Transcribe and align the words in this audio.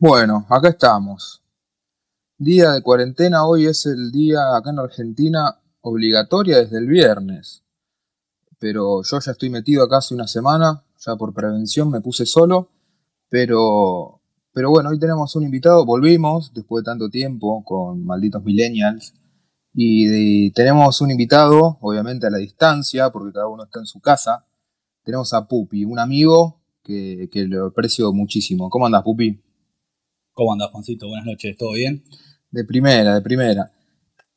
Bueno, 0.00 0.46
acá 0.48 0.68
estamos. 0.68 1.42
Día 2.36 2.70
de 2.70 2.82
cuarentena, 2.82 3.44
hoy 3.44 3.66
es 3.66 3.84
el 3.84 4.12
día 4.12 4.56
acá 4.56 4.70
en 4.70 4.78
Argentina 4.78 5.58
obligatoria 5.80 6.58
desde 6.58 6.78
el 6.78 6.86
viernes. 6.86 7.64
Pero 8.60 9.02
yo 9.02 9.18
ya 9.18 9.32
estoy 9.32 9.50
metido 9.50 9.82
acá 9.82 9.96
hace 9.96 10.14
una 10.14 10.28
semana, 10.28 10.84
ya 11.04 11.16
por 11.16 11.34
prevención 11.34 11.90
me 11.90 12.00
puse 12.00 12.26
solo, 12.26 12.70
pero, 13.28 14.20
pero 14.52 14.70
bueno, 14.70 14.90
hoy 14.90 15.00
tenemos 15.00 15.34
un 15.34 15.42
invitado, 15.42 15.84
volvimos 15.84 16.54
después 16.54 16.84
de 16.84 16.90
tanto 16.92 17.10
tiempo 17.10 17.64
con 17.64 18.04
malditos 18.04 18.44
millennials 18.44 19.14
y 19.74 20.52
tenemos 20.52 21.00
un 21.00 21.10
invitado, 21.10 21.76
obviamente 21.80 22.28
a 22.28 22.30
la 22.30 22.38
distancia, 22.38 23.10
porque 23.10 23.32
cada 23.32 23.48
uno 23.48 23.64
está 23.64 23.80
en 23.80 23.86
su 23.86 23.98
casa. 23.98 24.46
Tenemos 25.02 25.34
a 25.34 25.48
Pupi, 25.48 25.84
un 25.84 25.98
amigo 25.98 26.60
que, 26.84 27.28
que 27.32 27.46
lo 27.46 27.66
aprecio 27.66 28.12
muchísimo. 28.12 28.70
¿Cómo 28.70 28.86
andas, 28.86 29.02
Pupi? 29.02 29.42
¿Cómo 30.38 30.52
andas, 30.52 30.70
Juancito? 30.70 31.08
Buenas 31.08 31.26
noches, 31.26 31.56
¿todo 31.56 31.72
bien? 31.72 32.04
De 32.52 32.64
primera, 32.64 33.16
de 33.16 33.22
primera. 33.22 33.72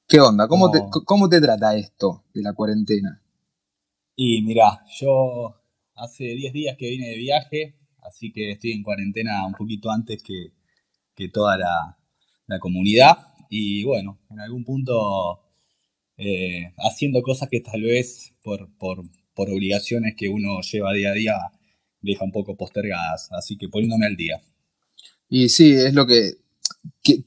¿Qué 0.08 0.20
onda? 0.20 0.48
¿Cómo, 0.48 0.72
te, 0.72 0.80
¿Cómo 1.06 1.30
te 1.30 1.40
trata 1.40 1.78
esto 1.78 2.24
de 2.34 2.42
la 2.42 2.54
cuarentena? 2.54 3.22
Y 4.16 4.42
mira, 4.42 4.84
yo 5.00 5.54
hace 5.94 6.24
10 6.24 6.54
días 6.54 6.76
que 6.76 6.90
vine 6.90 7.10
de 7.10 7.18
viaje, 7.18 7.76
así 8.02 8.32
que 8.32 8.50
estoy 8.50 8.72
en 8.72 8.82
cuarentena 8.82 9.46
un 9.46 9.54
poquito 9.54 9.92
antes 9.92 10.24
que, 10.24 10.54
toda 11.30 11.56
la, 11.56 12.60
comunidad. 12.60 13.20
Y 13.52 13.84
bueno, 13.84 14.18
en 14.32 14.40
algún 14.40 14.64
punto 14.64 15.44
eh, 16.18 16.74
haciendo 16.78 17.22
cosas 17.22 17.48
que 17.48 17.60
tal 17.60 17.84
vez 17.84 18.34
por, 18.42 18.76
por, 18.80 19.04
por 19.36 19.52
obligaciones 19.52 20.16
que 20.18 20.30
uno 20.30 20.62
lleva 20.62 20.94
día 20.94 21.12
a 21.12 21.14
día 21.14 21.36
deja 22.00 22.26
un 22.26 22.32
poco 22.32 22.58
postergadas, 22.58 23.32
así 23.34 23.56
que 23.56 23.70
poniéndome 23.70 24.08
al 24.08 24.16
día. 24.16 24.42
Y 25.34 25.48
sí, 25.48 25.72
es 25.72 25.94
lo 25.94 26.06
que, 26.06 26.34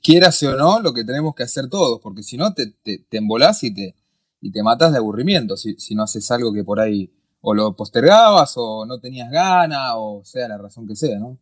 quieras 0.03 0.43
o 0.43 0.55
no, 0.57 0.79
lo 0.79 0.93
que 0.93 1.05
tenemos 1.05 1.35
que 1.35 1.43
hacer 1.43 1.71
todos, 1.71 2.01
porque 2.03 2.23
si 2.23 2.37
no 2.37 2.53
te, 2.53 2.67
te, 2.83 3.17
embolás 3.17 3.65
y 3.65 3.73
te, 3.73 3.95
y 4.43 4.53
te 4.53 4.63
matas 4.63 4.93
de 4.93 4.99
aburrimiento 4.99 5.57
si, 5.57 5.75
no 5.95 6.03
haces 6.03 6.31
algo 6.31 6.53
que 6.53 6.63
por 6.63 6.81
ahí 6.81 7.11
o 7.41 7.55
lo 7.55 7.75
postergabas 7.75 8.53
o 8.57 8.85
no 8.85 9.01
tenías 9.01 9.31
ganas 9.31 9.93
o 9.97 10.21
sea 10.23 10.49
la 10.49 10.59
razón 10.59 10.87
que 10.87 10.95
sea, 10.95 11.19
¿no? 11.19 11.39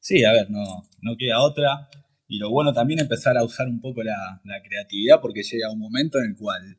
Sí, 0.00 0.24
a 0.24 0.32
ver, 0.32 0.50
no, 0.50 0.64
no 1.02 1.16
queda 1.18 1.42
otra. 1.42 1.90
Y 2.28 2.38
lo 2.38 2.50
bueno 2.50 2.72
también 2.72 3.00
es 3.00 3.02
empezar 3.04 3.36
a 3.36 3.44
usar 3.44 3.68
un 3.68 3.82
poco 3.82 4.02
la, 4.02 4.40
creatividad 4.66 5.20
porque 5.20 5.42
llega 5.42 5.70
un 5.70 5.80
momento 5.80 6.18
en 6.18 6.30
el 6.30 6.36
cual 6.36 6.78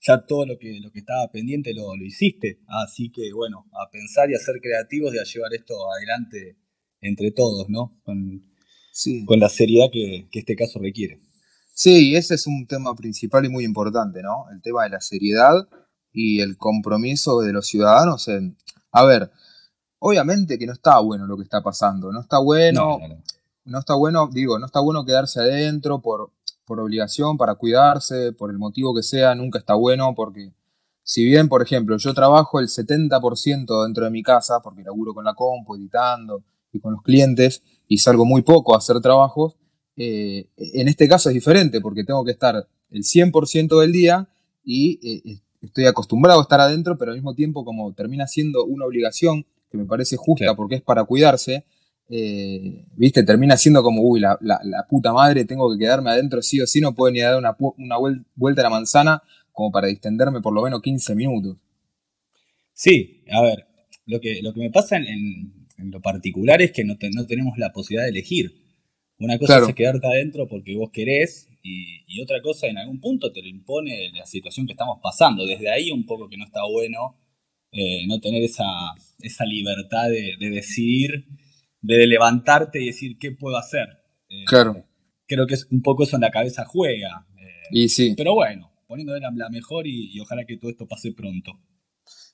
ya 0.00 0.24
todo 0.24 0.46
lo 0.46 0.58
que, 0.58 0.78
lo 0.80 0.92
que 0.92 1.00
estaba 1.00 1.28
pendiente 1.32 1.74
lo, 1.74 1.96
lo 1.96 2.04
hiciste. 2.04 2.60
Así 2.68 3.10
que 3.10 3.32
bueno, 3.32 3.66
a 3.72 3.90
pensar 3.90 4.30
y 4.30 4.36
a 4.36 4.38
ser 4.38 4.60
creativos 4.60 5.12
y 5.12 5.18
a 5.18 5.24
llevar 5.24 5.52
esto 5.54 5.74
adelante 5.90 6.56
entre 7.00 7.30
todos, 7.30 7.68
¿no? 7.68 7.96
Con, 8.04 8.42
con 9.26 9.38
la 9.38 9.48
seriedad 9.48 9.86
que, 9.92 10.28
este 10.32 10.56
caso 10.56 10.78
requiere. 10.80 11.20
Sí, 11.72 12.16
ese 12.16 12.34
es 12.34 12.46
un 12.46 12.66
tema 12.66 12.94
principal 12.94 13.44
y 13.44 13.48
muy 13.48 13.64
importante, 13.64 14.22
¿no? 14.22 14.46
El 14.50 14.60
tema 14.60 14.84
de 14.84 14.90
la 14.90 15.00
seriedad 15.00 15.68
y 16.12 16.40
el 16.40 16.56
compromiso 16.56 17.40
de 17.40 17.52
los 17.52 17.66
ciudadanos 17.66 18.26
en... 18.28 18.56
A 18.90 19.04
ver, 19.04 19.30
obviamente 20.00 20.58
que 20.58 20.66
no 20.66 20.72
está 20.72 20.98
bueno 20.98 21.26
lo 21.26 21.36
que 21.36 21.44
está 21.44 21.62
pasando, 21.62 22.10
no 22.10 22.20
está 22.20 22.38
bueno, 22.38 22.98
no, 23.64 23.78
está 23.78 23.94
bueno, 23.94 24.28
digo, 24.32 24.58
no 24.58 24.66
está 24.66 24.80
bueno 24.80 25.04
quedarse 25.04 25.40
adentro 25.40 26.00
por, 26.00 26.32
por 26.64 26.80
obligación, 26.80 27.36
para 27.36 27.54
cuidarse, 27.54 28.32
por 28.32 28.50
el 28.50 28.58
motivo 28.58 28.94
que 28.94 29.02
sea, 29.02 29.34
nunca 29.34 29.58
está 29.58 29.74
bueno 29.74 30.14
porque 30.16 30.52
si 31.08 31.24
bien, 31.24 31.48
por 31.48 31.62
ejemplo, 31.62 31.96
yo 31.96 32.12
trabajo 32.12 32.60
el 32.60 32.68
70% 32.68 33.84
dentro 33.84 34.04
de 34.04 34.10
mi 34.10 34.22
casa, 34.22 34.60
porque 34.60 34.82
laburo 34.82 35.14
con 35.14 35.24
la 35.24 35.32
compu, 35.32 35.76
editando, 35.76 36.44
y 36.72 36.80
con 36.80 36.92
los 36.92 37.02
clientes 37.02 37.62
y 37.86 37.98
salgo 37.98 38.24
muy 38.24 38.42
poco 38.42 38.74
a 38.74 38.78
hacer 38.78 39.00
trabajos, 39.00 39.56
eh, 39.96 40.48
en 40.56 40.88
este 40.88 41.08
caso 41.08 41.28
es 41.28 41.34
diferente 41.34 41.80
porque 41.80 42.04
tengo 42.04 42.24
que 42.24 42.30
estar 42.30 42.68
el 42.90 43.02
100% 43.02 43.80
del 43.80 43.92
día 43.92 44.28
y 44.64 45.00
eh, 45.02 45.40
estoy 45.60 45.86
acostumbrado 45.86 46.38
a 46.38 46.42
estar 46.42 46.60
adentro, 46.60 46.96
pero 46.96 47.10
al 47.10 47.16
mismo 47.16 47.34
tiempo 47.34 47.64
como 47.64 47.92
termina 47.94 48.26
siendo 48.26 48.64
una 48.64 48.84
obligación 48.84 49.44
que 49.70 49.78
me 49.78 49.86
parece 49.86 50.16
justa 50.16 50.54
porque 50.54 50.76
es 50.76 50.82
para 50.82 51.04
cuidarse, 51.04 51.64
eh, 52.10 52.86
viste, 52.96 53.22
termina 53.22 53.56
siendo 53.56 53.82
como, 53.82 54.02
uy, 54.02 54.20
la, 54.20 54.38
puta 54.88 55.12
madre, 55.12 55.44
tengo 55.44 55.70
que 55.72 55.78
quedarme 55.78 56.10
adentro 56.10 56.40
sí 56.42 56.60
o 56.60 56.66
sí, 56.66 56.80
no 56.80 56.94
puedo 56.94 57.12
ni 57.12 57.20
dar 57.20 57.36
una, 57.36 57.56
una 57.76 57.96
vuelta 58.34 58.62
a 58.62 58.64
la 58.64 58.70
manzana 58.70 59.22
como 59.52 59.70
para 59.72 59.88
distenderme 59.88 60.40
por 60.40 60.54
lo 60.54 60.62
menos 60.62 60.80
15 60.80 61.14
minutos. 61.14 61.56
Sí, 62.72 63.24
a 63.32 63.42
ver, 63.42 63.66
lo 64.06 64.20
que, 64.20 64.40
lo 64.42 64.54
que 64.54 64.60
me 64.60 64.70
pasa 64.70 64.96
en, 64.96 65.06
en 65.06 65.57
lo 65.78 66.00
particular 66.00 66.60
es 66.60 66.72
que 66.72 66.84
no, 66.84 66.96
no 67.14 67.26
tenemos 67.26 67.56
la 67.58 67.72
posibilidad 67.72 68.04
de 68.04 68.10
elegir. 68.10 68.68
Una 69.18 69.38
cosa 69.38 69.58
es 69.68 69.74
quedarte 69.74 70.06
adentro 70.06 70.46
porque 70.46 70.76
vos 70.76 70.90
querés 70.92 71.48
y, 71.62 72.20
otra 72.22 72.40
cosa 72.42 72.66
en 72.66 72.78
algún 72.78 73.00
punto 73.00 73.32
te 73.32 73.42
lo 73.42 73.48
impone 73.48 74.10
la 74.12 74.26
situación 74.26 74.66
que 74.66 74.72
estamos 74.72 74.98
pasando. 75.02 75.46
Desde 75.46 75.70
ahí 75.70 75.90
un 75.90 76.04
poco 76.04 76.28
que 76.28 76.36
no 76.36 76.44
está 76.44 76.64
bueno 76.64 77.16
eh, 77.70 78.06
no 78.06 78.20
tener 78.20 78.42
esa, 78.42 78.64
esa 79.20 79.44
libertad 79.44 80.08
de, 80.08 80.36
decidir, 80.50 81.26
de 81.80 82.06
levantarte 82.06 82.82
y 82.82 82.86
decir 82.86 83.18
qué 83.18 83.32
puedo 83.32 83.56
hacer. 83.56 83.88
Eh, 84.28 84.44
claro. 84.46 84.84
Creo 85.26 85.46
que 85.46 85.54
es 85.54 85.66
un 85.70 85.82
poco 85.82 86.04
eso 86.04 86.16
en 86.16 86.22
la 86.22 86.30
cabeza 86.30 86.64
juega. 86.64 87.26
Eh, 87.36 87.68
y 87.70 87.88
sí. 87.88 88.14
Pero 88.16 88.34
bueno, 88.34 88.72
poniéndole 88.86 89.20
la, 89.20 89.30
la 89.34 89.50
mejor 89.50 89.86
y 89.86 90.18
ojalá 90.20 90.44
que 90.44 90.56
todo 90.56 90.70
esto 90.70 90.86
pase 90.86 91.12
pronto. 91.12 91.58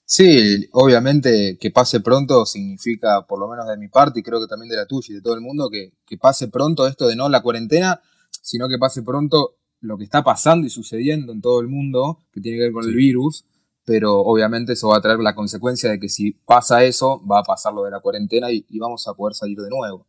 Sí, 0.06 0.69
obviamente 0.72 1.56
que 1.59 1.70
pase 1.70 2.00
pronto 2.00 2.44
significa, 2.44 3.26
por 3.26 3.38
lo 3.38 3.48
menos 3.48 3.66
de 3.66 3.78
mi 3.78 3.88
parte, 3.88 4.20
y 4.20 4.22
creo 4.22 4.41
que 4.41 4.47
también 4.47 4.69
de 4.69 4.76
la 4.76 4.87
tuya 4.87 5.06
y 5.10 5.15
de 5.15 5.22
todo 5.22 5.34
el 5.34 5.41
mundo, 5.41 5.70
que, 5.70 5.92
pase 6.19 6.48
pronto 6.48 6.87
esto 6.87 7.09
de 7.09 7.16
no 7.16 7.28
la 7.28 7.42
cuarentena, 7.42 8.00
sino 8.42 8.69
que 8.69 8.78
pase 8.78 9.03
pronto 9.03 9.56
lo 9.81 9.97
que 9.98 10.04
está 10.04 10.22
pasando 10.22 10.66
y 10.66 10.70
sucediendo 10.70 11.32
en 11.32 11.41
todo 11.41 11.60
el 11.60 11.69
mundo, 11.69 12.19
que 12.32 12.41
tiene 12.41 12.59
que 12.59 12.65
ver 12.65 12.72
con 12.72 12.84
el 12.84 12.94
virus, 12.94 13.44
pero 13.84 14.20
obviamente 14.20 14.75
eso 14.75 14.88
va 14.88 14.98
a 14.98 15.00
traer 15.00 15.19
la 15.20 15.34
consecuencia 15.34 15.91
de 15.91 15.98
que 15.98 16.09
si 16.09 16.32
pasa 16.32 16.84
eso, 16.84 17.22
va 17.26 17.41
a 17.41 17.44
pasar 17.44 17.72
lo 17.72 17.84
de 17.84 17.91
la 17.91 18.00
cuarentena 18.00 18.50
y, 18.53 18.65
vamos 18.78 19.09
a 19.09 19.15
poder 19.15 19.34
salir 19.34 19.59
de 19.59 19.71
nuevo. 19.71 20.06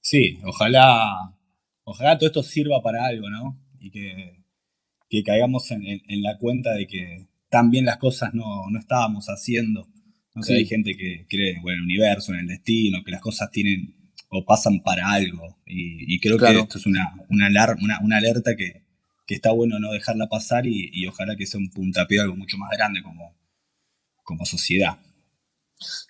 Sí, 0.00 0.38
ojalá, 0.46 1.34
ojalá 1.84 2.16
todo 2.18 2.28
esto 2.28 2.42
sirva 2.42 2.82
para 2.82 3.06
algo, 3.06 3.28
¿no? 3.28 3.58
Y 3.78 3.90
que, 3.90 4.42
caigamos 5.24 5.70
en 5.70 6.22
la 6.22 6.36
cuenta 6.38 6.72
de 6.74 6.86
que 6.86 7.26
también 7.48 7.84
las 7.84 7.98
cosas 7.98 8.34
no, 8.34 8.66
estábamos 8.78 9.26
haciendo. 9.26 9.88
No 10.34 10.42
sé, 10.42 10.54
hay 10.54 10.66
gente 10.66 10.96
que 10.96 11.26
cree 11.28 11.52
en 11.52 11.68
el 11.68 11.82
universo, 11.82 12.32
en 12.32 12.40
el 12.40 12.46
destino, 12.46 13.02
que 13.04 13.10
las 13.10 13.22
cosas 13.22 13.50
tienen 13.50 13.94
o 14.28 14.44
pasan 14.44 14.80
para 14.82 15.10
algo. 15.10 15.56
Y, 15.66 16.18
creo 16.20 16.38
que 16.38 16.58
esto 16.58 16.78
es 16.78 16.86
una, 16.86 17.14
una, 17.30 17.48
una, 18.02 18.16
alerta 18.16 18.54
que, 18.56 18.84
está 19.28 19.50
bueno 19.50 19.78
no 19.78 19.92
dejarla 19.92 20.28
pasar 20.28 20.66
y, 20.66 21.06
ojalá 21.06 21.36
que 21.36 21.46
sea 21.46 21.58
un 21.58 21.70
puntapié 21.70 22.20
algo 22.20 22.36
mucho 22.36 22.58
más 22.58 22.70
grande 22.70 23.02
como, 23.02 23.34
como 24.22 24.44
sociedad. 24.44 24.98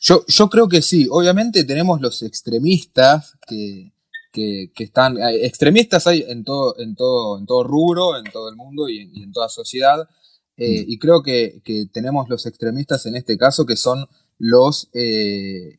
Yo, 0.00 0.24
yo 0.26 0.48
creo 0.48 0.68
que 0.68 0.82
sí. 0.82 1.06
Obviamente 1.10 1.64
tenemos 1.64 2.00
los 2.00 2.22
extremistas 2.22 3.36
que, 3.46 3.92
están. 4.76 5.16
Extremistas 5.18 6.06
hay 6.06 6.24
en 6.26 6.44
todo, 6.44 6.78
en 6.78 6.94
todo, 6.94 7.38
en 7.38 7.46
todo 7.46 7.62
rubro, 7.64 8.18
en 8.18 8.24
todo 8.24 8.48
el 8.48 8.56
mundo 8.56 8.88
y 8.88 9.22
en 9.22 9.32
toda 9.32 9.48
sociedad. 9.48 10.08
Eh, 10.56 10.84
mm. 10.86 10.90
y 10.90 10.98
creo 10.98 11.22
que, 11.22 11.60
tenemos 11.92 12.28
los 12.28 12.46
extremistas 12.46 13.04
en 13.06 13.16
este 13.16 13.36
caso 13.36 13.66
que 13.66 13.76
son 13.76 14.06
los, 14.38 14.88
eh, 14.94 15.78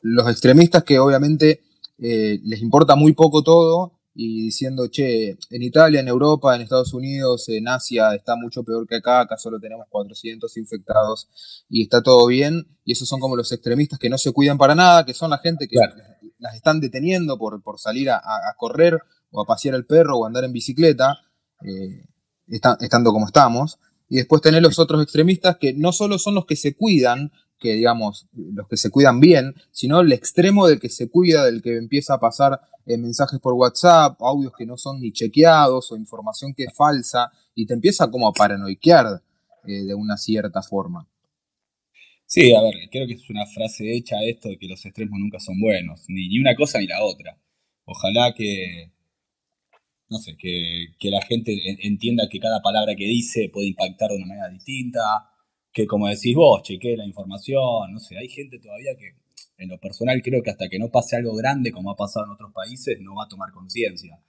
los 0.00 0.28
extremistas 0.28 0.84
que 0.84 0.98
obviamente 0.98 1.62
eh, 1.98 2.40
les 2.44 2.62
importa 2.62 2.94
muy 2.94 3.12
poco 3.12 3.42
todo 3.42 3.92
y 4.14 4.44
diciendo, 4.44 4.88
che, 4.88 5.30
en 5.30 5.62
Italia, 5.62 6.00
en 6.00 6.08
Europa, 6.08 6.54
en 6.54 6.60
Estados 6.60 6.92
Unidos, 6.92 7.48
en 7.48 7.66
Asia 7.66 8.14
está 8.14 8.36
mucho 8.36 8.62
peor 8.62 8.86
que 8.86 8.96
acá, 8.96 9.20
acá 9.22 9.38
solo 9.38 9.58
tenemos 9.58 9.86
400 9.88 10.54
infectados 10.58 11.64
y 11.70 11.82
está 11.82 12.02
todo 12.02 12.26
bien. 12.26 12.66
Y 12.84 12.92
esos 12.92 13.08
son 13.08 13.20
como 13.20 13.36
los 13.36 13.50
extremistas 13.52 13.98
que 13.98 14.10
no 14.10 14.18
se 14.18 14.32
cuidan 14.32 14.58
para 14.58 14.74
nada, 14.74 15.06
que 15.06 15.14
son 15.14 15.30
la 15.30 15.38
gente 15.38 15.66
que 15.66 15.76
las 16.38 16.54
están 16.54 16.78
deteniendo 16.78 17.38
por, 17.38 17.62
por 17.62 17.78
salir 17.78 18.10
a, 18.10 18.20
correr 18.58 19.00
o 19.30 19.40
a 19.40 19.46
pasear 19.46 19.76
el 19.76 19.86
perro 19.86 20.18
o 20.18 20.26
andar 20.26 20.44
en 20.44 20.52
bicicleta, 20.52 21.16
estando 22.48 23.12
como 23.12 23.26
estamos. 23.26 23.78
Y 24.12 24.16
después 24.16 24.42
tener 24.42 24.62
los 24.62 24.78
otros 24.78 25.02
extremistas 25.02 25.56
que 25.56 25.72
no 25.72 25.90
solo 25.90 26.18
son 26.18 26.34
los 26.34 26.44
que 26.44 26.54
se 26.54 26.76
cuidan, 26.76 27.32
que 27.58 27.72
digamos, 27.72 28.28
los 28.34 28.68
que 28.68 28.76
se 28.76 28.90
cuidan 28.90 29.20
bien, 29.20 29.54
sino 29.70 30.02
el 30.02 30.12
extremo 30.12 30.66
del 30.66 30.78
que 30.78 30.90
se 30.90 31.08
cuida, 31.08 31.46
del 31.46 31.62
que 31.62 31.78
empieza 31.78 32.12
a 32.12 32.20
pasar 32.20 32.60
eh, 32.84 32.98
mensajes 32.98 33.40
por 33.40 33.54
WhatsApp, 33.54 34.20
audios 34.20 34.52
que 34.54 34.66
no 34.66 34.76
son 34.76 35.00
ni 35.00 35.12
chequeados 35.12 35.90
o 35.90 35.96
información 35.96 36.52
que 36.52 36.64
es 36.64 36.74
falsa, 36.76 37.32
y 37.54 37.64
te 37.64 37.72
empieza 37.72 38.10
como 38.10 38.28
a 38.28 38.34
paranoiquear 38.34 39.22
eh, 39.66 39.84
de 39.84 39.94
una 39.94 40.18
cierta 40.18 40.60
forma. 40.60 41.08
Sí, 42.26 42.52
a 42.52 42.60
ver, 42.60 42.74
creo 42.90 43.06
que 43.06 43.14
es 43.14 43.30
una 43.30 43.46
frase 43.46 43.96
hecha 43.96 44.16
esto 44.24 44.50
de 44.50 44.58
que 44.58 44.68
los 44.68 44.84
extremos 44.84 45.18
nunca 45.18 45.40
son 45.40 45.58
buenos, 45.58 46.04
ni 46.08 46.38
una 46.38 46.54
cosa 46.54 46.80
ni 46.80 46.86
la 46.86 47.02
otra. 47.02 47.38
Ojalá 47.86 48.34
que, 48.36 48.92
no 50.12 50.18
sé, 50.18 50.36
que, 50.36 51.10
la 51.10 51.22
gente 51.22 51.58
entienda 51.82 52.28
que 52.30 52.38
cada 52.38 52.60
palabra 52.60 52.94
que 52.94 53.06
dice 53.06 53.50
puede 53.52 53.68
impactar 53.68 54.10
de 54.10 54.16
una 54.16 54.26
manera 54.26 54.48
distinta, 54.50 55.00
que 55.72 55.86
como 55.86 56.06
decís 56.06 56.34
vos, 56.36 56.62
chequee 56.62 56.96
la 56.96 57.06
información, 57.06 57.92
no 57.92 57.98
sé, 57.98 58.18
hay 58.18 58.28
gente 58.28 58.58
todavía 58.58 58.92
que 58.96 59.22
en 59.56 59.68
lo 59.68 59.78
personal 59.78 60.20
creo 60.22 60.42
que 60.42 60.50
hasta 60.50 60.68
que 60.68 60.78
no 60.78 60.90
pase 60.90 61.16
algo 61.16 61.34
grande 61.34 61.72
como 61.72 61.90
ha 61.90 61.96
pasado 61.96 62.26
en 62.26 62.32
otros 62.32 62.52
países, 62.52 62.98
no 63.00 63.14
va 63.14 63.24
a 63.24 63.28
tomar 63.28 63.50
conciencia. 63.52 64.22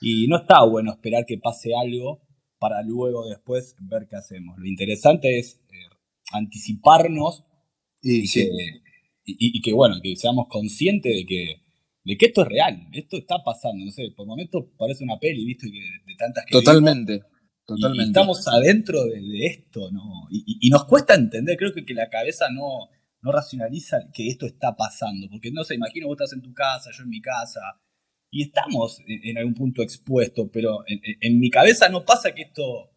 Y 0.00 0.26
no 0.28 0.38
está 0.38 0.64
bueno 0.64 0.92
esperar 0.92 1.24
que 1.26 1.38
pase 1.38 1.74
algo 1.74 2.20
para 2.58 2.82
luego 2.82 3.28
después 3.28 3.76
ver 3.80 4.06
qué 4.08 4.16
hacemos. 4.16 4.58
Lo 4.58 4.66
interesante 4.66 5.38
es 5.38 5.60
eh, 5.70 5.94
anticiparnos 6.32 7.44
y, 8.00 8.30
que, 8.30 8.48
y, 9.24 9.60
que, 9.60 9.72
bueno, 9.72 9.96
que 10.02 10.16
seamos 10.16 10.46
conscientes 10.48 11.14
de 11.14 11.26
que, 11.26 11.62
de 12.04 12.16
que 12.16 12.26
esto 12.26 12.42
es 12.42 12.48
real, 12.48 12.88
esto 12.92 13.16
está 13.18 13.42
pasando, 13.44 13.84
no 13.84 13.90
sé, 13.90 14.10
por 14.16 14.26
momentos 14.26 14.64
parece 14.76 15.04
una 15.04 15.18
peli, 15.18 15.44
¿viste? 15.44 15.66
de 15.68 16.14
tantas 16.16 16.44
que 16.46 16.52
Totalmente. 16.52 17.22
Totalmente. 17.66 18.08
estamos 18.08 18.48
adentro 18.48 19.04
de, 19.04 19.44
esto, 19.44 19.90
¿no? 19.90 20.26
Y, 20.30 20.70
nos 20.70 20.86
cuesta 20.86 21.14
entender, 21.14 21.58
creo 21.58 21.74
que, 21.74 21.84
que 21.84 21.92
la 21.92 22.08
cabeza 22.08 22.46
no, 22.50 22.88
no 23.20 23.30
racionaliza 23.30 24.10
que 24.12 24.28
esto 24.28 24.46
está 24.46 24.74
pasando, 24.74 25.28
porque 25.28 25.50
no 25.50 25.64
se 25.64 25.74
imagino 25.74 26.06
vos 26.06 26.16
estás 26.18 26.32
en 26.32 26.40
tu 26.40 26.54
casa, 26.54 26.90
yo 26.96 27.02
en 27.02 27.10
mi 27.10 27.20
casa, 27.20 27.60
y 28.30 28.44
estamos 28.44 29.00
en, 29.06 29.38
algún 29.38 29.54
punto 29.54 29.82
expuestos, 29.82 30.48
pero 30.52 30.84
en, 30.86 31.38
mi 31.38 31.50
cabeza 31.50 31.88
no 31.88 32.04
pasa 32.04 32.34
que 32.34 32.42
esto 32.42 32.90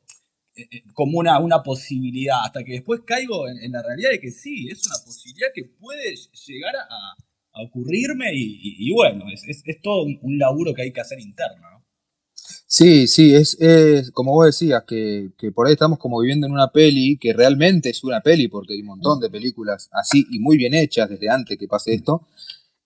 eh, 0.56 0.68
eh, 0.72 0.84
como 0.94 1.20
una, 1.20 1.40
una 1.40 1.64
posibilidad, 1.64 2.44
hasta 2.44 2.64
que 2.64 2.74
después 2.74 3.02
caigo 3.06 3.48
en, 3.48 3.72
la 3.72 3.82
realidad 3.82 4.12
de 4.12 4.20
que 4.20 4.32
sí, 4.32 4.68
es 4.70 4.86
una 4.86 5.04
posibilidad 5.04 5.48
que 5.54 5.66
puede 5.66 6.16
llegar 6.48 6.76
a, 6.76 7.16
ocurrirme 7.54 8.32
y, 8.34 8.92
bueno, 8.94 9.26
es, 9.32 9.44
es, 9.48 9.82
todo 9.82 10.04
un, 10.04 10.38
laburo 10.38 10.74
que 10.74 10.84
hay 10.84 10.94
que 10.94 11.02
hacer 11.02 11.20
interno. 11.20 11.70
¿no? 11.70 11.86
Sí, 12.66 13.08
sí, 13.08 13.36
es, 13.36 13.60
es 13.60 14.12
como 14.12 14.34
vos 14.34 14.46
decías, 14.46 14.84
que, 14.88 15.32
que, 15.38 15.52
por 15.52 15.68
ahí 15.68 15.74
estamos 15.74 16.00
como 16.00 16.20
viviendo 16.22 16.48
en 16.48 16.54
una 16.54 16.72
peli, 16.72 17.18
que 17.18 17.34
realmente 17.34 17.90
es 17.90 18.04
una 18.04 18.22
peli, 18.22 18.48
porque 18.48 18.74
hay 18.74 18.82
un 18.82 18.88
montón 18.88 19.20
de 19.20 19.30
películas 19.30 19.90
así 19.92 20.26
y 20.32 20.40
muy 20.40 20.58
bien 20.58 20.74
hechas 20.74 21.10
desde 21.10 21.30
antes 21.30 21.58
que 21.58 21.68
pase 21.68 21.94
esto, 21.94 22.28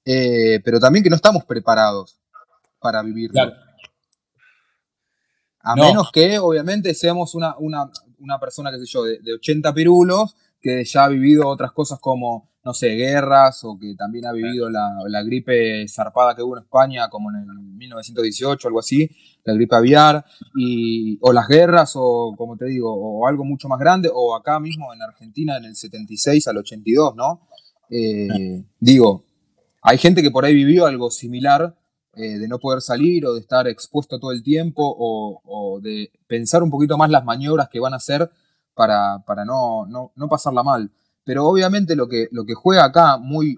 eh, 0.04 0.60
pero 0.64 0.80
también 0.80 1.04
que 1.04 1.10
no 1.10 1.16
estamos 1.16 1.46
preparados 1.46 2.20
para 2.80 3.02
vivirlo. 3.02 3.54
A 5.68 5.76
menos 5.76 6.12
que, 6.12 6.38
obviamente, 6.38 6.94
seamos 6.94 7.34
una, 7.34 7.56
una, 7.58 8.40
persona, 8.40 8.72
qué 8.72 8.78
sé 8.78 8.86
yo, 8.86 9.04
de, 9.04 9.34
80 9.34 9.74
pirulos, 9.74 10.36
que 10.62 10.84
ya 10.86 11.06
ha 11.06 11.10
vivido 11.10 11.48
otras 11.48 11.72
cosas 11.72 12.00
como, 12.00 12.52
no 12.66 12.74
sé, 12.74 12.90
guerras, 12.90 13.64
o 13.64 13.78
que 13.78 13.94
también 13.96 14.26
ha 14.26 14.32
vivido 14.32 14.70
la, 14.70 15.24
gripe 15.24 15.88
zarpada 15.88 16.36
que 16.36 16.42
hubo 16.42 16.58
en 16.58 16.64
España, 16.64 17.08
como 17.10 17.30
en 17.30 17.38
el 17.38 17.46
1918, 17.46 18.68
algo 18.68 18.80
así, 18.80 19.08
la 19.44 19.54
gripe 19.54 19.76
aviar, 19.76 20.26
y, 20.58 21.20
o 21.22 21.32
las 21.32 21.48
guerras, 21.48 21.94
o 21.96 22.34
como 22.36 22.58
te 22.58 22.66
digo, 22.66 22.92
o 22.92 23.28
algo 23.28 23.46
mucho 23.46 23.70
más 23.70 23.80
grande, 23.80 24.10
o 24.12 24.36
acá 24.36 24.60
mismo 24.60 24.92
en 24.94 25.04
Argentina 25.04 25.58
en 25.58 25.66
el 25.66 25.76
76 25.76 26.48
al 26.48 26.58
82, 26.58 27.16
¿no? 27.16 27.48
Eh, 27.90 28.64
digo, 28.80 29.24
hay 29.84 30.00
gente 30.00 30.24
que 30.24 30.32
por 30.32 30.44
ahí 30.44 30.56
vivió 30.56 30.88
algo 30.88 31.12
similar, 31.12 31.76
eh, 32.18 32.40
de 32.40 32.48
no 32.48 32.60
poder 32.60 32.82
salir 32.82 33.26
o 33.26 33.34
de 33.34 33.42
estar 33.42 33.68
expuesto 33.68 34.20
todo 34.20 34.32
el 34.32 34.42
tiempo 34.42 34.82
o, 34.98 35.80
de 35.82 36.12
pensar 36.28 36.64
un 36.64 36.72
poquito 36.72 36.98
más 36.98 37.10
las 37.10 37.26
maniobras 37.26 37.68
que 37.68 37.80
van 37.80 37.92
a 37.94 37.98
hacer 37.98 38.32
para, 38.74 39.20
para 39.28 39.44
no, 39.44 39.86
no, 39.86 40.28
pasarla 40.30 40.64
mal. 40.64 40.90
Pero 41.26 41.46
obviamente 41.46 41.96
lo 41.96 42.08
que, 42.08 42.30
lo 42.32 42.46
que 42.46 42.54
juega 42.54 42.86
acá 42.86 43.18
muy 43.18 43.58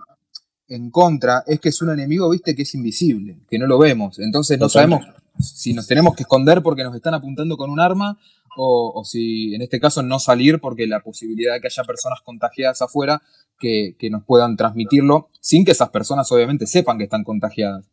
en 0.68 0.90
contra 0.90 1.44
es 1.46 1.60
que 1.60 1.70
es 1.70 1.82
un 1.82 1.92
enemigo, 1.92 2.30
viste, 2.30 2.56
que 2.56 2.64
es 2.64 2.74
invisible, 2.74 3.40
que 3.50 3.60
no 3.60 3.68
lo 3.68 3.78
vemos. 3.78 4.18
Entonces 4.20 4.58
no 4.58 4.70
sabemos 4.70 5.06
si 5.40 5.74
nos 5.74 5.86
tenemos 5.86 6.16
que 6.16 6.24
esconder 6.24 6.64
porque 6.64 6.84
nos 6.84 6.96
están 6.96 7.14
apuntando 7.14 7.58
con 7.58 7.70
un 7.70 7.80
arma 7.80 8.18
o, 8.60 9.04
si 9.06 9.54
en 9.54 9.62
este 9.62 9.80
caso 9.80 10.02
no 10.02 10.18
salir 10.18 10.60
porque 10.60 10.88
la 10.88 11.02
posibilidad 11.02 11.54
de 11.54 11.62
que 11.62 11.68
haya 11.68 11.84
personas 11.84 12.22
contagiadas 12.22 12.82
afuera 12.82 13.22
que, 13.60 13.96
que, 14.00 14.10
nos 14.10 14.24
puedan 14.24 14.58
transmitirlo 14.58 15.30
sin 15.40 15.64
que 15.64 15.74
esas 15.74 15.90
personas 15.90 16.32
obviamente 16.32 16.66
sepan 16.66 16.98
que 16.98 17.04
están 17.04 17.24
contagiadas. 17.24 17.86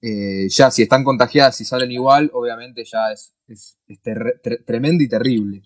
Eh, 0.00 0.46
ya 0.50 0.70
si 0.70 0.82
están 0.82 1.02
contagiadas 1.02 1.60
y 1.60 1.64
salen 1.64 1.90
igual, 1.90 2.30
obviamente 2.32 2.84
ya 2.84 3.10
es, 3.12 3.34
tremendo 4.64 5.02
y 5.02 5.08
terrible. 5.08 5.62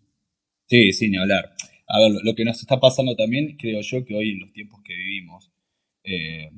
Sí, 0.66 0.92
ni 1.08 1.18
hablar. 1.18 1.52
A 1.86 1.98
ver, 1.98 2.12
lo 2.22 2.34
que 2.34 2.44
nos 2.44 2.60
está 2.60 2.80
pasando 2.80 3.14
también, 3.16 3.56
creo 3.56 3.80
yo 3.80 4.04
que 4.04 4.14
hoy 4.14 4.30
en 4.30 4.40
los 4.40 4.52
tiempos 4.52 4.80
que 4.84 4.94
vivimos, 4.94 5.50
eh, 6.04 6.50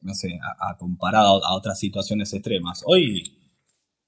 no 0.00 0.14
sé, 0.14 0.38
a, 0.58 0.76
comparado 0.76 1.44
a 1.44 1.54
otras 1.54 1.78
situaciones 1.78 2.32
extremas, 2.32 2.82
hoy 2.86 3.36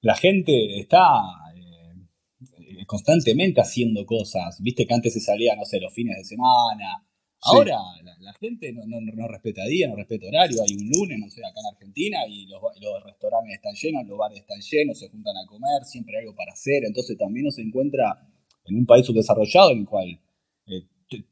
la 0.01 0.15
gente 0.15 0.79
está 0.79 1.21
eh, 1.57 2.85
constantemente 2.87 3.61
haciendo 3.61 4.07
cosas. 4.07 4.61
Viste 4.63 4.87
que 4.87 4.95
antes 4.95 5.13
se 5.13 5.21
salía, 5.21 5.57
no 5.57 5.65
sé, 5.65 5.81
los 5.81 5.93
fines 5.93 6.17
de 6.17 6.25
semana, 6.25 7.05
Ahora 7.45 7.77
la, 8.21 8.33
gente 8.35 8.73
no, 8.73 8.83
no, 8.87 9.29
respeta 9.29 9.65
día, 9.65 9.89
no 9.89 9.97
respeta 9.97 10.29
horario. 10.29 10.63
Hay 10.63 10.77
un 10.77 10.91
lunes, 10.91 11.19
no 11.19 11.29
sé, 11.29 11.41
acá 11.45 11.59
en 11.61 11.75
Argentina 11.75 12.19
y 12.29 12.47
los, 12.47 12.61
restaurantes 13.05 13.55
están 13.55 13.75
llenos, 13.75 14.07
los 14.07 14.17
bares 14.17 14.39
están 14.39 14.61
llenos, 14.61 14.99
se 14.99 15.09
juntan 15.09 15.37
a 15.37 15.47
comer, 15.47 15.85
siempre 15.85 16.17
hay 16.17 16.23
algo 16.23 16.37
para 16.37 16.53
hacer. 16.53 16.85
Entonces 16.85 17.19
también 17.19 17.47
uno 17.47 17.51
se 17.51 17.63
encuentra 17.63 18.29
en 18.65 18.77
un 18.77 18.87
país 18.87 19.05
subdesarrollado 19.07 19.73
en 19.73 19.79
el 19.81 19.87
cual 19.87 20.09
eh, 20.09 20.21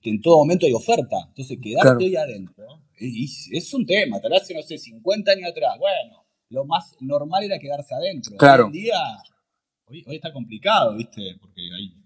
en 0.03 0.21
todo 0.21 0.39
momento 0.39 0.67
hay 0.67 0.73
oferta. 0.73 1.17
Entonces 1.29 1.59
quedarte 1.61 2.05
ahí 2.05 2.17
adentro 2.17 2.81
es 3.01 3.75
un 3.75 3.87
tema. 3.87 4.21
Tal 4.21 4.31
vez 4.31 4.51
no 4.55 4.63
sé, 4.63 4.79
50 4.79 5.33
años 5.33 5.51
atrás, 5.51 5.79
bueno, 5.79 6.25
lo 6.51 6.65
más 6.65 6.97
normal 7.01 7.45
era 7.45 7.59
quedarse 7.59 7.95
adentro. 7.95 8.37
Claro. 8.37 8.65
Hoy 8.65 8.69
en 8.69 8.73
día, 8.73 8.99
hoy, 9.87 10.05
está 10.17 10.33
complicado, 10.33 10.97
¿viste? 10.97 11.37
Porque 11.41 11.63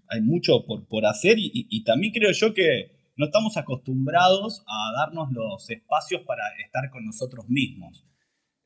hay, 0.09 0.21
mucho 0.21 0.65
por, 0.65 0.87
por 0.87 1.05
hacer 1.05 1.35
y 1.37 1.83
también 1.83 2.13
creo 2.13 2.31
yo 2.31 2.53
que 2.53 2.91
no 3.17 3.25
estamos 3.25 3.57
acostumbrados 3.57 4.63
a 4.67 4.91
darnos 4.97 5.31
los 5.31 5.69
espacios 5.69 6.21
para 6.21 6.43
estar 6.63 6.89
con 6.89 7.05
nosotros 7.05 7.49
mismos. 7.49 8.05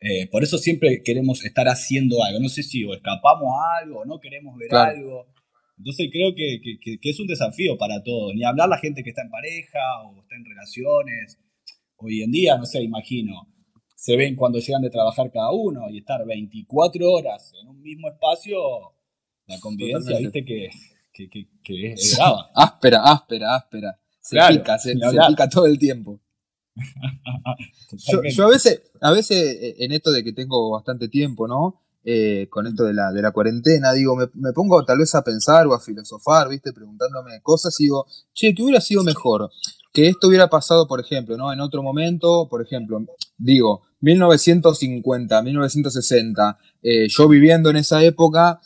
Eh, 0.01 0.29
por 0.29 0.43
eso 0.43 0.57
siempre 0.57 1.01
queremos 1.03 1.43
estar 1.43 1.67
haciendo 1.67 2.23
algo. 2.23 2.39
No 2.39 2.49
sé 2.49 2.63
si 2.63 2.83
o 2.83 2.93
escapamos 2.93 3.53
a 3.53 3.83
algo 3.83 3.99
o 3.99 4.05
no 4.05 4.19
queremos 4.19 4.55
ver 4.57 4.73
algo. 4.73 5.27
Entonces 5.79 6.09
creo 6.11 6.35
que, 6.35 6.59
es 7.01 7.19
un 7.19 7.27
desafío 7.27 7.77
para 7.77 8.03
todos. 8.03 8.33
Ni 8.35 8.43
hablar 8.43 8.67
la 8.67 8.77
gente 8.77 9.01
que 9.01 9.09
está 9.09 9.21
en 9.21 9.29
pareja 9.29 9.79
o 10.05 10.19
está 10.21 10.35
en 10.35 10.45
relaciones. 10.45 11.39
Hoy 11.95 12.21
en 12.21 12.31
día, 12.31 12.57
no 12.57 12.65
sé, 12.65 12.81
imagino, 12.81 13.47
se 13.95 14.17
ven 14.17 14.35
cuando 14.35 14.59
llegan 14.59 14.81
de 14.81 14.89
trabajar 14.89 15.31
cada 15.31 15.51
uno 15.51 15.89
y 15.89 15.99
estar 15.99 16.25
24 16.25 17.09
horas 17.09 17.53
en 17.61 17.69
un 17.69 17.81
mismo 17.81 18.09
espacio, 18.09 18.57
la 19.47 19.59
convivencia, 19.59 20.17
viste 20.17 20.45
que, 20.45 20.69
es 21.93 22.15
brava. 22.15 22.51
áspera, 22.55 23.03
áspera, 23.03 23.55
áspera. 23.55 23.99
Se 24.21 24.37
pica, 24.49 24.77
se, 24.77 24.95
pica 24.95 25.49
todo 25.49 25.65
el 25.65 25.79
tiempo. 25.79 26.19
yo, 28.35 28.45
a 28.45 28.49
veces, 28.49 28.91
a 29.01 29.11
veces 29.11 29.57
eh, 29.61 29.75
en 29.79 29.91
esto 29.91 30.11
de 30.11 30.23
que 30.23 30.33
tengo 30.33 30.71
bastante 30.71 31.09
tiempo, 31.09 31.47
¿no? 31.47 31.81
Eh, 32.05 32.47
con 32.49 32.65
esto 32.65 32.85
de 32.85 32.93
la, 32.93 33.11
de 33.11 33.21
la 33.21 33.31
cuarentena, 33.31 33.91
digo, 33.91 34.15
me, 34.15 34.53
pongo 34.53 34.85
tal 34.85 34.99
vez 34.99 35.13
a 35.15 35.21
pensar 35.21 35.67
o 35.67 35.73
a 35.73 35.81
filosofar, 35.81 36.47
¿viste? 36.47 36.71
Preguntándome 36.71 37.41
cosas 37.41 37.77
y 37.79 37.83
digo, 37.83 38.05
che, 38.33 38.55
¿qué 38.55 38.63
hubiera 38.63 38.79
sido 38.79 39.03
mejor? 39.03 39.49
Que 39.91 40.07
esto 40.07 40.29
hubiera 40.29 40.49
pasado, 40.49 40.87
por 40.87 41.01
ejemplo, 41.01 41.35
¿no? 41.35 41.51
En 41.51 41.59
otro 41.59 41.83
momento, 41.83 42.47
por 42.49 42.61
ejemplo, 42.61 43.05
digo, 43.37 43.83
1950, 43.99 45.41
1960, 45.41 46.57
eh, 46.83 47.07
yo 47.09 47.27
viviendo 47.27 47.69
en 47.69 47.75
esa 47.75 48.01
época 48.03 48.61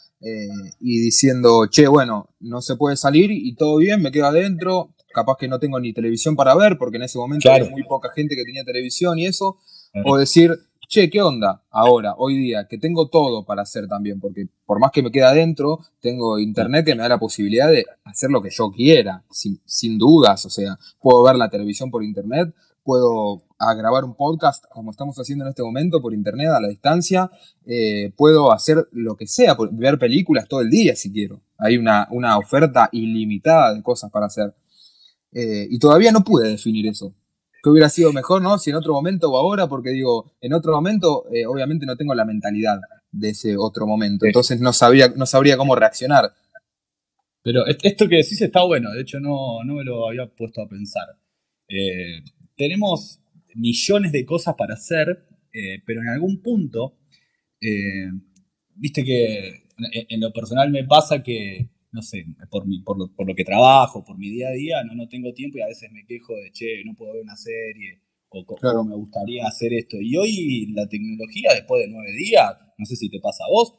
y 0.80 1.02
diciendo, 1.02 1.68
che, 1.70 1.86
bueno, 1.86 2.30
no 2.40 2.62
se 2.62 2.78
puede 2.78 2.96
salir 2.96 3.30
y 3.30 3.56
todo 3.56 3.76
bien, 3.76 4.02
me 4.02 4.10
quedo 4.10 4.28
adentro, 4.28 4.94
capaz 5.14 5.36
que 5.38 5.50
no 5.50 5.60
tengo 5.60 5.80
ni 5.82 5.92
televisión 5.92 6.36
para 6.36 6.56
ver, 6.56 6.78
porque 6.78 6.96
en 6.96 7.04
ese 7.04 7.18
momento 7.18 7.52
había 7.52 7.70
muy 7.70 7.84
poca 7.84 8.10
gente 8.16 8.36
que 8.36 8.46
tenía 8.46 8.64
televisión 8.64 9.20
y 9.20 9.26
eso, 9.26 9.60
o 10.06 10.18
decir, 10.18 10.58
che, 10.94 11.10
¿qué 11.10 11.24
onda 11.24 11.64
ahora, 11.72 12.14
hoy 12.18 12.38
día, 12.38 12.68
que 12.70 12.78
tengo 12.78 13.08
todo 13.08 13.44
para 13.46 13.64
hacer 13.64 13.88
también? 13.88 14.20
Porque 14.20 14.48
por 14.64 14.80
más 14.80 14.92
que 14.92 15.02
me 15.02 15.10
quede 15.10 15.24
adentro, 15.24 15.80
tengo 16.00 16.38
internet 16.38 16.86
que 16.86 16.94
me 16.94 17.02
da 17.02 17.10
la 17.10 17.18
posibilidad 17.18 17.68
de 17.72 17.84
hacer 18.04 18.30
lo 18.30 18.44
que 18.44 18.52
yo 18.52 18.72
quiera, 18.72 19.24
sin, 19.32 19.98
dudas, 19.98 20.46
o 20.46 20.52
sea, 20.52 20.78
puedo 21.02 21.24
ver 21.24 21.36
la 21.36 21.50
televisión 21.50 21.90
por 21.90 22.04
internet, 22.04 22.54
puedo 22.84 23.42
grabar 23.76 24.04
un 24.04 24.14
podcast 24.14 24.66
como 24.70 24.92
estamos 24.92 25.18
haciendo 25.18 25.46
en 25.46 25.50
este 25.50 25.64
momento 25.64 26.00
por 26.00 26.14
internet 26.14 26.50
a 26.50 26.62
la 26.62 26.68
distancia, 26.68 27.32
eh, 27.66 28.14
puedo 28.16 28.52
hacer 28.52 28.88
lo 28.92 29.16
que 29.16 29.26
sea, 29.26 29.58
ver 29.72 29.98
películas 29.98 30.48
todo 30.48 30.62
el 30.62 30.70
día 30.70 30.96
si 30.96 31.12
quiero. 31.12 31.42
Hay 31.58 31.78
una, 31.78 32.08
una 32.12 32.38
oferta 32.38 32.90
ilimitada 32.92 33.74
de 33.74 33.82
cosas 33.82 34.12
para 34.12 34.28
hacer. 34.28 34.54
Eh, 35.32 35.66
y 35.72 35.80
todavía 35.80 36.12
no 36.12 36.24
pude 36.24 36.50
definir 36.50 36.86
eso. 36.86 37.16
¿Qué 37.64 37.70
hubiera 37.70 37.88
sido 37.88 38.12
mejor, 38.12 38.42
no? 38.42 38.60
Si 38.60 38.72
en 38.72 38.76
otro 38.76 38.92
momento 38.92 39.32
o 39.32 39.38
ahora, 39.38 39.68
porque 39.68 39.92
digo, 39.92 40.34
en 40.42 40.52
otro 40.52 40.74
momento, 40.74 41.26
eh, 41.34 41.46
obviamente 41.46 41.86
no 41.86 41.96
tengo 41.96 42.14
la 42.14 42.26
mentalidad 42.26 42.78
de 43.10 43.30
ese 43.30 43.56
otro 43.56 43.88
momento. 43.88 44.26
Entonces 44.26 44.60
no 44.60 44.74
sabría, 44.74 45.14
no 45.16 45.26
sabría 45.26 45.56
cómo 45.56 45.74
reaccionar. 45.74 46.34
Pero 47.42 47.66
esto 47.66 48.10
que 48.10 48.18
decís 48.18 48.42
está 48.42 48.64
bueno, 48.64 48.92
de 48.92 49.02
hecho 49.02 49.22
no, 49.22 49.64
no 49.64 49.76
me 49.76 49.86
lo 49.86 50.10
había 50.10 50.28
puesto 50.28 50.62
a 50.62 50.68
pensar. 50.68 51.08
Eh, 51.70 52.22
tenemos 52.58 53.22
millones 53.56 54.12
de 54.12 54.26
cosas 54.26 54.56
para 54.56 54.74
hacer, 54.74 55.26
pero 55.86 56.02
en 56.02 56.10
algún 56.10 56.42
punto, 56.42 56.98
viste 58.76 59.06
que 59.06 59.70
en 60.10 60.20
lo 60.20 60.34
personal 60.34 60.70
me 60.70 60.84
pasa 60.84 61.24
que 61.24 61.70
no 61.94 62.02
sé, 62.02 62.26
por, 62.50 62.66
mi, 62.68 62.82
por, 62.82 62.98
lo, 62.98 63.14
por 63.16 63.28
lo 63.28 63.36
que 63.36 63.46
trabajo, 63.46 64.04
por 64.04 64.18
mi 64.18 64.30
día 64.30 64.50
a 64.50 64.52
día, 64.52 64.84
no, 64.84 64.96
no 64.96 65.08
tengo 65.08 65.32
tiempo 65.34 65.60
y 65.60 65.62
a 65.62 65.68
veces 65.68 65.92
me 65.92 66.06
quejo 66.06 66.34
de, 66.36 66.52
che, 66.52 66.84
no 66.84 66.96
puedo 66.96 67.14
ver 67.14 67.22
una 67.22 67.38
serie 67.38 68.02
o 68.30 68.46
cómo 68.46 68.84
me 68.84 68.96
gustaría 68.96 69.46
hacer 69.48 69.74
esto. 69.74 69.98
Y 70.02 70.18
hoy 70.18 70.74
la 70.74 70.88
tecnología, 70.88 71.52
después 71.54 71.86
de 71.86 71.92
nueve 71.92 72.12
días, 72.14 72.58
no 72.78 72.86
sé 72.86 72.96
si 72.96 73.10
te 73.10 73.20
pasa 73.20 73.44
a 73.46 73.52
vos, 73.52 73.76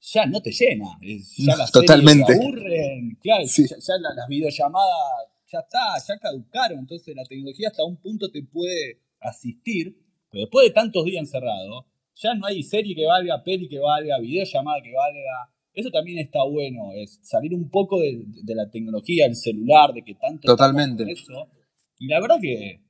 ya 0.00 0.26
no 0.26 0.40
te 0.42 0.52
llena. 0.52 0.98
ya 1.38 1.56
las 1.56 1.72
Totalmente. 1.72 2.34
aburren, 2.34 3.18
claro, 3.22 3.44
ya, 3.46 3.94
las 4.14 4.28
videollamadas 4.28 5.30
ya 5.50 5.60
está, 5.60 5.96
ya 6.06 6.18
caducaron. 6.18 6.80
Entonces 6.80 7.16
la 7.16 7.24
tecnología 7.24 7.68
hasta 7.68 7.84
un 7.84 7.96
punto 7.96 8.30
te 8.30 8.42
puede 8.42 9.00
asistir, 9.20 9.96
pero 10.30 10.42
después 10.42 10.68
de 10.68 10.74
tantos 10.74 11.04
días 11.04 11.20
encerrado, 11.20 11.86
ya 12.14 12.34
no 12.34 12.46
hay 12.46 12.62
serie 12.62 12.94
que 12.94 13.06
valga, 13.06 13.42
peli 13.42 13.68
que 13.68 13.78
valga, 13.78 14.18
videollamada 14.20 14.82
que 14.82 14.92
valga. 14.92 15.55
Eso 15.76 15.90
también 15.90 16.18
está 16.18 16.42
bueno, 16.42 16.92
es 16.94 17.20
salir 17.22 17.52
un 17.52 17.68
poco 17.68 18.00
de, 18.00 18.24
la 18.54 18.70
tecnología, 18.70 19.26
del 19.26 19.36
celular, 19.36 19.92
de 19.92 20.02
que 20.02 20.14
tanto... 20.14 20.46
Totalmente. 20.46 21.04
Eso. 21.12 21.50
Y 21.98 22.06
la 22.06 22.18
verdad 22.18 22.36
que, 22.40 22.80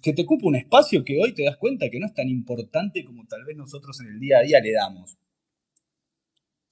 que, 0.00 0.12
te 0.12 0.22
ocupa 0.22 0.46
un 0.46 0.54
espacio 0.54 1.04
que 1.04 1.18
hoy 1.20 1.34
te 1.34 1.42
das 1.42 1.56
cuenta 1.56 1.90
que 1.90 1.98
no 1.98 2.06
es 2.06 2.14
tan 2.14 2.28
importante 2.28 3.04
como 3.04 3.26
tal 3.26 3.44
vez 3.44 3.56
nosotros 3.56 4.00
en 4.00 4.10
el 4.10 4.20
día 4.20 4.38
a 4.38 4.42
día 4.42 4.60
le 4.60 4.72
damos. 4.74 5.18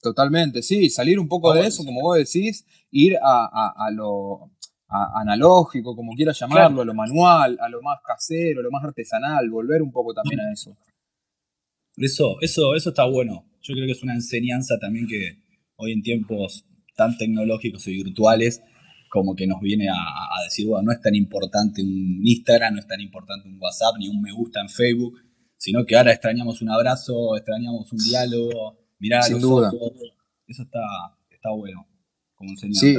Totalmente, 0.01 0.61
sí, 0.61 0.89
salir 0.89 1.19
un 1.19 1.27
poco 1.27 1.53
de 1.53 1.67
eso, 1.67 1.83
como 1.83 2.03
vos 2.03 2.17
decís, 2.17 2.65
ir 2.91 3.17
a, 3.21 3.89
lo 3.91 4.51
analógico, 4.87 5.93
como 5.93 6.13
quieras 6.13 6.39
llamarlo, 6.39 6.83
a 6.83 6.85
lo 6.85 6.93
manual, 6.93 7.57
a 7.59 7.67
lo 7.67 7.81
más 7.81 7.99
casero, 8.01 8.61
a 8.61 8.63
lo 8.63 8.71
más 8.71 8.85
artesanal, 8.85 9.49
volver 9.49 9.81
un 9.81 9.91
poco 9.91 10.13
también 10.13 10.39
a 10.39 10.53
eso. 10.53 10.77
Eso, 11.97 12.37
eso, 12.41 12.75
eso 12.75 12.89
está 12.89 13.05
bueno. 13.05 13.45
Yo 13.61 13.73
creo 13.73 13.85
que 13.85 13.93
es 13.93 14.03
una 14.03 14.13
enseñanza 14.13 14.77
también 14.79 15.07
que 15.07 15.39
hoy 15.75 15.91
en 15.91 16.01
tiempos 16.01 16.65
tan 16.95 17.17
tecnológicos 17.17 17.87
y 17.87 18.03
virtuales, 18.03 18.61
como 19.09 19.35
que 19.35 19.47
nos 19.47 19.61
viene 19.61 19.87
a, 19.89 20.43
decir, 20.43 20.67
bueno, 20.67 20.83
no 20.87 20.91
es 20.91 21.01
tan 21.01 21.15
importante 21.15 21.81
un 21.81 22.21
Instagram, 22.23 22.73
no 22.73 22.79
es 22.79 22.87
tan 22.87 23.01
importante 23.01 23.47
un 23.47 23.57
WhatsApp, 23.59 23.95
ni 23.99 24.09
un 24.09 24.21
me 24.21 24.31
gusta 24.31 24.61
en 24.61 24.69
Facebook, 24.69 25.19
sino 25.57 25.85
que 25.85 25.95
ahora 25.95 26.11
extrañamos 26.11 26.61
un 26.61 26.69
abrazo, 26.69 27.35
extrañamos 27.35 27.91
un 27.91 27.99
diálogo, 27.99 28.77
mirar 28.99 29.23
a 29.23 29.29
los 29.29 29.41
duda. 29.41 29.71
Eso 30.47 30.63
está, 30.63 30.79
está 31.29 31.51
bueno 31.51 31.87
como 32.35 32.51
enseñanza. 32.51 32.79
Sí, 32.81 32.97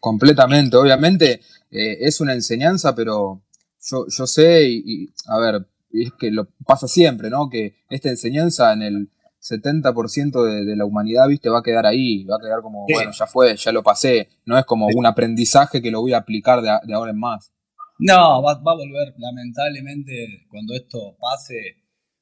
completamente. 0.00 0.76
Obviamente 0.76 1.40
eh, 1.70 1.98
es 2.00 2.20
una 2.20 2.32
enseñanza, 2.32 2.94
pero 2.94 3.42
yo, 3.80 4.06
yo 4.08 4.26
sé, 4.26 4.68
y, 4.68 5.08
a 5.26 5.38
ver, 5.38 5.66
es 6.02 6.12
que 6.18 6.30
lo 6.30 6.48
pasa 6.66 6.88
siempre, 6.88 7.30
¿no? 7.30 7.48
Que 7.48 7.76
esta 7.88 8.08
enseñanza 8.08 8.72
en 8.72 8.82
el 8.82 9.10
70% 9.40 10.44
de, 10.44 10.64
de, 10.64 10.76
la 10.76 10.84
humanidad, 10.84 11.28
viste, 11.28 11.48
va 11.48 11.60
a 11.60 11.62
quedar 11.62 11.86
ahí, 11.86 12.24
va 12.24 12.36
a 12.36 12.40
quedar 12.40 12.62
como, 12.62 12.84
bueno, 12.92 13.10
ya 13.12 13.26
fue, 13.26 13.56
ya 13.56 13.72
lo 13.72 13.82
pasé, 13.82 14.28
no 14.44 14.58
es 14.58 14.64
como 14.64 14.86
un 14.86 15.06
aprendizaje 15.06 15.80
que 15.80 15.90
lo 15.90 16.00
voy 16.00 16.12
a 16.12 16.18
aplicar 16.18 16.62
de, 16.62 16.94
ahora 16.94 17.12
en 17.12 17.18
más. 17.18 17.52
No, 17.98 18.42
va, 18.42 18.54
va, 18.54 18.72
a 18.72 18.76
volver, 18.76 19.14
lamentablemente, 19.16 20.46
cuando 20.50 20.74
esto 20.74 21.16
pase, 21.18 21.76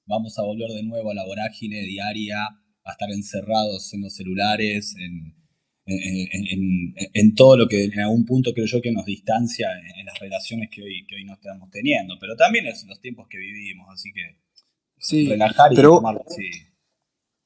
vamos 0.06 0.38
a 0.38 0.42
volver 0.42 0.70
de 0.70 0.84
nuevo 0.84 1.10
a 1.10 1.14
la 1.14 1.24
vorágine 1.24 1.80
diaria, 1.82 2.36
a 2.84 2.92
estar 2.92 3.10
encerrados 3.10 3.92
en 3.94 4.02
los 4.02 4.14
celulares, 4.14 4.94
en, 4.98 5.43
en, 5.86 7.34
todo 7.34 7.56
lo 7.56 7.68
que 7.68 7.84
en 7.84 8.00
algún 8.00 8.24
punto 8.24 8.52
creo 8.54 8.66
yo 8.66 8.80
que 8.80 8.92
nos 8.92 9.04
distancia 9.04 9.68
en, 9.98 10.06
las 10.06 10.18
relaciones 10.18 10.70
que 10.70 10.82
hoy, 10.82 11.06
que 11.06 11.16
hoy 11.16 11.24
no 11.24 11.34
estamos 11.34 11.70
teniendo, 11.70 12.14
pero 12.20 12.36
también 12.36 12.66
es 12.66 12.84
los 12.86 13.00
tiempos 13.00 13.26
que 13.28 13.38
vivimos, 13.38 13.86
así 13.92 14.10
que 14.12 14.38
sí, 14.98 15.28
relajar 15.28 15.72
y 15.72 15.76
pero, 15.76 15.96
tomarlo 15.96 16.24
así. 16.26 16.50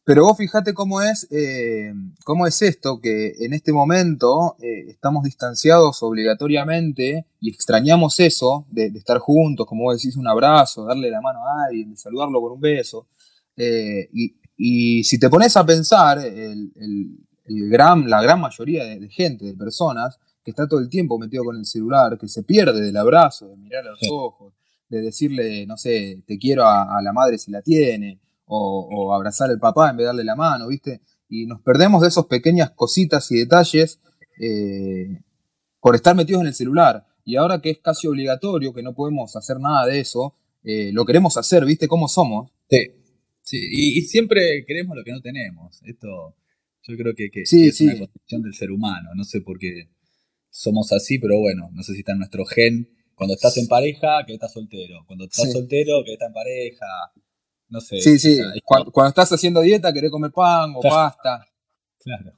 Pero 0.08 0.24
vos 0.24 0.38
fíjate 0.38 0.72
cómo 0.72 1.02
es, 1.02 1.28
eh, 1.30 1.92
cómo 2.24 2.46
es 2.46 2.62
esto, 2.62 2.98
que 2.98 3.34
en 3.40 3.52
este 3.52 3.74
momento 3.74 4.56
eh, 4.58 4.86
estamos 4.88 5.22
distanciados 5.22 6.02
obligatoriamente 6.02 7.26
y 7.40 7.50
extrañamos 7.50 8.18
eso 8.18 8.66
de, 8.70 8.86
estar 8.86 9.18
juntos, 9.18 9.66
como 9.66 9.82
vos 9.82 10.00
decís, 10.00 10.16
un 10.16 10.26
abrazo, 10.26 10.86
darle 10.86 11.10
la 11.10 11.20
mano 11.20 11.40
a 11.46 11.66
alguien, 11.66 11.90
de 11.90 11.98
saludarlo 11.98 12.40
con 12.40 12.52
un 12.52 12.60
beso. 12.60 13.08
Eh, 13.54 14.08
y, 14.56 15.04
si 15.04 15.20
te 15.20 15.28
pones 15.28 15.54
a 15.58 15.66
pensar, 15.66 16.18
el, 16.20 16.72
gran, 17.48 18.08
la 18.08 18.22
gran 18.22 18.40
mayoría 18.40 18.84
de, 18.84 19.08
gente, 19.08 19.44
de 19.44 19.54
personas, 19.54 20.18
que 20.44 20.50
está 20.50 20.66
todo 20.66 20.80
el 20.80 20.88
tiempo 20.88 21.18
metido 21.18 21.44
con 21.44 21.56
el 21.56 21.66
celular, 21.66 22.18
que 22.18 22.28
se 22.28 22.42
pierde 22.42 22.80
del 22.80 22.96
abrazo, 22.96 23.48
de 23.48 23.56
mirar 23.56 23.86
a 23.86 23.90
los 23.90 24.00
ojos, 24.10 24.54
de 24.88 25.00
decirle, 25.02 25.66
no 25.66 25.76
sé, 25.76 26.22
te 26.26 26.38
quiero 26.38 26.66
a, 26.66 27.00
la 27.02 27.12
madre 27.12 27.38
si 27.38 27.50
la 27.50 27.62
tiene, 27.62 28.20
o, 28.46 29.14
abrazar 29.14 29.50
al 29.50 29.58
papá 29.58 29.90
en 29.90 29.96
vez 29.98 30.04
de 30.04 30.06
darle 30.06 30.24
la 30.24 30.36
mano, 30.36 30.68
¿viste? 30.68 31.02
Y 31.28 31.46
nos 31.46 31.60
perdemos 31.60 32.00
de 32.00 32.08
esas 32.08 32.24
pequeñas 32.24 32.70
cositas 32.70 33.30
y 33.30 33.38
detalles 33.38 34.00
eh, 34.40 35.20
por 35.80 35.94
estar 35.94 36.16
metidos 36.16 36.40
en 36.40 36.48
el 36.48 36.54
celular. 36.54 37.06
Y 37.24 37.36
ahora 37.36 37.60
que 37.60 37.70
es 37.70 37.78
casi 37.78 38.06
obligatorio, 38.06 38.72
que 38.72 38.82
no 38.82 38.94
podemos 38.94 39.36
hacer 39.36 39.60
nada 39.60 39.84
de 39.84 40.00
eso, 40.00 40.34
eh, 40.64 40.90
lo 40.92 41.04
queremos 41.04 41.36
hacer, 41.36 41.66
¿viste? 41.66 41.86
¿Cómo 41.86 42.08
somos? 42.08 42.50
Sí, 42.70 42.78
sí. 43.42 43.58
Y, 43.58 43.98
y, 43.98 44.02
siempre 44.02 44.64
queremos 44.66 44.96
lo 44.96 45.04
que 45.04 45.12
no 45.12 45.20
tenemos. 45.20 45.82
Esto 45.84 46.34
yo 46.88 46.96
creo 46.96 47.14
que, 47.14 47.30
es 47.42 47.80
una 47.80 47.98
condición 47.98 48.42
del 48.42 48.54
ser 48.54 48.70
humano. 48.70 49.10
No 49.14 49.24
sé 49.24 49.42
por 49.42 49.58
qué 49.58 49.90
somos 50.50 50.90
así, 50.92 51.18
pero 51.18 51.38
bueno, 51.38 51.68
no 51.72 51.82
sé 51.82 51.92
si 51.92 52.00
está 52.00 52.12
en 52.12 52.18
nuestro 52.18 52.44
gen. 52.44 52.88
Cuando 53.14 53.34
estás 53.34 53.56
en 53.58 53.66
pareja, 53.66 54.24
que 54.26 54.34
estás 54.34 54.52
soltero. 54.52 55.04
Cuando 55.06 55.24
estás 55.24 55.52
soltero, 55.52 56.02
que 56.04 56.14
estás 56.14 56.28
en 56.28 56.34
pareja. 56.34 56.86
No 57.68 57.80
sé. 57.80 58.00
Sí, 58.00 58.18
sí. 58.18 58.40
cuando, 58.64 58.90
estás 59.06 59.30
haciendo 59.32 59.60
dieta, 59.60 59.92
querés 59.92 60.10
comer 60.10 60.32
pan 60.32 60.72
o 60.74 60.80
pasta. 60.80 61.44
Claro. 61.98 62.32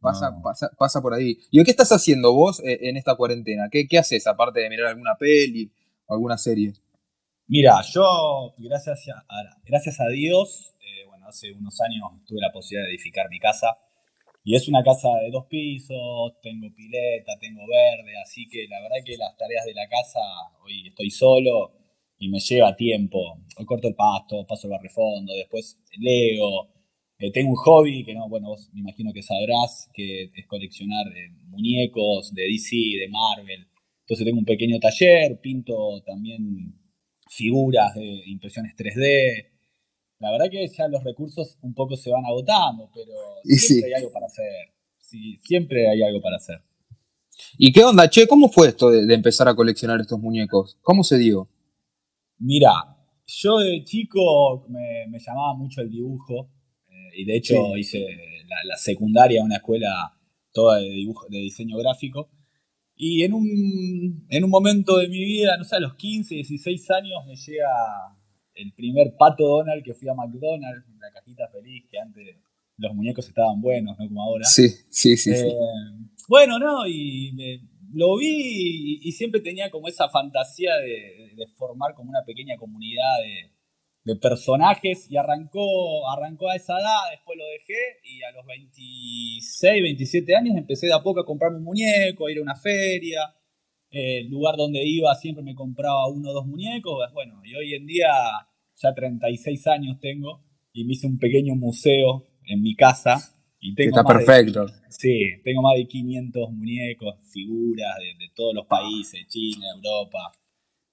Pasa, 0.00 0.30
pasa, 0.78 1.02
por 1.02 1.12
ahí. 1.12 1.38
¿Y 1.50 1.62
qué 1.64 1.70
estás 1.70 1.92
haciendo 1.92 2.32
vos 2.32 2.60
eh, 2.60 2.78
en 2.82 2.96
esta 2.96 3.16
cuarentena? 3.16 3.68
¿Qué, 3.70 3.86
¿Qué 3.86 3.98
haces 3.98 4.26
aparte 4.26 4.60
de 4.60 4.70
mirar 4.70 4.86
alguna 4.86 5.16
peli 5.18 5.70
o 6.06 6.14
alguna 6.14 6.38
serie? 6.38 6.72
Mira, 7.48 7.80
yo, 7.82 8.54
gracias 8.58 9.08
a, 9.08 9.24
gracias 9.64 10.00
a 10.00 10.08
Dios, 10.08 10.74
hace 11.28 11.52
unos 11.52 11.80
años 11.80 12.24
tuve 12.26 12.40
la 12.40 12.52
posibilidad 12.52 12.86
de 12.86 12.94
edificar 12.94 13.28
mi 13.30 13.38
casa. 13.38 13.76
Y 14.44 14.54
es 14.54 14.66
una 14.68 14.82
casa 14.82 15.08
de 15.22 15.30
dos 15.30 15.46
pisos, 15.46 16.40
tengo 16.42 16.68
pileta, 16.74 17.38
tengo 17.38 17.60
verde, 17.66 18.12
así 18.22 18.48
que 18.48 18.66
la 18.68 18.80
verdad 18.80 18.96
que 19.04 19.16
las 19.16 19.36
tareas 19.36 19.66
de 19.66 19.74
la 19.74 19.86
casa, 19.88 20.20
hoy 20.64 20.88
estoy 20.88 21.10
solo 21.10 21.72
y 22.18 22.28
me 22.28 22.40
lleva 22.40 22.74
tiempo. 22.74 23.18
Hoy 23.56 23.66
corto 23.66 23.88
el 23.88 23.94
pasto, 23.94 24.46
paso 24.46 24.66
el 24.66 24.72
barrefondo, 24.72 25.34
después 25.34 25.78
leo. 25.98 26.72
Eh, 27.18 27.30
tengo 27.32 27.50
un 27.50 27.56
hobby 27.56 28.04
que 28.04 28.14
no, 28.14 28.28
bueno, 28.28 28.48
vos 28.48 28.70
me 28.72 28.80
imagino 28.80 29.12
que 29.12 29.22
sabrás, 29.22 29.90
que 29.92 30.30
es 30.34 30.46
coleccionar 30.46 31.06
eh, 31.08 31.30
muñecos 31.48 32.32
de 32.32 32.42
DC, 32.42 32.76
de 32.76 33.08
Marvel. 33.10 33.68
Entonces 34.02 34.24
tengo 34.24 34.38
un 34.38 34.44
pequeño 34.44 34.78
taller, 34.78 35.40
pinto 35.40 36.00
también 36.06 36.74
figuras 37.28 37.94
de 37.94 38.22
impresiones 38.26 38.74
3D, 38.76 39.57
la 40.20 40.32
verdad 40.32 40.46
que 40.50 40.66
ya 40.66 40.88
los 40.88 41.04
recursos 41.04 41.56
un 41.62 41.74
poco 41.74 41.96
se 41.96 42.10
van 42.10 42.24
agotando, 42.24 42.90
pero 42.92 43.12
siempre 43.44 43.94
hay 43.94 44.00
algo 44.00 44.12
para 44.12 44.26
hacer. 44.26 44.44
Sí, 44.98 45.38
siempre 45.42 45.88
hay 45.88 46.02
algo 46.02 46.20
para 46.20 46.36
hacer. 46.36 46.60
¿Y 47.56 47.72
qué 47.72 47.84
onda, 47.84 48.10
che? 48.10 48.26
¿Cómo 48.26 48.48
fue 48.48 48.68
esto 48.68 48.90
de, 48.90 49.14
empezar 49.14 49.48
a 49.48 49.54
coleccionar 49.54 50.00
estos 50.00 50.18
muñecos? 50.18 50.76
¿Cómo 50.82 51.04
se 51.04 51.18
dio? 51.18 51.48
Mira, 52.38 52.70
yo 53.26 53.58
de 53.58 53.84
chico 53.84 54.66
me, 54.68 55.06
llamaba 55.18 55.54
mucho 55.54 55.82
el 55.82 55.90
dibujo 55.90 56.50
eh, 56.88 57.20
y 57.20 57.24
de 57.24 57.36
hecho 57.36 57.76
hice 57.76 58.04
la, 58.64 58.76
secundaria 58.76 59.38
en 59.40 59.46
una 59.46 59.56
escuela 59.56 60.14
toda 60.52 60.78
de, 60.78 60.88
dibujo, 60.88 61.26
de 61.28 61.38
diseño 61.38 61.76
gráfico. 61.78 62.28
Y 62.96 63.22
en 63.22 63.32
un, 63.32 64.26
en 64.28 64.44
un 64.44 64.50
momento 64.50 64.96
de 64.96 65.08
mi 65.08 65.24
vida, 65.24 65.56
no 65.56 65.62
sé, 65.62 65.76
a 65.76 65.80
los 65.80 65.94
15, 65.94 66.34
16 66.34 66.90
años 66.90 67.24
me 67.26 67.36
llega 67.36 67.68
el 68.58 68.72
primer 68.72 69.14
pato 69.16 69.46
Donald 69.46 69.82
que 69.82 69.94
fui 69.94 70.08
a 70.08 70.14
McDonald's, 70.14 70.84
la 71.00 71.10
cajita 71.12 71.48
feliz, 71.48 71.84
que 71.90 71.98
antes 71.98 72.36
los 72.76 72.94
muñecos 72.94 73.28
estaban 73.28 73.60
buenos, 73.60 73.98
no 73.98 74.06
como 74.06 74.22
ahora. 74.22 74.44
Sí, 74.44 74.68
sí, 74.90 75.16
sí. 75.16 75.30
Eh, 75.30 75.56
bueno, 76.28 76.58
¿no? 76.58 76.86
Y 76.86 77.32
lo 77.92 78.16
vi 78.16 79.00
y, 79.02 79.12
siempre 79.12 79.40
tenía 79.40 79.70
como 79.70 79.88
esa 79.88 80.08
fantasía 80.08 80.76
de, 80.76 81.46
formar 81.56 81.94
como 81.94 82.10
una 82.10 82.24
pequeña 82.24 82.56
comunidad 82.56 83.18
de, 83.22 83.50
personajes 84.22 85.06
y 85.10 85.18
arrancó, 85.18 86.10
arrancó 86.10 86.48
a 86.48 86.56
esa 86.56 86.78
edad, 86.78 87.10
después 87.10 87.36
lo 87.36 87.44
dejé 87.44 87.76
y 88.04 88.22
a 88.22 88.32
los 88.32 88.46
26, 88.46 89.82
27 89.82 90.34
años 90.34 90.56
empecé 90.56 90.86
de 90.86 90.94
a 90.94 91.02
poco 91.02 91.20
a 91.20 91.26
comprarme 91.26 91.58
un 91.58 91.64
muñeco, 91.64 92.26
a 92.26 92.32
ir 92.32 92.38
a 92.38 92.42
una 92.42 92.56
feria. 92.56 93.34
el 93.90 94.30
lugar 94.30 94.56
donde 94.56 94.82
iba 94.82 95.14
siempre 95.14 95.44
me 95.44 95.54
compraba 95.54 96.08
uno 96.08 96.30
o 96.30 96.32
dos 96.32 96.46
muñecos. 96.46 97.06
Bueno, 97.12 97.42
y 97.44 97.54
hoy 97.54 97.74
en 97.74 97.84
día 97.84 98.08
ya 98.82 98.94
36 98.94 99.66
años 99.66 99.98
tengo 100.00 100.44
y 100.72 100.84
me 100.84 100.92
hice 100.92 101.06
un 101.06 101.18
pequeño 101.18 101.54
museo 101.54 102.26
en 102.44 102.62
mi 102.62 102.74
casa. 102.74 103.34
Y 103.60 103.74
tengo 103.74 103.98
Está 103.98 104.04
perfecto. 104.04 104.66
sí, 104.88 105.40
tengo 105.42 105.62
más 105.62 105.74
de 105.76 105.86
500 105.86 106.50
muñecos, 106.52 107.16
figuras 107.32 107.96
de, 107.98 108.28
todos 108.34 108.54
los 108.54 108.66
países, 108.66 109.26
China, 109.28 109.66
Europa, 109.74 110.32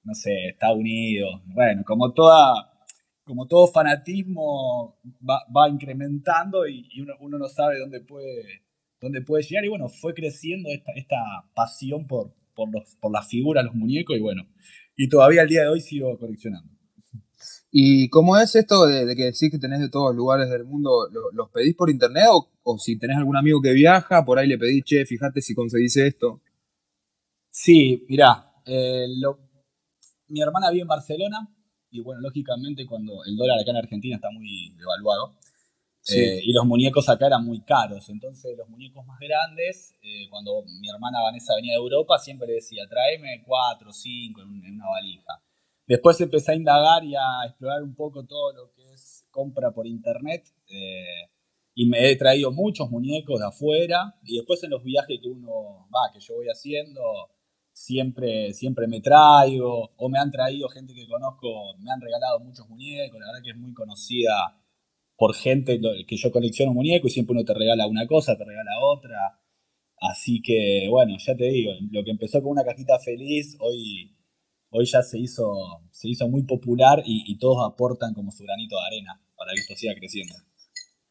no 0.04 0.15
sé, 0.15 0.48
Estados 0.50 0.80
Unidos. 0.80 1.42
Bueno, 1.46 1.84
como 1.86 2.12
toda 2.12 2.72
como 3.24 3.48
todo 3.48 3.68
fanatismo 3.68 5.00
va, 5.27 5.70
incrementando 5.70 6.68
y, 6.68 6.88
uno, 7.20 7.39
no 7.39 7.48
sabe 7.48 7.80
dónde 7.80 8.00
puede, 8.01 8.63
dónde 9.01 9.22
puede 9.22 9.44
llegar. 9.44 9.65
Y 9.65 9.70
bueno, 9.70 9.89
fue 9.89 10.13
creciendo 10.13 10.70
esta, 10.70 10.92
esta 10.96 11.18
pasión 11.56 12.06
por, 12.06 12.36
por, 12.54 12.72
los, 12.72 12.96
por 13.01 13.12
las 13.12 13.27
figuras, 13.27 13.65
los 13.65 13.74
muñecos, 13.74 14.15
y 14.15 14.20
bueno, 14.20 14.44
y 14.96 15.10
todavía 15.10 15.42
al 15.42 15.50
día 15.50 15.62
de 15.62 15.70
hoy 15.70 15.82
sigo 15.82 16.18
coleccionando. 16.20 16.75
¿Y 17.77 18.08
cómo 18.08 18.38
es 18.38 18.55
esto 18.55 18.86
de, 18.86 19.13
que 19.17 19.25
decís 19.25 19.51
que 19.51 19.60
tenés 19.60 19.82
de 19.82 19.89
todos 19.89 20.12
los 20.12 20.15
lugares 20.15 20.50
del 20.50 20.63
mundo? 20.63 21.10
¿Los 21.34 21.50
pedís 21.50 21.75
por 21.75 21.89
internet 21.89 22.24
o, 22.63 22.77
si 22.77 22.98
tenés 22.98 23.17
algún 23.17 23.36
amigo 23.36 23.62
que 23.62 23.74
viaja, 23.74 24.24
por 24.24 24.39
ahí 24.39 24.48
le 24.48 24.58
pedís, 24.58 24.86
che, 24.86 25.05
fíjate 25.05 25.41
si 25.41 25.53
conseguís 25.53 25.98
esto? 25.98 26.39
Sí, 27.50 28.05
mirá, 28.08 28.50
eh, 28.65 29.08
mi 30.29 30.39
hermana 30.39 30.70
vive 30.70 30.84
en 30.84 30.88
Barcelona 30.88 31.53
y 31.91 32.00
bueno, 32.00 32.22
lógicamente 32.22 32.86
cuando 32.86 33.25
el 33.25 33.36
dólar 33.36 33.60
acá 33.60 33.72
en 33.72 33.77
Argentina 33.77 34.15
está 34.15 34.29
muy 34.32 34.74
devaluado 34.77 35.36
eh, 36.15 36.39
y 36.44 36.53
los 36.53 36.65
muñecos 36.65 37.10
acá 37.10 37.27
eran 37.27 37.44
muy 37.44 37.60
caros, 37.65 38.08
entonces 38.08 38.55
los 38.58 38.70
muñecos 38.70 39.05
más 39.05 39.20
grandes, 39.20 39.94
eh, 40.01 40.29
cuando 40.29 40.63
mi 40.79 40.88
hermana 40.88 41.22
Vanessa 41.24 41.53
venía 41.55 41.74
de 41.74 41.79
Europa, 41.79 42.20
siempre 42.20 42.48
le 42.48 42.53
decía, 42.53 42.88
tráeme 42.88 43.44
cuatro 43.46 43.89
o 43.89 43.94
cinco 43.94 44.44
en 44.44 44.75
una 44.75 44.88
valija. 44.88 45.44
Después 45.88 46.20
empecé 46.20 46.54
a 46.54 46.56
indagar 46.56 47.04
y 47.04 47.15
a 47.15 47.46
explorar 47.48 47.84
un 47.84 47.96
poco 47.96 48.25
todo 48.25 48.54
lo 48.54 48.72
que 48.74 48.92
es 48.92 49.25
compra 49.30 49.72
por 49.72 49.86
internet. 49.86 50.44
Eh, 50.68 51.30
y 51.75 51.88
me 51.88 52.10
he 52.10 52.15
traído 52.15 52.51
muchos 52.51 52.89
muñecos 52.89 53.39
de 53.39 53.48
afuera. 53.48 54.15
Y 54.24 54.38
después 54.38 54.63
en 54.63 54.72
los 54.72 54.84
viajes 54.84 55.20
que 55.22 55.30
uno 55.30 55.88
va, 55.94 56.12
que 56.13 56.20
yo 56.20 56.36
voy 56.36 56.48
haciendo, 56.48 57.01
siempre, 57.72 58.54
siempre 58.54 58.88
me 58.88 59.01
traigo. 59.01 59.92
O 59.98 60.10
me 60.10 60.20
han 60.20 60.32
traído 60.32 60.70
gente 60.70 60.94
que 60.94 61.08
conozco, 61.08 61.75
me 61.80 61.92
han 61.92 62.01
regalado 62.01 62.39
muchos 62.39 62.68
muñecos. 62.68 63.20
La 63.20 63.27
verdad 63.27 63.44
que 63.44 63.51
es 63.51 63.58
muy 63.58 63.74
conocida 63.74 64.62
por 65.18 65.36
gente 65.36 65.80
que 66.08 66.18
yo 66.18 66.32
colecciono 66.32 66.74
muñecos 66.74 67.12
y 67.12 67.13
siempre 67.13 67.34
uno 67.34 67.46
te 67.46 67.54
regala 67.54 67.88
una 67.88 68.08
cosa, 68.08 68.38
te 68.38 68.44
regala 68.44 68.72
otra. 68.82 69.39
Así 69.98 70.42
que, 70.42 70.88
bueno, 70.89 71.15
ya 71.18 71.36
te 71.36 71.46
digo, 71.46 71.72
lo 71.92 72.04
que 72.04 72.12
empezó 72.12 72.42
con 72.42 72.51
una 72.51 72.63
cajita 72.63 73.00
feliz, 73.00 73.56
hoy 73.60 74.14
hoy 74.75 74.86
ya 74.86 75.01
se 75.01 75.17
hizo, 75.17 75.53
se 75.91 76.10
hizo 76.10 76.27
muy 76.27 76.44
popular 76.44 77.01
y, 77.05 77.38
todos 77.38 77.58
aportan 77.65 78.13
como 78.13 78.32
su 78.32 78.44
granito 78.44 78.75
de 78.75 78.86
arena 78.88 79.22
para 79.38 79.51
que 79.53 79.62
esto 79.62 79.75
siga 79.75 79.94
creciendo. 79.96 80.36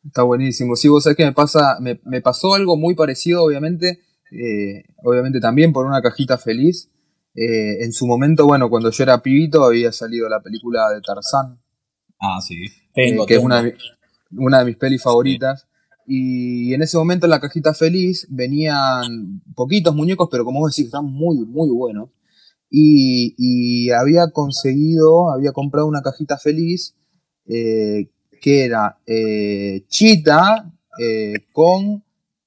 Está 0.05 0.23
buenísimo. 0.23 0.77
Sí, 0.77 0.89
vos 0.89 1.05
sabés 1.05 1.17
que 1.17 1.25
me 1.25 1.33
pasa, 1.33 1.79
me, 1.81 2.21
pasó 2.21 2.55
algo 2.55 2.77
muy 2.77 2.95
parecido, 2.95 3.43
obviamente, 3.43 4.01
eh, 4.31 4.85
obviamente 5.03 5.41
también 5.41 5.73
por 5.73 5.87
una 5.87 6.03
cajita 6.03 6.37
feliz. 6.37 6.91
Eh, 7.35 7.83
en 7.85 7.93
su 7.93 8.07
momento, 8.07 8.47
bueno, 8.47 8.69
cuando 8.69 8.91
yo 8.91 9.03
era 9.03 9.23
pibito 9.23 9.65
había 9.65 9.91
salido 9.93 10.29
la 10.29 10.41
película 10.41 10.91
de 10.91 11.01
Tarzán. 11.01 11.59
Ah, 12.21 12.41
sí. 12.41 12.67
Eh, 12.95 13.17
que 13.27 13.35
es 13.35 13.43
una 13.43 13.63
de, 13.63 13.77
una 14.33 14.59
de 14.61 14.65
mis 14.67 14.77
pelis 14.77 15.03
favoritas. 15.03 15.67
Y 16.07 16.75
en 16.75 16.83
ese 16.83 16.99
momento 16.99 17.25
en 17.25 17.31
la 17.31 17.41
cajita 17.41 17.73
feliz 17.73 18.27
venían 18.29 19.43
poquitos 19.55 19.95
muñecos, 19.95 20.29
pero 20.31 20.45
como 20.45 20.61
vos 20.61 20.77
decís, 20.77 20.87
están 20.87 21.07
muy, 21.07 21.39
muy 21.47 21.71
buenos 21.71 22.11
y, 22.71 23.91
había 23.91 24.31
conseguido, 24.33 25.33
había 25.33 25.53
comprado 25.53 25.87
una 25.87 26.03
cajita 26.03 26.39
feliz 26.39 26.97
eh, 27.47 28.09
que 28.41 28.65
era 28.65 28.99
eh, 29.07 29.85
Chita 29.89 30.73
eh, 30.99 31.35
con 31.53 32.03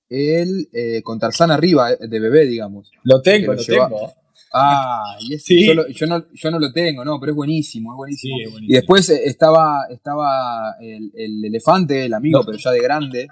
el 0.10 0.70
con 1.04 1.20
Tarzán 1.20 1.52
arriba 1.52 1.96
de 1.96 2.20
bebé, 2.20 2.46
digamos. 2.46 2.92
Lo 3.04 3.22
tengo, 3.22 3.54
lo, 3.54 3.64
tengo. 3.64 4.14
Ah, 4.54 5.18
y 5.20 5.34
ese, 5.34 5.66
yo, 5.66 5.76
no, 5.76 5.86
yo, 6.34 6.52
no, 6.52 6.60
lo 6.60 6.72
tengo, 6.72 7.04
no, 7.04 7.20
pero 7.20 7.34
es 7.34 7.36
buenísimo, 7.36 7.92
es 7.92 7.98
buenísimo. 7.98 8.38
Y 8.62 8.74
después 8.74 9.10
estaba, 9.10 9.86
estaba 9.90 10.76
el, 10.80 11.12
elefante, 11.44 12.06
el 12.06 12.14
amigo, 12.14 12.42
pero 12.46 12.58
ya 12.58 12.72
de 12.72 12.80
grande. 12.80 13.28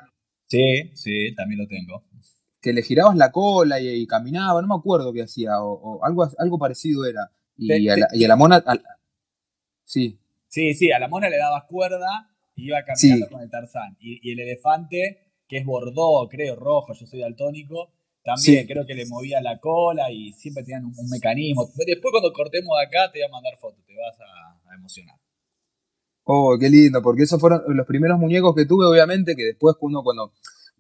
Sí, 0.48 0.92
sí, 0.94 1.34
también 1.34 1.62
lo 1.62 1.68
tengo 1.68 2.04
que 2.65 2.74
le 2.74 2.81
girabas 2.81 3.15
la 3.15 3.31
cola 3.31 3.79
y, 3.79 4.07
caminaba, 4.07 4.60
no 4.60 4.67
me 4.67 4.74
acuerdo 4.74 5.13
qué 5.13 5.22
hacía, 5.22 5.62
o, 5.62 6.03
algo, 6.03 6.27
algo 6.39 6.57
parecido 6.57 7.05
era. 7.05 7.29
Y, 7.55 7.88
a, 7.88 7.95
la, 7.95 8.36
mona. 8.36 8.63
sí. 9.84 10.17
Sí, 10.48 10.74
sí, 10.74 10.91
a 10.91 10.98
la 10.98 11.07
mona 11.07 11.29
le 11.29 11.38
dabas 11.38 11.65
cuerda 11.65 12.27
y 12.55 12.65
iba 12.65 12.84
caminando 12.84 13.29
con 13.29 13.41
el 13.41 13.51
Tarzán. 13.51 13.95
Y, 14.00 14.31
el 14.31 14.39
elefante, 14.39 15.19
que 15.48 15.57
es 15.57 15.65
bordó, 15.65 16.27
creo, 16.27 16.55
rojo, 16.55 16.94
yo 16.94 17.05
soy 17.05 17.20
daltónico, 17.20 17.92
también 18.24 18.66
creo 18.66 18.83
que 18.83 18.96
le 18.96 19.05
movía 19.05 19.40
la 19.42 19.59
cola 19.59 20.09
y 20.11 20.33
siempre 20.33 20.63
tenían 20.63 20.85
un, 20.85 21.09
mecanismo. 21.11 21.70
Después, 21.85 22.11
cuando 22.11 22.33
cortemos 22.33 22.75
de 22.79 22.83
acá, 22.83 23.11
te 23.11 23.20
voy 23.20 23.27
a 23.27 23.31
mandar 23.31 23.55
fotos, 23.57 23.85
te 23.85 23.94
vas 23.96 24.20
a, 24.20 24.72
a 24.72 24.75
emocionar. 24.75 25.16
Oh, 26.24 26.57
qué 26.59 26.68
lindo, 26.68 27.03
porque 27.03 27.22
esos 27.22 27.40
fueron 27.40 27.61
los 27.68 27.85
primeros 27.85 28.18
muñecos 28.18 28.55
que 28.55 28.66
tuve, 28.66 28.87
obviamente, 28.87 29.35
que 29.35 29.44
después 29.44 29.75
uno 29.81 30.01
cuando 30.01 30.33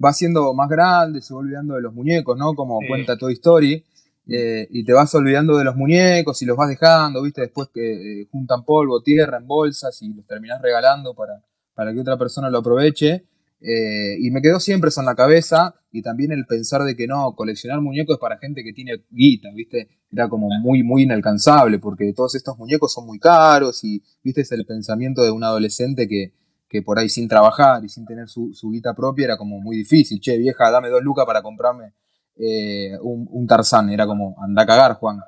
va 0.03 0.13
siendo 0.13 0.53
más 0.53 0.69
grande, 0.69 1.21
se 1.21 1.33
va 1.33 1.39
olvidando 1.39 1.75
de 1.75 1.81
los 1.81 1.93
muñecos, 1.93 2.37
¿no? 2.37 2.53
Como 2.53 2.79
cuenta 2.87 3.17
Toy 3.17 3.33
Story. 3.33 3.83
Eh, 4.27 4.67
y 4.71 4.83
te 4.83 4.91
vas 4.91 5.13
olvidando 5.13 5.55
de 5.55 5.63
los 5.63 5.75
muñecos 5.75 6.41
y 6.41 6.45
los 6.45 6.57
vas 6.57 6.69
dejando, 6.69 7.21
¿viste? 7.21 7.41
Después 7.41 7.69
que 7.71 8.21
eh, 8.21 8.27
juntan 8.31 8.65
polvo, 8.65 9.03
tierra 9.03 9.37
en 9.37 9.45
bolsas 9.45 10.01
y 10.01 10.11
los 10.13 10.25
terminás 10.25 10.61
regalando 10.61 11.13
para, 11.13 11.43
para 11.75 11.93
que 11.93 11.99
otra 11.99 12.17
persona 12.17 12.49
lo 12.49 12.57
aproveche. 12.59 13.25
Eh, 13.61 14.17
y 14.19 14.31
me 14.31 14.41
quedó 14.41 14.59
siempre 14.59 14.89
eso 14.89 14.99
en 14.99 15.05
la 15.05 15.15
cabeza 15.15 15.75
y 15.91 16.01
también 16.01 16.31
el 16.31 16.45
pensar 16.45 16.83
de 16.83 16.95
que 16.95 17.07
no, 17.07 17.33
coleccionar 17.35 17.81
muñecos 17.81 18.15
es 18.15 18.19
para 18.19 18.37
gente 18.37 18.63
que 18.63 18.73
tiene 18.73 19.03
guita, 19.09 19.49
¿viste? 19.53 19.87
Era 20.11 20.27
como 20.27 20.49
muy, 20.49 20.83
muy 20.83 21.03
inalcanzable 21.03 21.79
porque 21.79 22.13
todos 22.13 22.35
estos 22.35 22.57
muñecos 22.57 22.93
son 22.93 23.05
muy 23.05 23.17
caros 23.17 23.83
y, 23.83 24.03
¿viste? 24.23 24.41
Es 24.41 24.51
el 24.51 24.65
pensamiento 24.65 25.23
de 25.23 25.31
un 25.31 25.43
adolescente 25.43 26.07
que, 26.07 26.33
que 26.67 26.81
por 26.81 26.99
ahí 26.99 27.09
sin 27.09 27.27
trabajar 27.27 27.83
y 27.83 27.89
sin 27.89 28.05
tener 28.05 28.27
su, 28.27 28.51
guita 28.71 28.93
propia 28.93 29.25
era 29.25 29.37
como 29.37 29.59
muy 29.59 29.77
difícil. 29.77 30.19
Che, 30.19 30.37
vieja, 30.37 30.71
dame 30.71 30.89
dos 30.89 31.01
lucas 31.01 31.25
para 31.25 31.41
comprarme 31.41 31.93
eh, 32.37 32.97
un, 33.01 33.47
Tarzán. 33.47 33.89
Era 33.89 34.05
como, 34.05 34.35
anda 34.41 34.63
a 34.63 34.65
cagar, 34.65 34.93
Juan. 34.95 35.19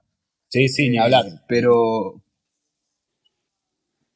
Sí, 0.47 0.67
sí, 0.67 0.89
ni 0.89 0.97
hablar. 0.97 1.26
Eh, 1.28 1.39
pero. 1.47 2.21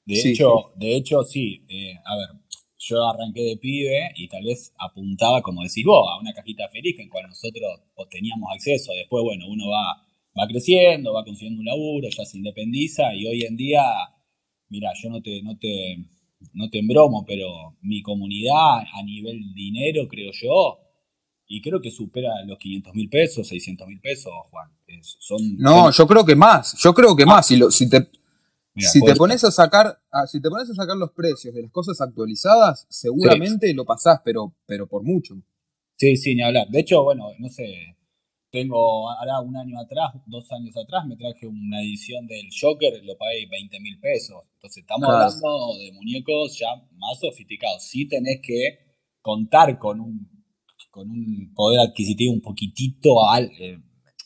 De 0.05 0.19
hecho, 0.19 0.71
de 0.75 0.95
hecho, 0.95 1.23
sí. 1.23 1.63
Eh, 1.69 1.93
a 2.03 2.17
ver, 2.17 2.41
yo 2.79 3.07
arranqué 3.07 3.41
de 3.43 3.57
pibe 3.57 4.11
y 4.15 4.27
tal 4.27 4.43
vez 4.43 4.73
apuntaba, 4.79 5.41
como 5.41 5.61
decís 5.61 5.85
vos, 5.85 6.07
a 6.09 6.19
una 6.19 6.33
cajita 6.33 6.67
feliz 6.69 6.99
en 6.99 7.09
cual 7.09 7.27
nosotros 7.27 7.81
teníamos 8.09 8.49
acceso. 8.53 8.91
Después, 8.93 9.23
bueno, 9.23 9.45
uno 9.47 9.69
va, 9.69 10.03
va 10.39 10.47
creciendo, 10.47 11.13
va 11.13 11.23
consiguiendo 11.23 11.59
un 11.59 11.65
laburo, 11.65 12.09
ya 12.09 12.25
se 12.25 12.37
independiza 12.37 13.13
y 13.13 13.27
hoy 13.27 13.43
en 13.43 13.55
día, 13.55 13.83
mira, 14.69 14.91
yo 15.01 15.09
no 15.09 15.21
te, 15.21 15.41
no 15.43 15.57
te, 15.57 15.97
no 16.53 16.69
te 16.69 16.79
embromo, 16.79 17.25
pero 17.25 17.75
mi 17.81 18.01
comunidad 18.01 18.79
a 18.79 19.03
nivel 19.03 19.53
dinero, 19.53 20.07
creo 20.07 20.31
yo, 20.33 20.79
y 21.47 21.61
creo 21.61 21.81
que 21.81 21.91
supera 21.91 22.29
los 22.45 22.57
500 22.57 22.93
mil 22.95 23.09
pesos, 23.09 23.47
600 23.47 23.87
mil 23.87 23.99
pesos, 23.99 24.31
Juan. 24.49 24.69
son, 25.19 25.57
no, 25.57 25.91
yo 25.91 26.07
creo 26.07 26.25
que 26.25 26.35
más, 26.35 26.77
yo 26.81 26.93
creo 26.93 27.15
que 27.15 27.25
más. 27.25 27.45
Si, 27.45 27.59
si 27.71 27.89
te, 27.89 28.09
si 28.77 29.01
te 29.01 29.15
pones 29.15 29.43
a 29.43 29.51
sacar, 29.51 29.99
ah, 30.11 30.25
si 30.27 30.41
te 30.41 30.49
pones 30.49 30.69
a 30.69 30.73
sacar 30.73 30.95
los 30.95 31.11
precios 31.11 31.53
de 31.53 31.63
las 31.63 31.71
cosas 31.71 31.99
actualizadas, 31.99 32.87
seguramente 32.89 33.73
lo 33.73 33.83
pasás, 33.83 34.21
pero, 34.23 34.55
pero 34.65 34.87
por 34.87 35.03
mucho. 35.03 35.35
Sí, 35.95 36.15
sí, 36.15 36.35
ni 36.35 36.41
hablar. 36.41 36.67
De 36.69 36.79
hecho, 36.79 37.03
bueno, 37.03 37.27
no 37.37 37.49
sé, 37.49 37.97
tengo, 38.51 39.09
ahora 39.09 39.39
un 39.39 39.55
año 39.55 39.79
atrás, 39.79 40.11
dos 40.25 40.51
años 40.51 40.75
atrás, 40.75 41.05
me 41.07 41.15
traje 41.15 41.47
una 41.47 41.81
edición 41.81 42.27
del 42.27 42.47
Joker, 42.59 43.01
lo 43.03 43.17
pagué 43.17 43.47
20 43.49 43.79
mil 43.79 43.99
pesos. 43.99 44.43
Entonces 44.55 44.83
estamos 44.83 45.09
hablando 45.09 45.77
de 45.79 45.91
muñecos 45.93 46.59
ya 46.59 46.67
más 46.97 47.19
sofisticados. 47.19 47.83
Sí 47.83 48.07
tenés 48.07 48.41
que 48.43 48.79
contar 49.21 49.79
con 49.79 50.01
un, 50.01 50.45
con 50.91 51.09
un 51.09 51.53
poder 51.55 51.79
adquisitivo 51.79 52.33
un 52.33 52.41
poquitito 52.41 53.27
al, 53.29 53.51
eh, 53.57 53.79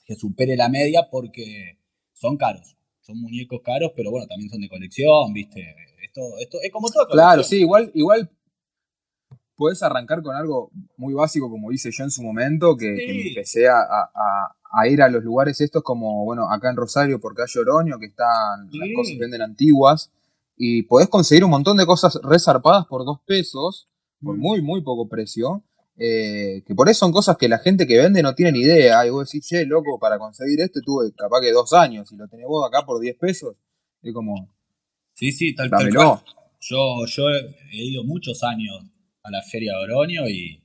que 0.05 0.15
supere 0.15 0.57
la 0.57 0.69
media 0.69 1.07
porque 1.09 1.79
son 2.13 2.35
caros. 2.35 2.75
Son 3.01 3.21
muñecos 3.21 3.61
caros, 3.63 3.91
pero 3.95 4.09
bueno, 4.09 4.25
también 4.25 4.49
son 4.49 4.61
de 4.61 4.69
colección, 4.69 5.31
¿viste? 5.33 5.61
Esto, 6.03 6.21
esto 6.39 6.57
es 6.63 6.71
como 6.71 6.89
todo. 6.89 7.07
Claro, 7.11 7.43
sí, 7.43 7.57
igual, 7.57 7.91
igual 7.93 8.31
puedes 9.55 9.81
arrancar 9.83 10.21
con 10.21 10.35
algo 10.35 10.71
muy 10.97 11.13
básico, 11.13 11.49
como 11.49 11.71
hice 11.71 11.89
yo 11.91 12.03
en 12.03 12.11
su 12.11 12.23
momento, 12.23 12.75
que, 12.77 13.29
empecé 13.29 13.67
a, 13.67 14.87
ir 14.89 15.01
a 15.01 15.09
los 15.09 15.23
lugares 15.23 15.61
estos, 15.61 15.83
como, 15.83 16.25
bueno, 16.25 16.51
acá 16.51 16.69
en 16.69 16.75
Rosario, 16.75 17.19
por 17.19 17.33
calle 17.33 17.59
Oroño, 17.59 17.97
que 17.99 18.07
están, 18.07 18.69
las 18.71 18.89
cosas 18.95 19.17
venden 19.17 19.41
antiguas, 19.41 20.11
y 20.57 20.83
podés 20.83 21.09
conseguir 21.09 21.43
un 21.43 21.51
montón 21.51 21.77
de 21.77 21.85
cosas 21.85 22.19
resarpadas 22.23 22.85
por 22.85 23.05
dos 23.05 23.19
pesos, 23.25 23.89
por 24.21 24.37
mm. 24.37 24.39
muy, 24.39 24.61
muy 24.61 24.81
poco 24.81 25.07
precio, 25.07 25.63
eh, 25.97 26.61
que 26.65 26.75
por 26.75 26.89
eso 26.89 26.99
son 26.99 27.11
cosas 27.11 27.37
que 27.37 27.47
la 27.47 27.59
gente 27.59 27.87
que 27.87 27.97
vende 27.97 28.21
no 28.21 28.35
tiene 28.35 28.51
ni 28.51 28.59
idea. 28.59 29.05
Y 29.05 29.09
vos 29.09 29.29
decís, 29.29 29.47
che, 29.47 29.65
loco, 29.65 29.97
para 29.99 30.19
conseguir 30.19 30.59
esto 30.61 30.81
tuve 30.81 31.13
capaz 31.13 31.41
que 31.41 31.51
dos 31.51 31.73
años, 31.73 32.11
y 32.11 32.17
lo 32.17 32.27
tenés 32.27 32.47
vos 32.47 32.67
acá 32.67 32.85
por 32.85 32.99
10 32.99 33.17
pesos, 33.17 33.55
es 34.01 34.13
como... 34.13 34.53
Sí, 35.13 35.31
sí, 35.31 35.55
tal, 35.55 35.69
tal 35.69 35.93
cual. 35.93 36.19
Yo, 36.59 37.05
yo 37.05 37.29
he 37.29 37.85
ido 37.85 38.03
muchos 38.03 38.43
años 38.43 38.83
a 39.25 39.31
la 39.31 39.41
feria 39.41 39.73
de 39.73 39.83
Oroño 39.83 40.29
y, 40.29 40.61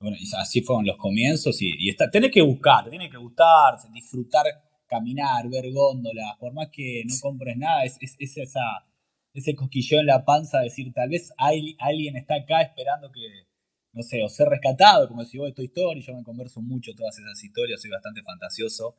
bueno, 0.00 0.16
así 0.38 0.62
fueron 0.62 0.84
los 0.84 0.96
comienzos 0.96 1.62
y, 1.62 1.70
y 1.78 1.90
está, 1.90 2.10
tenés 2.10 2.32
que 2.32 2.42
buscar, 2.42 2.88
tenés 2.90 3.10
que 3.10 3.16
gustar, 3.16 3.76
disfrutar, 3.92 4.46
caminar, 4.86 5.48
ver 5.48 5.70
góndolas, 5.72 6.36
por 6.38 6.52
más 6.52 6.68
que 6.72 7.04
no 7.06 7.14
compres 7.22 7.56
nada, 7.56 7.84
es, 7.84 7.96
es, 8.00 8.36
esa, 8.36 8.84
ese 9.32 9.54
cosquillón 9.54 10.00
en 10.00 10.06
la 10.06 10.24
panza 10.24 10.58
de 10.58 10.64
decir, 10.64 10.92
tal 10.92 11.08
vez 11.08 11.32
hay, 11.38 11.76
alguien 11.78 12.16
está 12.16 12.34
acá 12.34 12.62
esperando 12.62 13.12
que, 13.12 13.46
no 13.92 14.02
sé, 14.02 14.22
o 14.24 14.28
ser 14.28 14.48
rescatado, 14.48 15.06
como 15.06 15.24
si 15.24 15.38
vos 15.38 15.54
tu 15.54 15.62
historia, 15.62 16.02
yo 16.04 16.16
me 16.16 16.24
converso 16.24 16.60
mucho 16.60 16.92
todas 16.96 17.16
esas 17.18 17.42
historias, 17.44 17.80
soy 17.80 17.90
bastante 17.90 18.22
fantasioso. 18.22 18.96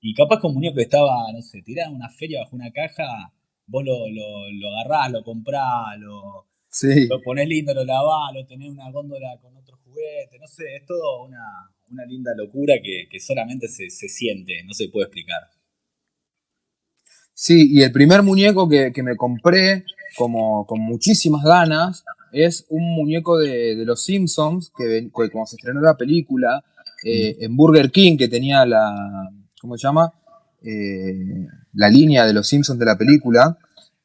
Y 0.00 0.14
capaz 0.14 0.38
con 0.38 0.50
un 0.50 0.56
muñeco 0.56 0.76
que 0.76 0.82
estaba, 0.82 1.32
no 1.32 1.40
sé, 1.40 1.62
tirado 1.62 1.90
en 1.90 1.96
una 1.96 2.10
feria 2.10 2.40
bajo 2.40 2.56
una 2.56 2.70
caja, 2.70 3.32
vos 3.66 3.84
lo, 3.84 4.08
lo, 4.10 4.50
lo 4.50 4.68
agarrás, 4.70 5.12
lo 5.12 5.24
comprás, 5.24 5.98
lo, 5.98 6.46
lo 7.08 7.20
ponés 7.22 7.48
lindo, 7.48 7.74
lo 7.74 7.84
lavás, 7.84 8.34
lo 8.34 8.46
tenés 8.46 8.70
una 8.70 8.90
góndola 8.90 9.38
con 9.40 9.56
otro 9.56 9.78
juguete, 9.84 10.38
no 10.40 10.46
sé, 10.46 10.76
es 10.76 10.86
todo 10.86 11.24
una, 11.24 11.70
una 11.90 12.04
linda 12.04 12.32
locura 12.36 12.74
que, 12.82 13.08
que 13.10 13.20
solamente 13.20 13.68
se, 13.68 13.90
se, 13.90 14.08
siente, 14.08 14.62
no 14.64 14.72
se 14.72 14.88
puede 14.88 15.06
explicar. 15.06 15.42
Sí, 17.32 17.68
y 17.72 17.82
el 17.82 17.92
primer 17.92 18.22
muñeco 18.22 18.68
que, 18.68 18.92
que 18.92 19.02
me 19.02 19.16
compré 19.16 19.84
como 20.16 20.66
con 20.66 20.80
muchísimas 20.80 21.42
ganas 21.44 22.04
es 22.32 22.66
un 22.68 22.94
muñeco 22.94 23.38
de, 23.38 23.76
de 23.76 23.84
los 23.84 24.04
Simpsons, 24.04 24.72
que, 24.76 25.10
que, 25.14 25.30
como 25.30 25.46
se 25.46 25.56
estrenó 25.56 25.80
la 25.80 25.96
película, 25.96 26.64
eh, 27.04 27.36
en 27.40 27.56
Burger 27.56 27.90
King, 27.90 28.16
que 28.16 28.28
tenía 28.28 28.64
la, 28.64 29.30
¿cómo 29.60 29.76
se 29.76 29.86
llama? 29.86 30.12
Eh, 30.62 31.46
la 31.74 31.88
línea 31.88 32.26
de 32.26 32.32
los 32.32 32.48
Simpsons 32.48 32.78
de 32.78 32.86
la 32.86 32.96
película, 32.96 33.58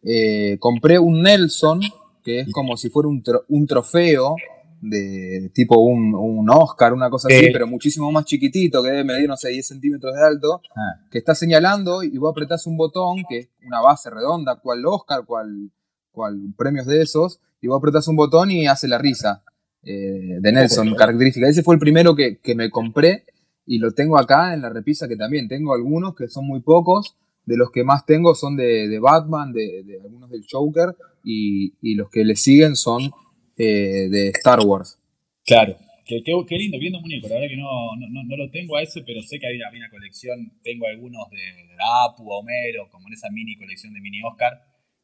eh, 0.04 0.58
compré 0.60 1.00
un 1.00 1.22
Nelson, 1.22 1.82
que 2.30 2.40
es 2.42 2.52
como 2.52 2.78
si 2.78 2.90
fuera 2.90 3.10
un, 3.10 3.24
tro 3.24 3.44
un 3.48 3.66
trofeo 3.66 4.36
de 4.82 5.52
tipo 5.54 5.78
un, 5.80 6.14
un, 6.16 6.50
Oscar, 6.50 6.94
una 6.94 7.10
cosa 7.10 7.28
así, 7.30 7.50
pero 7.52 7.68
muchísimo 7.68 8.12
más 8.12 8.26
chiquitito, 8.26 8.82
que 8.82 8.90
debe 8.90 9.04
medir, 9.04 9.28
no 9.28 9.36
sé, 9.36 9.50
10 9.50 9.68
centímetros 9.68 10.16
de 10.16 10.22
alto, 10.22 10.62
ah. 10.76 11.06
que 11.12 11.18
está 11.18 11.36
señalando 11.36 12.04
y 12.04 12.18
vos 12.18 12.32
apretás 12.32 12.66
un 12.66 12.78
botón, 12.78 13.24
que 13.28 13.38
es 13.40 13.50
una 13.66 13.82
base 13.82 14.10
redonda, 14.10 14.58
cual 14.58 14.86
Oscar, 14.86 15.26
cual, 15.26 15.72
cual 16.12 16.54
premios 16.58 16.86
de 16.86 17.02
esos, 17.02 17.42
y 17.62 17.68
vos 17.68 17.80
apretás 17.80 18.08
un 18.08 18.16
botón 18.16 18.52
y 18.52 18.68
hace 18.68 18.88
la 18.88 18.98
risa 18.98 19.44
eh, 19.84 20.38
de 20.40 20.52
Nelson, 20.52 20.96
característica. 20.96 21.50
Ese 21.50 21.64
fue 21.64 21.76
el 21.76 21.80
primero 21.80 22.16
que, 22.16 22.38
que 22.38 22.56
me 22.56 22.70
compré 22.70 23.26
y 23.66 23.80
lo 23.80 23.92
tengo 23.92 24.18
acá 24.18 24.54
en 24.54 24.62
la 24.62 24.70
repisa 24.70 25.08
que 25.08 25.18
también 25.18 25.48
tengo 25.50 25.74
algunos 25.74 26.16
que 26.16 26.30
son 26.30 26.46
muy 26.46 26.62
pocos. 26.62 27.16
De 27.46 27.58
los 27.58 27.72
que 27.72 27.84
más 27.84 28.06
tengo 28.06 28.36
son 28.36 28.56
de, 28.56 28.88
de 28.88 29.00
Batman, 29.00 29.52
de, 29.52 29.82
de, 29.84 30.00
algunos 30.02 30.30
del 30.30 30.46
Joker 30.50 30.96
y, 31.24 31.74
y, 31.82 31.96
los 31.96 32.10
que 32.10 32.24
le 32.24 32.36
siguen 32.36 32.76
son 32.76 33.12
eh, 33.58 34.08
de 34.10 34.30
Star 34.30 34.60
Wars. 34.62 35.00
Claro, 35.46 35.78
qué, 36.06 36.22
qué, 36.24 36.34
qué, 36.48 36.58
lindo, 36.58 36.78
viendo 36.80 37.02
muñeco. 37.02 37.28
La 37.28 37.36
verdad 37.36 37.50
que 37.50 37.58
no, 37.58 37.96
no, 37.98 38.24
no, 38.24 38.38
lo 38.38 38.50
tengo 38.52 38.78
a 38.78 38.82
ese, 38.82 39.02
pero 39.02 39.22
sé 39.22 39.40
que 39.40 39.48
hay, 39.48 39.56
hay 39.56 39.78
una 39.78 39.90
colección. 39.90 40.60
Tengo 40.64 40.88
algunos 40.88 41.30
de, 41.30 41.38
de 41.38 41.76
Apu, 42.06 42.30
Homero, 42.30 42.90
como 42.92 43.08
en 43.08 43.14
esa 43.14 43.30
mini 43.30 43.58
colección 43.58 43.94
de 43.94 44.02
mini 44.02 44.22
Oscar, 44.24 44.54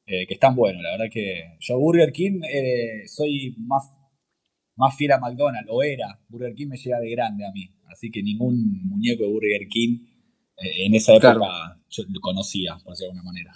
eh, 0.06 0.26
que 0.28 0.34
están 0.36 0.56
buenos. 0.56 0.82
La 0.84 0.92
verdad 0.92 1.10
que 1.12 1.58
yo, 1.60 1.80
Burger 1.80 2.12
King, 2.12 2.42
eh, 2.44 3.08
soy 3.08 3.56
más, 3.58 3.92
más 4.76 4.96
fiel 4.96 5.12
a 5.14 5.20
McDonald's, 5.20 5.70
o 5.72 5.84
era. 5.84 6.20
Burger 6.30 6.54
King 6.54 6.68
me 6.68 6.78
llega 6.78 7.00
de 7.00 7.10
grande 7.10 7.46
a 7.46 7.52
mí 7.52 7.76
así 7.96 8.12
que 8.12 8.22
ningún 8.22 8.82
muñeco 8.84 9.24
de 9.24 9.30
Burger 9.30 9.68
King 9.70 10.00
eh, 10.58 10.86
en 10.86 10.96
esa 10.96 11.14
época 11.14 11.36
claro. 11.36 11.82
yo 11.90 12.04
lo 12.10 12.20
conocía, 12.20 12.78
por 12.84 12.94
decirlo 12.94 13.14
de 13.14 13.20
alguna 13.20 13.32
manera. 13.32 13.52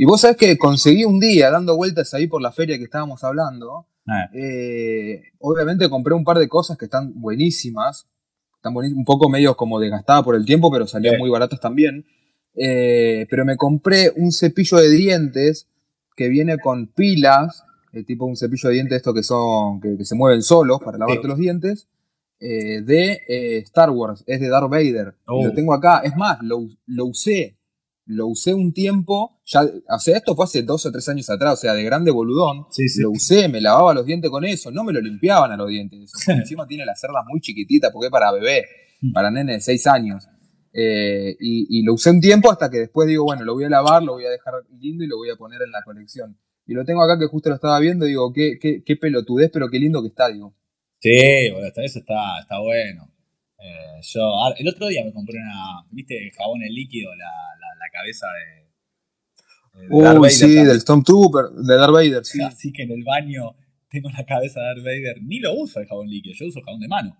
Y 0.00 0.04
vos 0.04 0.20
sabés 0.20 0.36
que 0.36 0.56
conseguí 0.56 1.04
un 1.04 1.18
día, 1.18 1.50
dando 1.50 1.76
vueltas 1.76 2.14
ahí 2.14 2.28
por 2.28 2.40
la 2.40 2.52
feria 2.52 2.78
que 2.78 2.84
estábamos 2.84 3.24
hablando, 3.24 3.86
ah. 4.06 4.30
eh, 4.32 5.24
obviamente 5.40 5.90
compré 5.90 6.14
un 6.14 6.22
par 6.22 6.38
de 6.38 6.48
cosas 6.48 6.78
que 6.78 6.84
están 6.84 7.20
buenísimas, 7.20 8.06
están 8.54 8.74
buenísimas, 8.74 9.00
un 9.00 9.04
poco 9.04 9.28
medio 9.28 9.56
como 9.56 9.80
desgastadas 9.80 10.22
por 10.22 10.36
el 10.36 10.46
tiempo, 10.46 10.70
pero 10.70 10.86
salían 10.86 11.16
sí. 11.16 11.20
muy 11.20 11.30
baratas 11.30 11.58
también. 11.58 12.06
Eh, 12.54 13.26
pero 13.28 13.44
me 13.44 13.56
compré 13.56 14.12
un 14.14 14.30
cepillo 14.30 14.78
de 14.78 14.88
dientes 14.88 15.68
que 16.14 16.28
viene 16.28 16.58
con 16.58 16.86
pilas, 16.86 17.64
eh, 17.92 18.04
tipo 18.04 18.24
un 18.24 18.36
cepillo 18.36 18.68
de 18.68 18.76
dientes 18.76 18.96
estos 18.98 19.14
que 19.14 19.24
son 19.24 19.80
que, 19.80 19.96
que 19.96 20.04
se 20.04 20.14
mueven 20.14 20.42
solos 20.42 20.78
para 20.84 20.96
lavarte 20.96 21.22
sí. 21.22 21.28
los 21.28 21.38
dientes 21.38 21.88
eh, 22.38 22.82
de 22.82 23.58
Star 23.64 23.90
Wars, 23.90 24.22
es 24.28 24.40
de 24.40 24.48
Darth 24.48 24.70
Vader. 24.70 25.14
Oh. 25.26 25.44
Lo 25.44 25.52
tengo 25.52 25.74
acá. 25.74 26.02
Es 26.04 26.16
más, 26.16 26.38
lo, 26.40 26.68
lo, 26.86 27.06
usé. 27.06 27.56
Lo 28.08 28.26
usé 28.26 28.54
un 28.54 28.72
tiempo. 28.72 29.38
Ya, 29.44 29.60
o 29.62 29.98
sea, 29.98 30.16
esto 30.16 30.34
fue 30.34 30.46
hace 30.46 30.62
dos 30.62 30.86
o 30.86 30.90
tres 30.90 31.06
años 31.10 31.28
atrás, 31.28 31.52
o 31.52 31.56
sea, 31.56 31.74
de 31.74 31.84
grande 31.84 32.10
boludón. 32.10 32.64
Sí, 32.70 32.88
sí. 32.88 33.02
Lo 33.02 33.10
usé, 33.10 33.48
me 33.48 33.60
lavaba 33.60 33.92
los 33.92 34.06
dientes 34.06 34.30
con 34.30 34.46
eso. 34.46 34.70
No 34.70 34.82
me 34.82 34.94
lo 34.94 35.00
limpiaban 35.00 35.52
a 35.52 35.56
los 35.58 35.68
dientes. 35.68 36.10
Eso, 36.20 36.32
encima 36.32 36.66
tiene 36.66 36.86
las 36.86 36.98
cerdas 36.98 37.22
muy 37.28 37.40
chiquititas 37.40 37.92
porque 37.92 38.06
es 38.06 38.10
para 38.10 38.32
bebé, 38.32 38.64
mm. 39.02 39.12
para 39.12 39.30
nene 39.30 39.52
de 39.52 39.60
seis 39.60 39.86
años. 39.86 40.26
Eh, 40.72 41.36
y, 41.38 41.80
y, 41.80 41.82
lo 41.82 41.94
usé 41.94 42.10
un 42.10 42.20
tiempo 42.20 42.50
hasta 42.50 42.70
que 42.70 42.78
después 42.78 43.08
digo, 43.08 43.24
bueno, 43.24 43.44
lo 43.44 43.54
voy 43.54 43.64
a 43.64 43.68
lavar, 43.68 44.02
lo 44.02 44.14
voy 44.14 44.24
a 44.24 44.30
dejar 44.30 44.54
lindo 44.80 45.04
y 45.04 45.06
lo 45.06 45.18
voy 45.18 45.28
a 45.28 45.36
poner 45.36 45.60
en 45.60 45.70
la 45.70 45.82
colección. 45.82 46.38
Y 46.66 46.72
lo 46.72 46.84
tengo 46.84 47.02
acá 47.02 47.18
que 47.18 47.26
justo 47.26 47.50
lo 47.50 47.56
estaba 47.56 47.78
viendo 47.78 48.06
y 48.06 48.10
digo, 48.10 48.32
qué, 48.32 48.58
qué, 48.58 48.82
qué 48.84 48.96
pelotudez, 48.96 49.50
pero 49.52 49.68
qué 49.68 49.78
lindo 49.78 50.00
que 50.00 50.08
está, 50.08 50.28
digo. 50.28 50.54
Sí, 50.98 51.50
bueno, 51.52 51.66
hasta 51.66 51.84
eso 51.84 51.98
está, 51.98 52.40
está 52.40 52.58
bueno. 52.58 53.10
Eh, 53.58 54.00
yo, 54.02 54.20
el 54.56 54.68
otro 54.68 54.86
día 54.86 55.04
me 55.04 55.12
compré 55.12 55.38
una, 55.38 55.84
¿viste? 55.90 56.16
El 56.16 56.30
jabón 56.32 56.62
en 56.62 56.72
líquido, 56.72 57.10
la 57.14 57.57
cabeza 57.98 58.26
de. 58.32 59.82
de 59.82 59.88
Uy, 59.90 60.02
Vader, 60.02 60.30
sí, 60.30 60.40
también. 60.40 60.66
del 60.66 60.80
Stormtrooper, 60.80 61.44
de 61.50 61.76
Darth 61.76 61.92
Vader, 61.92 62.24
sí. 62.24 62.42
Así 62.42 62.72
que 62.72 62.82
en 62.82 62.92
el 62.92 63.04
baño 63.04 63.56
tengo 63.90 64.08
la 64.10 64.24
cabeza 64.24 64.60
de 64.60 64.66
Darth 64.66 64.84
Vader. 64.84 65.22
Ni 65.22 65.40
lo 65.40 65.54
uso 65.54 65.80
el 65.80 65.86
jabón 65.86 66.08
líquido, 66.08 66.34
yo 66.38 66.46
uso 66.46 66.60
jabón 66.62 66.80
de 66.80 66.88
mano. 66.88 67.16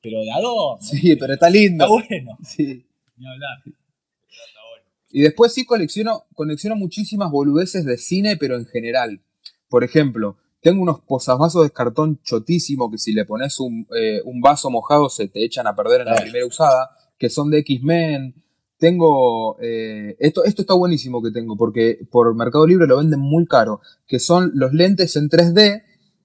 Pero 0.00 0.20
de 0.20 0.32
adorno. 0.32 0.78
Sí, 0.80 1.16
pero 1.16 1.34
está 1.34 1.48
lindo. 1.48 1.84
Está 1.84 2.08
bueno. 2.08 2.38
Sí. 2.44 2.84
Ni 3.16 3.26
hablar. 3.26 3.58
Y 5.12 5.20
después 5.20 5.52
sí 5.52 5.66
colecciono, 5.66 6.24
colecciono 6.34 6.74
muchísimas 6.74 7.30
boludeces 7.30 7.84
de 7.84 7.98
cine, 7.98 8.36
pero 8.36 8.56
en 8.56 8.66
general. 8.66 9.20
Por 9.68 9.84
ejemplo, 9.84 10.38
tengo 10.62 10.82
unos 10.82 11.00
posavasos 11.00 11.64
de 11.64 11.70
cartón 11.70 12.20
chotísimo 12.22 12.90
que 12.90 12.96
si 12.96 13.12
le 13.12 13.26
pones 13.26 13.60
un, 13.60 13.86
eh, 13.94 14.22
un, 14.24 14.40
vaso 14.40 14.70
mojado 14.70 15.10
se 15.10 15.28
te 15.28 15.44
echan 15.44 15.66
a 15.66 15.76
perder 15.76 16.02
en 16.02 16.06
la 16.06 16.16
primera 16.16 16.46
usada, 16.46 16.96
que 17.18 17.28
son 17.28 17.50
de 17.50 17.58
X-Men. 17.58 18.41
Tengo, 18.82 19.60
eh, 19.60 20.16
esto, 20.18 20.42
esto 20.42 20.62
está 20.62 20.74
buenísimo 20.74 21.22
que 21.22 21.30
tengo, 21.30 21.56
porque 21.56 22.00
por 22.10 22.34
Mercado 22.34 22.66
Libre 22.66 22.88
lo 22.88 22.96
venden 22.96 23.20
muy 23.20 23.46
caro, 23.46 23.80
que 24.08 24.18
son 24.18 24.50
los 24.54 24.72
lentes 24.72 25.14
en 25.14 25.28
3D 25.28 25.84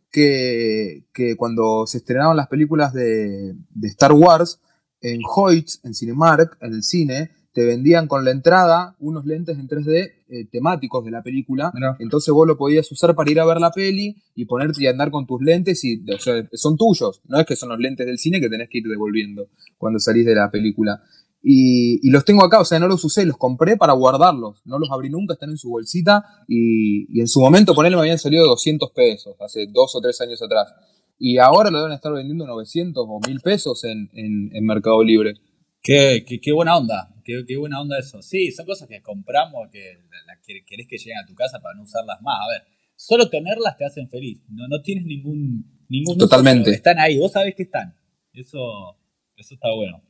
que, 0.10 1.06
que 1.14 1.36
cuando 1.36 1.86
se 1.86 2.00
estrenaban 2.00 2.36
las 2.36 2.48
películas 2.48 2.94
de, 2.94 3.54
de 3.54 3.88
Star 3.90 4.12
Wars, 4.12 4.60
en 5.02 5.22
Hoyts, 5.24 5.82
en 5.84 5.94
Cinemark, 5.94 6.58
en 6.60 6.74
el 6.74 6.82
cine, 6.82 7.30
te 7.54 7.64
vendían 7.64 8.08
con 8.08 8.26
la 8.26 8.32
entrada 8.32 8.96
unos 8.98 9.28
lentes 9.28 9.60
en 9.60 9.68
3D 9.68 10.14
eh, 10.28 10.46
temáticos 10.52 11.06
de 11.06 11.12
la 11.12 11.22
película. 11.22 11.72
Entonces 12.00 12.34
vos 12.34 12.48
lo 12.48 12.58
podías 12.58 12.92
usar 12.92 13.14
para 13.14 13.30
ir 13.30 13.40
a 13.40 13.46
ver 13.46 13.60
la 13.60 13.70
peli 13.70 14.16
y 14.34 14.46
ponerte 14.46 14.82
y 14.82 14.88
andar 14.88 15.12
con 15.12 15.28
tus 15.28 15.44
lentes 15.44 15.84
y, 15.84 16.04
o 16.10 16.18
sea, 16.18 16.48
son 16.54 16.76
tuyos. 16.76 17.22
No 17.28 17.40
es 17.40 17.46
que 17.46 17.56
son 17.56 17.70
los 17.70 17.80
lentes 17.80 18.08
del 18.08 18.18
cine 18.18 18.42
que 18.42 18.50
tenés 18.50 18.68
que 18.68 18.80
ir 18.80 18.88
devolviendo 18.88 19.48
cuando 19.78 20.00
salís 20.00 20.26
de 20.26 20.34
la 20.34 20.50
película. 20.50 21.04
Y, 21.50 22.06
y, 22.06 22.12
los 22.12 22.26
tengo 22.26 22.44
acá, 22.44 22.60
o 22.60 22.66
sea, 22.66 22.78
no 22.78 22.90
los 22.90 23.06
usé, 23.06 23.26
los 23.26 23.38
compré 23.38 23.78
para 23.78 23.94
guardarlos. 23.94 24.62
No 24.66 24.80
los 24.80 24.92
abrí 24.92 25.10
nunca, 25.10 25.34
están 25.34 25.52
en 25.52 25.58
su 25.58 25.70
bolsita. 25.70 26.26
Y, 26.46 27.08
y 27.18 27.22
en 27.22 27.28
su 27.30 27.40
momento, 27.40 27.74
ponerle, 27.74 27.96
me 27.96 28.02
habían 28.02 28.20
salido 28.20 28.46
200 28.48 28.92
pesos, 28.92 29.34
hace 29.40 29.66
dos 29.68 29.96
o 29.96 30.02
tres 30.02 30.20
años 30.20 30.42
atrás. 30.42 30.74
Y 31.18 31.38
ahora 31.38 31.72
lo 31.72 31.78
deben 31.80 31.94
estar 31.94 32.12
vendiendo 32.12 32.46
900 32.46 33.02
o 33.08 33.20
1000 33.26 33.40
pesos 33.40 33.82
en, 33.86 34.10
en, 34.12 34.54
en 34.54 34.66
Mercado 34.66 35.02
Libre. 35.02 35.36
Qué, 35.82 36.26
qué, 36.28 36.42
qué, 36.42 36.52
buena 36.52 36.76
onda, 36.76 37.16
qué, 37.24 37.46
qué, 37.48 37.56
buena 37.56 37.80
onda 37.80 37.98
eso. 37.98 38.22
Sí, 38.22 38.52
son 38.52 38.66
cosas 38.66 38.90
que 38.90 39.02
compramos, 39.02 39.70
que, 39.72 40.00
la, 40.28 40.42
que, 40.46 40.66
querés 40.66 40.86
que 40.90 40.98
lleguen 40.98 41.20
a 41.24 41.26
tu 41.26 41.34
casa 41.34 41.62
para 41.62 41.76
no 41.76 41.84
usarlas 41.84 42.22
más. 42.24 42.40
A 42.44 42.52
ver, 42.52 42.64
solo 42.98 43.30
tenerlas 43.30 43.78
te 43.78 43.86
hacen 43.86 44.10
feliz. 44.10 44.44
No, 44.50 44.68
no 44.68 44.82
tienes 44.82 45.06
ningún, 45.06 45.86
ningún 45.88 46.18
Totalmente. 46.18 46.72
Uso, 46.72 46.76
están 46.76 47.00
ahí, 47.00 47.18
vos 47.18 47.32
sabés 47.32 47.56
que 47.56 47.64
están. 47.64 47.96
Eso, 48.34 48.98
eso 49.38 49.54
está 49.54 49.74
bueno. 49.74 50.04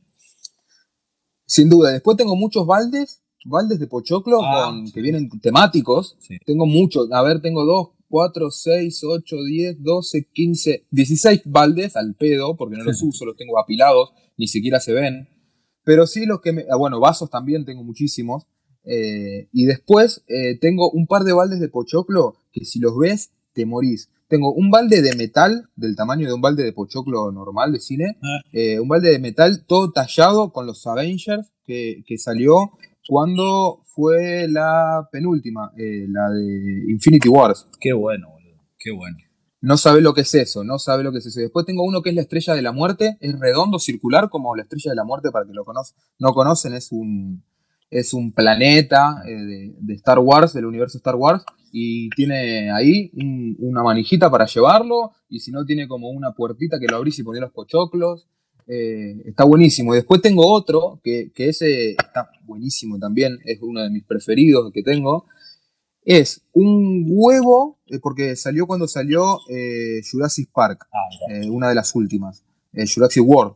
Sin 1.48 1.70
duda. 1.70 1.92
Después 1.92 2.18
tengo 2.18 2.36
muchos 2.36 2.66
baldes, 2.66 3.22
baldes 3.46 3.80
de 3.80 3.86
pochoclo 3.86 4.40
ah, 4.44 4.66
con, 4.66 4.86
sí. 4.86 4.92
que 4.92 5.00
vienen 5.00 5.30
temáticos. 5.40 6.16
Sí. 6.20 6.36
Tengo 6.44 6.66
muchos. 6.66 7.10
A 7.10 7.22
ver, 7.22 7.40
tengo 7.40 7.64
dos, 7.64 7.88
4, 8.10 8.50
6, 8.50 9.04
8, 9.04 9.36
10, 9.44 9.82
12, 9.82 10.28
15, 10.30 10.86
16 10.90 11.42
baldes 11.46 11.96
al 11.96 12.14
pedo, 12.14 12.54
porque 12.56 12.76
no 12.76 12.84
los 12.84 13.02
uso, 13.02 13.24
los 13.24 13.36
tengo 13.36 13.58
apilados, 13.58 14.10
ni 14.36 14.46
siquiera 14.46 14.78
se 14.78 14.92
ven. 14.92 15.26
Pero 15.84 16.06
sí 16.06 16.26
los 16.26 16.42
que 16.42 16.52
me... 16.52 16.66
Ah, 16.70 16.76
bueno, 16.76 17.00
vasos 17.00 17.30
también 17.30 17.64
tengo 17.64 17.82
muchísimos. 17.82 18.46
Eh, 18.84 19.48
y 19.52 19.64
después 19.64 20.24
eh, 20.28 20.58
tengo 20.58 20.90
un 20.90 21.06
par 21.06 21.24
de 21.24 21.32
baldes 21.32 21.60
de 21.60 21.68
pochoclo 21.68 22.36
que 22.52 22.66
si 22.66 22.78
los 22.78 22.96
ves 22.98 23.32
te 23.54 23.64
morís. 23.64 24.10
Tengo 24.28 24.52
un 24.52 24.70
balde 24.70 25.02
de 25.02 25.16
metal 25.16 25.70
del 25.74 25.96
tamaño 25.96 26.26
de 26.26 26.34
un 26.34 26.40
balde 26.40 26.64
de 26.64 26.72
pochoclo 26.72 27.32
normal 27.32 27.72
de 27.72 27.80
cine. 27.80 28.18
Ah. 28.22 28.40
Eh, 28.52 28.78
un 28.78 28.88
balde 28.88 29.10
de 29.10 29.18
metal 29.18 29.64
todo 29.66 29.90
tallado 29.90 30.52
con 30.52 30.66
los 30.66 30.86
Avengers 30.86 31.50
que, 31.64 32.02
que 32.06 32.18
salió 32.18 32.72
cuando 33.08 33.80
fue 33.84 34.46
la 34.48 35.08
penúltima, 35.10 35.72
eh, 35.78 36.06
la 36.08 36.30
de 36.30 36.92
Infinity 36.92 37.28
Wars. 37.28 37.66
Qué 37.80 37.92
bueno, 37.92 38.28
boludo. 38.30 38.62
Qué 38.78 38.90
bueno 38.92 39.16
no 39.60 39.76
sabe 39.76 40.00
lo 40.00 40.14
que 40.14 40.20
es 40.20 40.34
eso, 40.34 40.64
no 40.64 40.78
sabe 40.78 41.02
lo 41.02 41.12
que 41.12 41.18
es 41.18 41.26
eso. 41.26 41.40
Después 41.40 41.66
tengo 41.66 41.84
uno 41.84 42.02
que 42.02 42.10
es 42.10 42.14
la 42.14 42.22
estrella 42.22 42.54
de 42.54 42.62
la 42.62 42.72
muerte, 42.72 43.18
es 43.20 43.38
redondo, 43.38 43.78
circular, 43.78 44.28
como 44.30 44.54
la 44.54 44.62
estrella 44.62 44.90
de 44.90 44.96
la 44.96 45.04
muerte, 45.04 45.30
para 45.30 45.46
que 45.46 45.52
lo 45.52 45.64
cono 45.64 45.80
no 46.18 46.32
conocen, 46.32 46.74
es 46.74 46.92
un, 46.92 47.44
es 47.90 48.12
un 48.12 48.32
planeta 48.32 49.22
eh, 49.26 49.32
de, 49.32 49.74
de, 49.78 49.94
Star 49.94 50.18
Wars, 50.18 50.52
del 50.52 50.66
universo 50.66 50.98
Star 50.98 51.16
Wars, 51.16 51.44
y 51.72 52.10
tiene 52.10 52.70
ahí 52.70 53.10
un, 53.14 53.56
una 53.60 53.82
manijita 53.82 54.30
para 54.30 54.46
llevarlo, 54.46 55.12
y 55.28 55.40
si 55.40 55.50
no 55.50 55.64
tiene 55.64 55.88
como 55.88 56.10
una 56.10 56.32
puertita 56.32 56.78
que 56.78 56.86
lo 56.86 56.96
abrís 56.96 57.18
y 57.18 57.22
ponés 57.22 57.40
los 57.40 57.52
pochoclos. 57.52 58.26
eh, 58.66 59.22
está 59.24 59.44
buenísimo. 59.44 59.94
Y 59.94 59.96
después 59.96 60.20
tengo 60.20 60.46
otro, 60.46 61.00
que, 61.02 61.32
que, 61.34 61.48
ese 61.48 61.92
está 61.92 62.30
buenísimo 62.44 62.98
también, 62.98 63.38
es 63.44 63.58
uno 63.62 63.82
de 63.82 63.90
mis 63.90 64.04
preferidos 64.04 64.70
que 64.72 64.82
tengo. 64.82 65.26
Es 66.04 66.42
un 66.52 67.06
huevo, 67.08 67.78
eh, 67.86 67.98
porque 68.00 68.36
salió 68.36 68.66
cuando 68.66 68.88
salió 68.88 69.38
Jurassic 70.10 70.50
Park, 70.52 70.86
ah, 70.92 71.46
una 71.50 71.68
de 71.68 71.74
las 71.74 71.94
últimas, 71.94 72.44
Jurassic 72.72 73.22
World. 73.26 73.54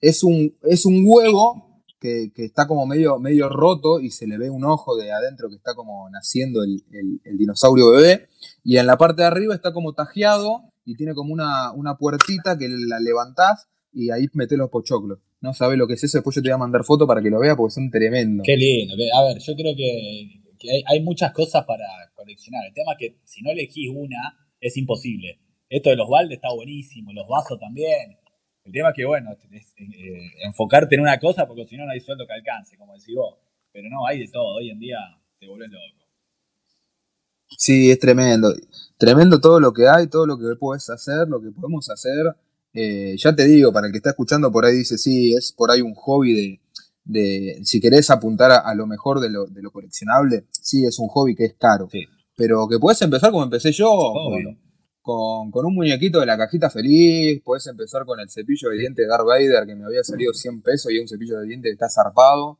es, 0.00 0.22
un, 0.22 0.54
es 0.62 0.86
un 0.86 1.02
huevo 1.04 1.65
que, 2.00 2.30
está 2.36 2.66
como 2.66 2.86
medio, 2.86 3.18
medio 3.18 3.48
roto 3.48 4.00
y 4.00 4.10
se 4.10 4.26
le 4.26 4.38
ve 4.38 4.50
un 4.50 4.64
ojo 4.64 4.96
de 4.96 5.12
adentro 5.12 5.48
que 5.48 5.56
está 5.56 5.74
como 5.74 6.08
naciendo 6.10 6.62
el, 6.62 6.82
el 7.24 7.38
dinosaurio 7.38 7.90
bebé. 7.90 8.28
Y 8.62 8.78
en 8.78 8.86
la 8.86 8.96
parte 8.96 9.22
de 9.22 9.28
arriba 9.28 9.54
está 9.54 9.72
como 9.72 9.92
tajeado 9.92 10.72
y 10.86 10.94
tiene 10.96 11.14
como 11.14 11.32
una, 11.32 11.72
una 11.72 11.98
puertita 11.98 12.56
que 12.56 12.68
la 12.68 13.00
levantás 13.00 13.68
y 13.92 14.10
ahí 14.10 14.26
metés 14.32 14.56
los 14.56 14.70
pochoclos. 14.70 15.18
No 15.40 15.52
sabes 15.52 15.76
lo 15.76 15.86
que 15.86 15.94
es 15.94 16.04
eso, 16.04 16.18
después 16.18 16.36
yo 16.36 16.42
te 16.42 16.48
voy 16.48 16.54
a 16.54 16.58
mandar 16.58 16.84
foto 16.84 17.06
para 17.06 17.20
que 17.20 17.28
lo 17.28 17.40
veas 17.40 17.56
porque 17.56 17.74
son 17.74 17.90
tremendos. 17.90 18.44
Qué 18.46 18.56
lindo. 18.56 18.94
A 18.94 19.24
ver, 19.24 19.38
yo 19.38 19.54
creo 19.54 19.74
que, 19.76 20.40
hay, 20.86 21.00
muchas 21.02 21.32
cosas 21.32 21.64
para 21.64 21.84
coleccionar. 22.14 22.64
El 22.66 22.74
tema 22.74 22.92
es 22.92 22.98
que 22.98 23.18
si 23.24 23.42
no 23.42 23.50
elegís 23.50 23.90
una, 23.94 24.38
es 24.60 24.76
imposible. 24.76 25.40
Esto 25.68 25.90
de 25.90 25.96
los 25.96 26.08
baldes 26.08 26.36
está 26.36 26.52
buenísimo, 26.54 27.12
los 27.12 27.26
vasos 27.28 27.58
también. 27.58 28.16
El 28.66 28.72
tema 28.72 28.88
es 28.88 28.96
que, 28.96 29.04
bueno, 29.04 29.30
es, 29.52 29.74
eh, 29.78 30.32
enfocarte 30.44 30.96
en 30.96 31.02
una 31.02 31.18
cosa 31.20 31.46
porque 31.46 31.64
si 31.64 31.76
no, 31.76 31.86
no 31.86 31.92
hay 31.92 32.00
sueldo 32.00 32.26
que 32.26 32.32
alcance, 32.32 32.76
como 32.76 32.94
decís 32.94 33.14
vos. 33.14 33.36
Pero 33.72 33.88
no, 33.88 34.06
hay 34.06 34.18
de 34.18 34.28
todo. 34.28 34.56
Hoy 34.56 34.70
en 34.70 34.80
día 34.80 34.98
te 35.38 35.46
volvés 35.46 35.70
loco. 35.70 36.04
Sí, 37.56 37.90
es 37.92 38.00
tremendo. 38.00 38.52
Tremendo 38.98 39.40
todo 39.40 39.60
lo 39.60 39.72
que 39.72 39.88
hay, 39.88 40.08
todo 40.08 40.26
lo 40.26 40.36
que 40.36 40.56
puedes 40.58 40.90
hacer, 40.90 41.28
lo 41.28 41.40
que 41.40 41.52
podemos 41.52 41.88
hacer. 41.90 42.34
Eh, 42.74 43.14
ya 43.16 43.34
te 43.36 43.44
digo, 43.44 43.72
para 43.72 43.86
el 43.86 43.92
que 43.92 43.98
está 43.98 44.10
escuchando 44.10 44.50
por 44.50 44.64
ahí 44.64 44.78
dice, 44.78 44.98
sí, 44.98 45.32
es 45.34 45.52
por 45.52 45.70
ahí 45.70 45.80
un 45.80 45.94
hobby 45.94 46.60
de, 47.04 47.60
si 47.62 47.80
querés 47.80 48.10
apuntar 48.10 48.50
a, 48.50 48.74
lo 48.74 48.86
mejor 48.86 49.20
de 49.20 49.30
lo, 49.30 49.46
de 49.46 49.62
lo, 49.62 49.70
coleccionable, 49.70 50.46
sí, 50.50 50.84
es 50.84 50.98
un 50.98 51.08
hobby 51.08 51.36
que 51.36 51.44
es 51.44 51.54
caro. 51.54 51.88
Pero 52.34 52.68
que 52.68 52.78
puedes 52.78 53.00
empezar 53.00 53.30
como 53.30 53.44
empecé 53.44 53.70
yo, 53.72 54.12
con, 55.06 55.52
con, 55.52 55.64
un 55.64 55.74
muñequito 55.74 56.18
de 56.18 56.26
la 56.26 56.36
cajita 56.36 56.68
feliz, 56.68 57.40
puedes 57.44 57.64
empezar 57.68 58.04
con 58.04 58.18
el 58.18 58.28
cepillo 58.28 58.70
de 58.70 58.78
diente 58.78 59.02
de 59.02 59.08
Darth 59.08 59.24
Vader 59.24 59.64
que 59.64 59.76
me 59.76 59.84
había 59.84 60.02
salido 60.02 60.32
100 60.34 60.62
pesos 60.62 60.90
y 60.90 60.98
un 60.98 61.06
cepillo 61.06 61.38
de 61.38 61.46
diente 61.46 61.68
que 61.68 61.74
está 61.74 61.88
zarpado. 61.88 62.58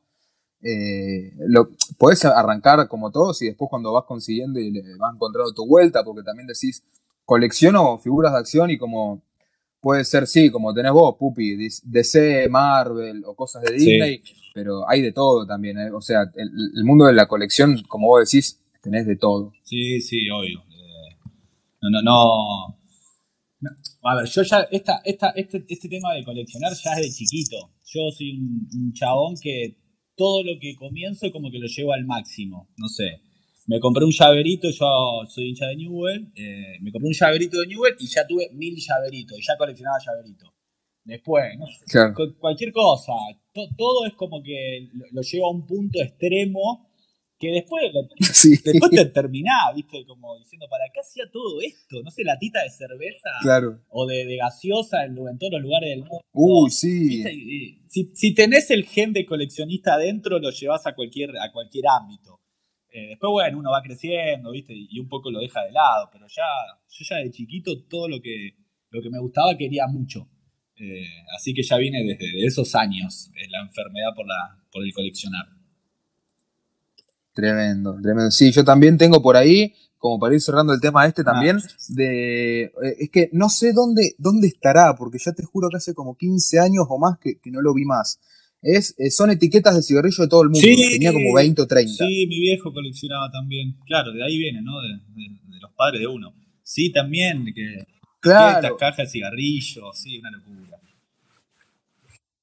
Eh, 0.63 1.33
lo, 1.49 1.71
podés 1.99 2.25
arrancar 2.25 2.87
como 2.87 3.11
todos 3.11 3.43
y 3.43 3.47
después 3.47 3.69
cuando 3.69 3.93
vas 3.93 4.05
consiguiendo 4.05 4.61
y 4.61 4.71
le 4.71 4.81
vas 4.97 5.13
encontrando 5.13 5.53
tu 5.53 5.67
vuelta, 5.67 6.05
porque 6.05 6.23
también 6.23 6.47
decís, 6.47 6.85
colecciono 7.25 7.99
figuras 7.99 8.33
de 8.33 8.39
acción 8.39 8.71
y 8.71 8.79
como 8.79 9.23
puede 9.81 10.05
ser, 10.05 10.29
sí, 10.29 10.49
como 10.51 10.73
tenés 10.73 10.93
vos, 10.93 11.17
Pupi, 11.19 11.57
DC, 11.83 12.49
Marvel 12.49 13.25
o 13.27 13.35
cosas 13.35 13.65
de 13.65 13.75
Disney, 13.75 14.23
pero 14.55 14.89
hay 14.89 15.03
de 15.03 15.11
todo 15.11 15.45
también. 15.45 15.79
¿eh? 15.79 15.91
O 15.91 16.01
sea, 16.01 16.31
el, 16.37 16.85
mundo 16.85 17.07
de 17.07 17.13
la 17.13 17.27
colección, 17.27 17.83
como 17.89 18.07
vos 18.07 18.31
decís, 18.31 18.61
tenés 18.81 19.05
de 19.05 19.17
todo. 19.17 19.53
Sí, 19.65 20.01
sí, 20.01 20.31
obvio. 20.31 20.66
No, 21.83 21.91
no, 21.91 22.03
no. 22.03 22.81
A 24.03 24.17
ver, 24.17 24.27
yo 24.27 24.43
ya, 24.43 24.67
esta, 24.71 25.01
esta, 25.05 25.31
este, 25.31 25.65
este 25.69 25.89
tema 25.89 26.15
de 26.15 26.25
coleccionar 26.25 26.73
ya 26.73 26.93
es 26.93 27.03
de 27.03 27.13
chiquito. 27.13 27.57
Yo 27.85 28.11
soy 28.11 28.39
un, 28.39 28.69
un 28.73 28.93
chabón 28.93 29.35
que 29.41 29.79
todo 30.17 30.43
lo 30.43 30.59
que 30.61 30.75
comienzo 30.77 31.31
como 31.33 31.51
que 31.51 31.59
lo 31.59 31.67
llevo 31.67 31.93
al 31.93 32.05
máximo. 32.05 32.69
No 32.77 32.89
sé, 32.89 33.23
me 33.67 33.81
compré 33.81 34.05
un 34.05 34.13
llaverito, 34.13 34.71
yo 34.71 35.25
soy 35.29 35.49
hincha 35.49 35.67
de 35.67 35.77
Newell, 35.77 36.33
eh, 36.37 36.79
me 36.81 36.93
compré 36.93 37.09
un 37.09 37.15
llaverito 37.15 37.59
de 37.59 37.67
Newell 37.67 37.97
y 37.99 38.07
ya 38.07 38.27
tuve 38.27 38.49
mil 38.53 38.77
llaveritos 38.77 39.39
y 39.39 39.43
ya 39.43 39.57
coleccionaba 39.57 39.99
llaveritos. 40.05 40.51
Después, 41.05 41.57
no 41.59 41.67
sé, 41.67 42.35
cualquier 42.41 42.73
cosa, 42.73 43.13
todo 43.77 44.07
es 44.07 44.15
como 44.15 44.43
que 44.43 44.89
lo, 45.13 45.23
llevo 45.23 45.47
a 45.47 45.51
un 45.51 45.67
punto 45.67 46.01
extremo 46.01 46.91
que 47.39 47.49
después, 47.49 47.85
después 48.65 48.91
te 48.91 49.05
terminaba, 49.07 49.75
¿viste? 49.75 50.05
Como 50.07 50.39
diciendo, 50.39 50.67
¿para 50.71 50.85
qué 50.93 51.01
hacía 51.01 51.25
todo 51.31 51.61
esto? 51.61 52.03
No 52.03 52.11
sé, 52.11 52.25
latita 52.25 52.63
de 52.63 52.71
cerveza 52.71 53.31
o 53.89 54.07
de, 54.07 54.37
gaseosa 54.37 55.05
en, 55.05 55.15
todos 55.15 55.53
los 55.53 55.63
lugares 55.63 55.91
del 55.91 56.01
mundo. 56.01 56.21
Uy, 56.33 56.71
sí. 56.71 57.23
Si, 57.89 58.11
si, 58.15 58.35
tenés 58.35 58.71
el 58.71 58.85
gen 58.85 59.13
de 59.13 59.27
coleccionista 59.27 59.95
adentro, 59.95 60.39
lo 60.39 60.51
llevas 60.51 60.87
a 60.87 60.95
cualquier, 60.95 61.31
a 61.39 61.53
cualquier 61.53 61.85
ámbito. 61.89 62.41
Eh, 62.91 63.09
después, 63.09 63.31
bueno, 63.31 63.59
uno 63.59 63.71
va 63.71 63.83
creciendo, 63.83 64.51
¿viste? 64.51 64.73
Y 64.75 64.99
un 64.99 65.09
poco 65.09 65.31
lo 65.31 65.41
deja 65.41 65.63
de 65.65 65.73
lado, 65.73 66.09
pero 66.11 66.27
ya, 66.29 66.45
yo 66.89 67.05
ya 67.07 67.17
de 67.17 67.31
chiquito 67.31 67.85
todo 67.85 68.09
lo 68.09 68.23
que, 68.23 68.57
lo 68.89 69.03
que 69.03 69.11
me 69.11 69.19
gustaba 69.19 69.55
quería 69.59 69.87
mucho. 69.87 70.31
Eh, 70.79 71.07
así 71.37 71.53
que 71.53 71.63
ya 71.63 71.77
viene 71.77 72.05
desde 72.05 72.45
esos 72.47 72.75
años 72.75 73.31
eh, 73.37 73.49
la 73.51 73.61
enfermedad 73.61 74.15
por, 74.15 74.27
la, 74.27 74.63
por 74.73 74.83
el 74.83 74.95
coleccionar. 74.95 75.56
Tremendo, 77.37 77.97
tremendo. 78.03 78.33
Sí, 78.33 78.51
yo 78.51 78.65
también 78.65 78.99
tengo 78.99 79.23
por 79.23 79.37
ahí, 79.37 79.73
como 79.99 80.19
para 80.19 80.35
ir 80.35 80.41
cerrando 80.41 80.73
el 80.73 80.81
tema 80.81 81.07
este 81.07 81.23
también, 81.23 81.59
ah. 81.59 81.73
de 81.91 82.73
es 82.99 83.11
que 83.11 83.31
no 83.33 83.49
sé 83.49 83.73
dónde, 83.73 84.17
dónde 84.19 84.49
estará, 84.49 84.97
porque 84.97 85.19
ya 85.25 85.33
te 85.33 85.45
juro 85.45 85.69
que 85.69 85.77
hace 85.77 85.95
como 85.95 86.17
15 86.17 86.59
años 86.59 86.87
o 86.89 86.99
más 86.99 87.19
que, 87.19 87.39
que 87.39 87.53
no 87.53 87.61
lo 87.61 87.75
vi 87.75 87.85
más 87.85 88.19
es, 88.67 88.95
eh, 88.99 89.11
son 89.11 89.31
etiquetas 89.31 89.77
de 89.77 89.83
cigarrillo 89.83 90.25
de 90.25 90.29
todo 90.29 90.43
el 90.43 90.51
mundo. 90.51 90.67
Tenía 90.67 91.13
como 91.13 91.35
20 91.35 91.63
o 91.63 91.67
30. 91.67 91.93
Sí, 91.93 92.27
mi 92.27 92.41
viejo 92.41 92.73
coleccionaba 92.73 93.31
también. 93.31 93.77
Claro, 93.87 94.13
de 94.13 94.25
ahí 94.25 94.39
viene, 94.39 94.61
¿no? 94.63 94.81
De, 94.81 95.61
los 95.61 95.71
padres 95.73 96.01
de 96.01 96.07
uno. 96.07 96.35
Sí, 96.63 96.91
también, 96.93 97.45
que, 97.55 97.87
claro. 98.21 98.57
estas 98.57 98.79
cajas 98.79 99.07
de 99.07 99.07
cigarrillos, 99.07 99.99
sí, 99.99 100.19
una 100.19 100.31
locura. 100.31 100.79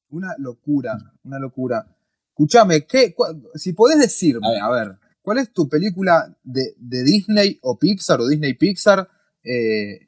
Una 0.10 0.36
locura, 0.38 1.14
una 1.24 1.40
locura. 1.40 1.88
Escúchame, 2.34 2.86
¿qué, 2.86 3.16
si 3.56 3.74
podés 3.74 4.00
decirme, 4.00 4.60
a 4.60 4.70
ver, 4.70 4.98
¿cuál 5.22 5.38
es 5.38 5.54
tu 5.54 5.70
película 5.70 6.36
de, 6.44 6.74
de 6.78 7.04
Disney 7.04 7.60
o 7.62 7.78
Pixar 7.78 8.20
o 8.20 8.28
Disney 8.28 8.56
Pixar 8.56 9.08
eh, 9.44 10.08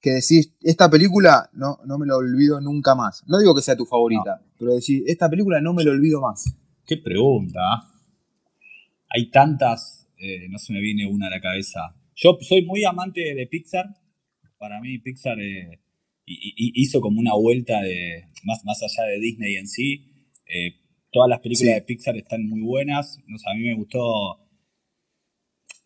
que 0.00 0.10
decís, 0.10 0.54
esta 0.62 0.88
película 0.88 1.50
no, 1.52 1.78
no 1.84 1.98
me 1.98 2.06
la 2.06 2.16
olvido 2.16 2.60
nunca 2.60 2.94
más. 2.94 3.22
No 3.26 3.38
digo 3.38 3.54
que 3.54 3.62
sea 3.62 3.76
tu 3.76 3.84
favorita, 3.84 4.40
pero 4.58 4.74
decís, 4.74 5.02
esta 5.06 5.28
película 5.28 5.60
no 5.60 5.74
me 5.74 5.84
la 5.84 5.90
olvido 5.90 6.20
más. 6.20 6.56
Qué 6.86 6.96
pregunta. 6.96 7.60
Hay 9.08 9.30
tantas, 9.30 10.08
eh, 10.18 10.48
no 10.48 10.58
se 10.58 10.72
me 10.72 10.80
viene 10.80 11.06
una 11.06 11.26
a 11.26 11.30
la 11.30 11.40
cabeza. 11.40 11.94
Yo 12.14 12.38
soy 12.40 12.64
muy 12.64 12.84
amante 12.84 13.34
de 13.34 13.46
Pixar. 13.46 13.86
Para 14.58 14.80
mí 14.80 14.98
Pixar 14.98 15.38
eh, 15.38 15.80
hizo 16.24 17.00
como 17.00 17.20
una 17.20 17.34
vuelta 17.34 17.80
de 17.82 18.24
más, 18.44 18.64
más 18.64 18.82
allá 18.82 19.06
de 19.08 19.20
Disney 19.20 19.56
en 19.56 19.68
sí. 19.68 20.06
Eh, 20.46 20.76
todas 21.10 21.28
las 21.28 21.40
películas 21.40 21.74
de 21.74 21.82
Pixar 21.82 22.16
están 22.16 22.48
muy 22.48 22.60
buenas. 22.60 23.18
No 23.26 23.36
a 23.46 23.54
mí 23.54 23.62
me 23.62 23.74
gustó 23.74 24.40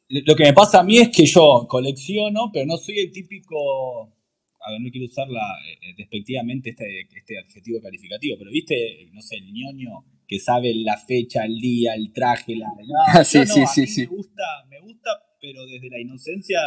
lo 0.08 0.36
que 0.36 0.44
me 0.44 0.52
pasa 0.52 0.80
a 0.80 0.84
mí 0.84 0.98
es 0.98 1.08
que 1.08 1.24
yo 1.24 1.66
colecciono, 1.68 2.50
pero 2.52 2.66
no 2.66 2.76
soy 2.76 3.00
el 3.00 3.12
típico. 3.12 4.12
A 4.60 4.70
ver, 4.70 4.80
no 4.80 4.90
quiero 4.90 5.06
usar 5.06 5.28
eh, 5.28 5.94
despectivamente 5.96 6.70
este, 6.70 7.00
este 7.00 7.38
adjetivo 7.38 7.80
calificativo, 7.82 8.36
pero 8.38 8.50
viste, 8.50 9.10
no 9.12 9.20
sé, 9.20 9.36
el 9.36 9.52
ñoño 9.52 10.04
que 10.26 10.38
sabe 10.38 10.74
la 10.74 10.96
fecha, 10.96 11.44
el 11.44 11.58
día, 11.58 11.94
el 11.94 12.12
traje, 12.12 12.56
la. 12.56 12.68
No, 12.68 13.24
sí, 13.24 13.44
sí, 13.46 13.62
sí, 13.66 13.86
sí. 13.86 14.00
Me 14.02 14.06
gusta, 14.06 14.42
me 14.70 14.80
gusta, 14.80 15.10
pero 15.40 15.66
desde 15.66 15.90
la 15.90 16.00
inocencia 16.00 16.58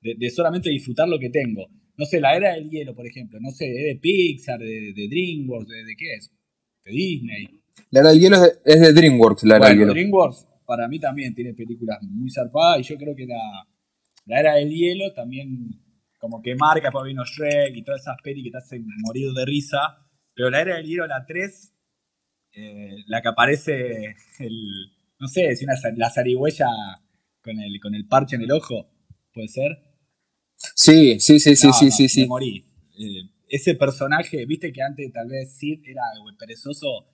de, 0.00 0.30
solamente 0.30 0.70
disfrutar 0.70 1.08
lo 1.08 1.18
que 1.18 1.30
tengo. 1.30 1.68
No 1.96 2.06
sé, 2.06 2.20
la 2.20 2.36
era 2.36 2.54
del 2.54 2.70
hielo, 2.70 2.94
por 2.94 3.06
ejemplo, 3.06 3.38
no 3.40 3.50
sé, 3.50 3.66
¿es 3.66 3.84
de 3.94 4.00
Pixar, 4.00 4.58
de, 4.58 4.92
DreamWorks, 4.94 5.68
de, 5.68 5.96
qué 5.96 6.14
es? 6.14 6.32
De 6.84 6.92
Disney. 6.92 7.59
La 7.90 8.00
era 8.00 8.10
del 8.10 8.20
hielo 8.20 8.36
es 8.64 8.80
de, 8.80 8.92
DreamWorks, 8.92 9.44
la 9.44 9.56
era 9.56 9.68
del 9.68 9.78
hielo. 9.78 9.92
DreamWorks 9.92 10.46
para 10.66 10.86
mí 10.86 11.00
también 11.00 11.34
tiene 11.34 11.52
películas 11.54 11.98
muy 12.02 12.30
zarpadas 12.30 12.80
y 12.80 12.82
yo 12.84 12.96
creo 12.96 13.14
que 13.16 13.26
la, 13.26 13.66
la 14.26 14.40
era 14.40 14.54
del 14.54 14.70
hielo 14.70 15.12
también 15.12 15.68
como 16.18 16.42
que 16.42 16.54
marca, 16.54 16.90
por 16.90 17.06
vino 17.06 17.24
Shrek 17.24 17.74
y 17.74 17.82
todas 17.82 18.02
esas 18.02 18.16
pelis 18.22 18.44
que 18.44 18.50
te 18.50 18.58
hacen 18.58 18.86
morir 19.02 19.32
de 19.32 19.44
risa, 19.46 20.06
pero 20.34 20.50
la 20.50 20.60
era 20.60 20.76
del 20.76 20.86
hielo, 20.86 21.06
la 21.06 21.24
3, 21.26 21.72
eh, 22.52 22.96
la 23.06 23.22
que 23.22 23.28
aparece 23.28 24.16
el, 24.38 24.92
no 25.18 25.26
sé, 25.26 25.56
si 25.56 25.64
una, 25.64 25.74
la 25.96 26.10
zarigüeya 26.10 26.66
con 27.42 27.58
el, 27.58 27.80
con 27.80 27.94
el 27.94 28.06
parche 28.06 28.36
en 28.36 28.42
el 28.42 28.52
ojo, 28.52 28.90
¿puede 29.32 29.48
ser? 29.48 29.82
Sí, 30.56 31.18
sí, 31.20 31.40
sí, 31.40 31.56
sí, 31.56 31.72
sí, 31.72 31.90
sí, 31.90 32.08
sí. 32.08 32.26
Morí. 32.26 32.64
Eh, 32.98 33.30
ese 33.48 33.74
personaje, 33.74 34.44
viste 34.46 34.72
que 34.72 34.82
antes 34.82 35.10
tal 35.12 35.28
vez 35.28 35.56
Sid 35.56 35.80
era 35.86 36.02
perezoso, 36.38 37.06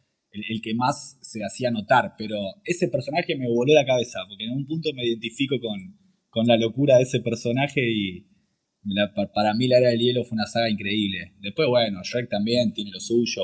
el, 0.49 0.61
que 0.61 0.75
más 0.75 1.19
se 1.21 1.45
hacía 1.45 1.71
notar, 1.71 2.15
pero 2.19 2.37
ese 2.65 2.89
personaje 2.89 3.37
me 3.37 3.49
voló 3.49 3.75
la 3.75 3.85
cabeza, 3.85 4.21
porque 4.29 4.45
en 4.45 4.53
un 4.53 4.67
punto 4.67 4.91
me 4.95 5.05
identifico 5.05 5.57
con, 5.61 5.99
con 6.31 6.47
la 6.47 6.57
locura 6.57 6.97
de 6.97 7.03
ese 7.03 7.21
personaje 7.21 7.81
y 7.83 8.27
para 9.35 9.55
mí 9.55 9.67
la 9.67 9.79
era 9.79 9.91
del 9.91 9.99
hielo 9.99 10.25
fue 10.25 10.37
una 10.37 10.47
saga 10.47 10.71
increíble. 10.71 11.35
Después, 11.41 11.69
bueno, 11.69 12.03
Shrek 12.03 12.29
también 12.29 12.73
tiene 12.73 12.91
lo 12.93 13.01
suyo, 13.01 13.43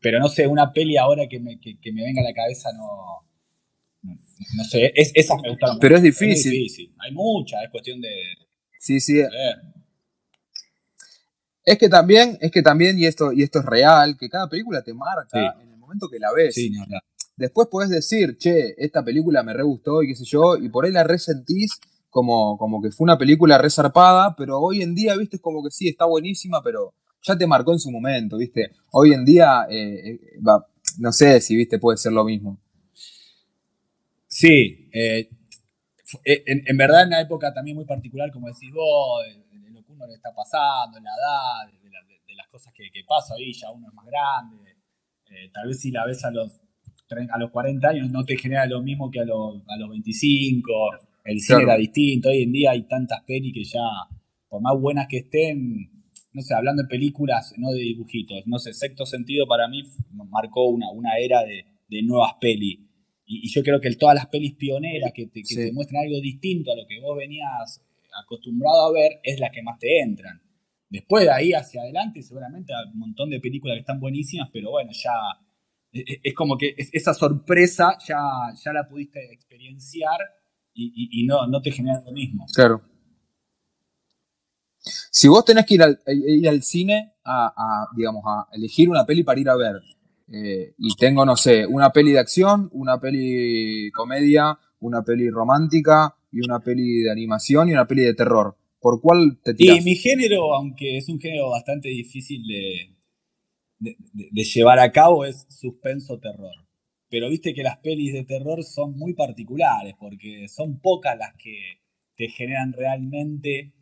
pero 0.00 0.18
no 0.20 0.28
sé, 0.28 0.46
una 0.46 0.72
peli 0.72 0.96
ahora 0.96 1.26
que 1.28 1.38
me, 1.38 1.60
que, 1.60 1.92
me 1.92 2.02
venga 2.02 2.22
a 2.22 2.24
la 2.24 2.34
cabeza 2.34 2.70
no... 2.72 3.26
No, 4.00 4.64
sé, 4.64 4.92
es, 4.94 5.10
esas 5.14 5.38
me 5.42 5.50
gustaron. 5.50 5.78
Pero 5.80 5.96
es 5.96 6.02
difícil. 6.02 6.94
Hay 6.98 7.12
muchas, 7.12 7.64
es 7.64 7.70
cuestión 7.70 8.00
de... 8.00 8.08
Sí, 8.78 9.00
sí. 9.00 9.20
Es 11.64 11.76
que 11.76 11.88
también, 11.88 12.38
es 12.40 12.50
que 12.50 12.62
también, 12.62 12.98
y 12.98 13.04
esto, 13.04 13.32
y 13.32 13.42
esto 13.42 13.58
es 13.58 13.66
real, 13.66 14.16
que 14.16 14.30
cada 14.30 14.48
película 14.48 14.82
te 14.82 14.94
marca 14.94 15.56
momento 15.88 16.08
que 16.08 16.18
la 16.18 16.32
ves. 16.32 16.54
Sí. 16.54 16.70
Después 17.36 17.68
podés 17.70 17.90
decir, 17.90 18.36
che, 18.36 18.74
esta 18.76 19.02
película 19.04 19.42
me 19.42 19.54
re 19.54 19.62
gustó 19.62 20.02
y 20.02 20.08
qué 20.08 20.16
sé 20.16 20.24
yo, 20.24 20.56
y 20.56 20.68
por 20.68 20.84
ahí 20.84 20.92
la 20.92 21.04
resentís 21.04 21.80
como, 22.10 22.58
como 22.58 22.82
que 22.82 22.90
fue 22.90 23.04
una 23.04 23.16
película 23.16 23.58
resarpada, 23.58 24.34
pero 24.36 24.58
hoy 24.58 24.82
en 24.82 24.94
día, 24.94 25.16
viste, 25.16 25.36
es 25.36 25.42
como 25.42 25.62
que 25.62 25.70
sí, 25.70 25.88
está 25.88 26.04
buenísima, 26.04 26.62
pero 26.62 26.94
ya 27.22 27.36
te 27.36 27.46
marcó 27.46 27.72
en 27.72 27.78
su 27.78 27.90
momento, 27.90 28.36
viste. 28.38 28.72
Hoy 28.90 29.12
en 29.12 29.24
día, 29.24 29.66
eh, 29.70 30.10
eh, 30.10 30.20
va, 30.46 30.66
no 30.98 31.12
sé 31.12 31.40
si, 31.40 31.56
viste, 31.56 31.78
puede 31.78 31.96
ser 31.96 32.12
lo 32.12 32.24
mismo. 32.24 32.58
Sí, 34.26 34.88
eh, 34.92 35.30
en, 36.24 36.62
en, 36.66 36.76
verdad 36.76 37.02
en 37.02 37.08
una 37.08 37.20
época 37.20 37.52
también 37.52 37.76
muy 37.76 37.84
particular, 37.84 38.30
como 38.32 38.48
decís 38.48 38.70
vos, 38.72 39.22
de, 39.24 39.70
lo 39.70 39.84
que 39.84 39.92
uno 39.92 40.06
le 40.06 40.14
está 40.14 40.34
pasando, 40.34 40.98
la 40.98 41.10
edad, 41.10 41.72
de, 41.82 41.90
la, 41.90 42.00
de 42.02 42.34
las 42.34 42.48
cosas 42.48 42.72
que, 42.74 42.90
que, 42.92 43.04
pasa 43.06 43.34
ahí, 43.34 43.52
ya 43.52 43.70
uno 43.70 43.86
es 43.88 43.94
más 43.94 44.06
grande, 44.06 44.77
tal 45.52 45.68
vez 45.68 45.80
si 45.80 45.90
la 45.90 46.06
ves 46.06 46.24
a 46.24 46.30
los, 46.30 46.60
a 47.30 47.38
los 47.38 47.50
40 47.50 47.88
años 47.88 48.10
no 48.10 48.24
te 48.24 48.36
genera 48.36 48.66
lo 48.66 48.82
mismo 48.82 49.10
que 49.10 49.20
a 49.20 49.24
los, 49.24 49.62
a 49.68 49.76
los 49.76 49.90
25, 49.90 50.72
el 51.24 51.40
cine 51.40 51.62
era 51.62 51.76
distinto, 51.76 52.30
hoy 52.30 52.42
en 52.42 52.52
día 52.52 52.70
hay 52.72 52.82
tantas 52.82 53.22
pelis 53.24 53.52
que 53.52 53.64
ya, 53.64 53.80
por 54.48 54.62
más 54.62 54.78
buenas 54.78 55.06
que 55.08 55.18
estén, 55.18 55.90
no 56.32 56.42
sé, 56.42 56.54
hablando 56.54 56.82
de 56.82 56.88
películas, 56.88 57.52
no 57.58 57.70
de 57.70 57.80
dibujitos, 57.80 58.46
no 58.46 58.58
sé, 58.58 58.72
sexto 58.72 59.04
sentido 59.04 59.46
para 59.46 59.68
mí 59.68 59.82
marcó 60.30 60.68
una, 60.68 60.90
una 60.90 61.16
era 61.18 61.42
de, 61.44 61.64
de 61.88 62.02
nuevas 62.02 62.34
pelis. 62.40 62.78
Y, 63.26 63.46
y, 63.46 63.50
yo 63.50 63.62
creo 63.62 63.78
que 63.78 63.94
todas 63.94 64.14
las 64.14 64.26
pelis 64.28 64.54
pioneras 64.54 65.12
que, 65.14 65.26
te, 65.26 65.40
que 65.40 65.46
sí. 65.46 65.56
te 65.56 65.72
muestran 65.72 66.04
algo 66.04 66.18
distinto 66.20 66.72
a 66.72 66.76
lo 66.76 66.86
que 66.86 66.98
vos 67.00 67.16
venías 67.16 67.82
acostumbrado 68.22 68.86
a 68.86 68.92
ver, 68.92 69.20
es 69.22 69.38
la 69.38 69.50
que 69.50 69.62
más 69.62 69.78
te 69.78 70.00
entran. 70.00 70.40
Después 70.90 71.24
de 71.24 71.30
ahí 71.30 71.52
hacia 71.52 71.82
adelante, 71.82 72.22
seguramente 72.22 72.72
hay 72.72 72.90
un 72.92 72.98
montón 72.98 73.30
de 73.30 73.40
películas 73.40 73.76
que 73.76 73.80
están 73.80 74.00
buenísimas, 74.00 74.48
pero 74.52 74.70
bueno, 74.70 74.90
ya 74.92 75.12
es, 75.92 76.18
es 76.22 76.34
como 76.34 76.56
que 76.56 76.74
esa 76.76 77.14
sorpresa 77.14 77.98
ya, 78.06 78.18
ya 78.62 78.72
la 78.72 78.88
pudiste 78.88 79.32
experienciar 79.32 80.18
y, 80.80 81.26
no, 81.26 81.46
no 81.48 81.60
te 81.60 81.72
genera 81.72 82.00
lo 82.04 82.12
mismo. 82.12 82.46
Claro. 82.54 82.82
Si 85.10 85.26
vos 85.26 85.44
tenés 85.44 85.66
que 85.66 85.74
ir 85.74 85.82
al, 85.82 85.98
ir 86.06 86.48
al 86.48 86.62
cine 86.62 87.14
a, 87.24 87.46
a, 87.48 87.88
digamos, 87.96 88.22
a 88.24 88.46
elegir 88.52 88.88
una 88.88 89.04
peli 89.04 89.24
para 89.24 89.40
ir 89.40 89.48
a 89.48 89.56
ver, 89.56 89.82
eh, 90.30 90.74
y 90.78 90.94
tengo, 90.94 91.24
no 91.24 91.36
sé, 91.36 91.66
una 91.66 91.90
peli 91.90 92.12
de 92.12 92.20
acción, 92.20 92.68
una 92.72 93.00
peli 93.00 93.90
comedia, 93.90 94.58
una 94.80 95.02
peli 95.02 95.30
romántica 95.30 96.14
y 96.30 96.40
una 96.40 96.60
peli 96.60 97.00
de 97.00 97.10
animación 97.10 97.68
y 97.68 97.72
una 97.72 97.86
peli 97.86 98.02
de 98.02 98.14
terror, 98.14 98.56
¿por 98.80 99.00
cuál 99.00 99.40
te 99.42 99.54
tiras? 99.54 99.78
Y 99.78 99.80
mi 99.82 99.96
género, 99.96 100.54
aunque 100.54 100.96
es 100.98 101.08
un 101.08 101.20
género 101.20 101.50
bastante 101.50 101.88
difícil 101.88 102.42
de, 102.46 102.96
de, 103.78 104.44
llevar 104.44 104.78
a 104.78 104.92
cabo, 104.92 105.24
es 105.24 105.46
suspenso-terror 105.48 106.68
pero 107.10 107.28
viste 107.28 107.54
que 107.54 107.62
las 107.62 107.78
pelis 107.78 108.12
de 108.12 108.24
terror 108.24 108.62
son 108.62 108.98
muy 108.98 109.14
particulares, 109.14 109.94
porque 109.98 110.46
son 110.48 110.80
pocas 110.80 111.16
las 111.16 111.34
que 111.36 111.80
te 112.16 112.28
generan 112.28 112.72
realmente 112.72 113.72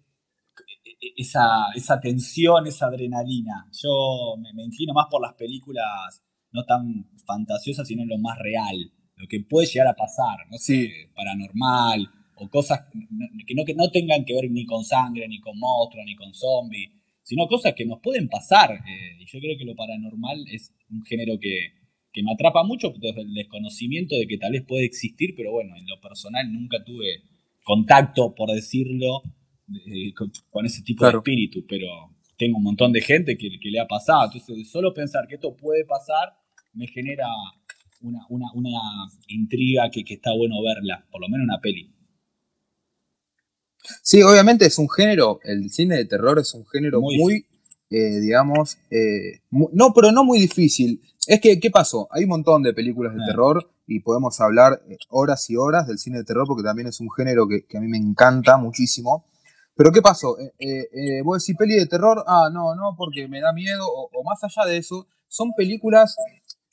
esa, 1.16 1.72
esa 1.74 2.00
tensión, 2.00 2.66
esa 2.66 2.86
adrenalina. 2.86 3.68
Yo 3.72 4.36
me, 4.38 4.52
me, 4.54 4.64
inclino 4.64 4.92
más 4.94 5.06
por 5.10 5.20
las 5.20 5.34
películas 5.34 6.22
no 6.52 6.64
tan 6.64 7.10
fantasiosas, 7.26 7.86
sino 7.88 8.02
en 8.02 8.08
lo 8.08 8.18
más 8.18 8.38
real, 8.38 8.92
lo 9.16 9.26
que 9.28 9.40
puede 9.40 9.66
llegar 9.66 9.88
a 9.88 9.96
pasar, 9.96 10.38
no 10.50 10.58
sé, 10.58 11.10
paranormal, 11.14 12.08
o 12.36 12.48
cosas 12.48 12.80
que 13.46 13.54
no, 13.54 13.64
que 13.64 13.74
no 13.74 13.90
tengan 13.90 14.24
que 14.24 14.34
ver 14.34 14.50
ni 14.50 14.64
con 14.66 14.84
sangre, 14.84 15.26
ni 15.28 15.40
con 15.40 15.58
monstruos, 15.58 16.04
ni 16.06 16.14
con 16.14 16.32
zombies, 16.32 16.90
sino 17.22 17.46
cosas 17.48 17.74
que 17.74 17.84
nos 17.84 18.00
pueden 18.00 18.28
pasar. 18.28 18.70
Eh, 18.72 19.16
y 19.20 19.26
yo 19.26 19.40
creo 19.40 19.58
que 19.58 19.64
lo 19.64 19.74
paranormal 19.74 20.44
es 20.52 20.72
un 20.90 21.04
género 21.04 21.38
que, 21.40 21.72
que 22.12 22.22
me 22.22 22.32
atrapa 22.32 22.62
mucho 22.62 22.92
desde 22.98 23.22
el 23.22 23.34
desconocimiento 23.34 24.16
de 24.16 24.26
que 24.26 24.38
tal 24.38 24.52
vez 24.52 24.64
puede 24.64 24.84
existir, 24.84 25.34
pero 25.36 25.52
bueno, 25.52 25.76
en 25.76 25.86
lo 25.86 26.00
personal 26.00 26.52
nunca 26.52 26.84
tuve 26.84 27.22
contacto, 27.64 28.34
por 28.34 28.50
decirlo, 28.50 29.22
eh, 29.86 30.14
con, 30.14 30.30
con, 30.50 30.66
ese 30.66 30.82
tipo 30.82 31.00
claro. 31.00 31.18
de 31.18 31.18
espíritu, 31.18 31.66
pero 31.68 31.88
tengo 32.36 32.58
un 32.58 32.64
montón 32.64 32.92
de 32.92 33.00
gente 33.00 33.36
que, 33.36 33.58
que, 33.58 33.70
le 33.70 33.80
ha 33.80 33.86
pasado. 33.86 34.26
Entonces, 34.26 34.70
solo 34.70 34.94
pensar 34.94 35.26
que 35.26 35.34
esto 35.34 35.56
puede 35.56 35.84
pasar 35.84 36.34
me 36.74 36.86
genera 36.86 37.26
una, 38.02 38.20
una, 38.28 38.46
una 38.54 38.80
intriga 39.28 39.90
que, 39.90 40.04
que, 40.04 40.14
está 40.14 40.32
bueno 40.32 40.62
verla, 40.62 41.04
por 41.10 41.20
lo 41.20 41.28
menos 41.28 41.44
una 41.44 41.60
peli. 41.60 41.90
Sí, 44.02 44.22
obviamente 44.22 44.66
es 44.66 44.78
un 44.78 44.88
género, 44.88 45.40
el 45.42 45.70
cine 45.70 45.96
de 45.96 46.04
terror 46.04 46.38
es 46.38 46.54
un 46.54 46.66
género 46.66 47.00
muy, 47.00 47.18
muy 47.18 47.46
eh, 47.88 48.18
digamos, 48.20 48.78
eh, 48.90 49.42
muy, 49.50 49.68
no, 49.72 49.92
pero 49.94 50.10
no 50.10 50.24
muy 50.24 50.40
difícil. 50.40 51.00
Es 51.26 51.40
que, 51.40 51.60
¿qué 51.60 51.70
pasó? 51.70 52.08
Hay 52.10 52.24
un 52.24 52.30
montón 52.30 52.62
de 52.62 52.72
películas 52.72 53.14
de 53.14 53.20
ah. 53.22 53.26
terror 53.26 53.70
y 53.86 54.00
podemos 54.00 54.40
hablar 54.40 54.82
eh, 54.88 54.96
horas 55.10 55.48
y 55.50 55.56
horas 55.56 55.86
del 55.86 55.98
cine 55.98 56.18
de 56.18 56.24
terror 56.24 56.46
porque 56.46 56.64
también 56.64 56.88
es 56.88 57.00
un 57.00 57.10
género 57.10 57.46
que, 57.46 57.64
que 57.64 57.78
a 57.78 57.80
mí 57.80 57.88
me 57.88 57.98
encanta 57.98 58.56
muchísimo. 58.56 59.26
Pero 59.76 59.92
¿qué 59.92 60.02
pasó? 60.02 60.36
Eh, 60.58 61.22
vos 61.22 61.42
decís 61.42 61.56
peli 61.56 61.76
de 61.76 61.86
terror, 61.86 62.24
ah, 62.26 62.48
no, 62.52 62.74
no, 62.74 62.94
porque 62.96 63.28
me 63.28 63.40
da 63.40 63.52
miedo, 63.52 63.86
o, 63.86 64.10
o 64.12 64.24
más 64.24 64.42
allá 64.42 64.66
de 64.66 64.78
eso, 64.78 65.06
son 65.28 65.52
películas 65.54 66.16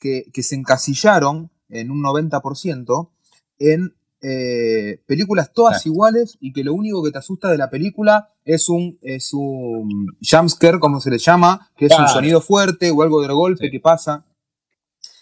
que, 0.00 0.24
que 0.32 0.42
se 0.42 0.54
encasillaron 0.54 1.50
en 1.68 1.90
un 1.90 2.02
90% 2.02 3.10
en 3.58 3.94
eh, 4.26 5.02
películas 5.06 5.52
todas 5.52 5.82
claro. 5.82 5.94
iguales 5.94 6.38
y 6.40 6.54
que 6.54 6.64
lo 6.64 6.72
único 6.72 7.04
que 7.04 7.10
te 7.10 7.18
asusta 7.18 7.50
de 7.50 7.58
la 7.58 7.68
película 7.68 8.30
es 8.42 8.70
un, 8.70 8.98
es 9.02 9.34
un 9.34 10.16
jumpscare, 10.22 10.78
como 10.80 10.98
se 10.98 11.10
le 11.10 11.18
llama, 11.18 11.70
que 11.76 11.86
es 11.86 11.98
un 11.98 12.08
sonido 12.08 12.40
fuerte 12.40 12.90
o 12.90 13.02
algo 13.02 13.20
de 13.20 13.28
golpe 13.34 13.66
sí. 13.66 13.70
que 13.70 13.80
pasa. 13.80 14.24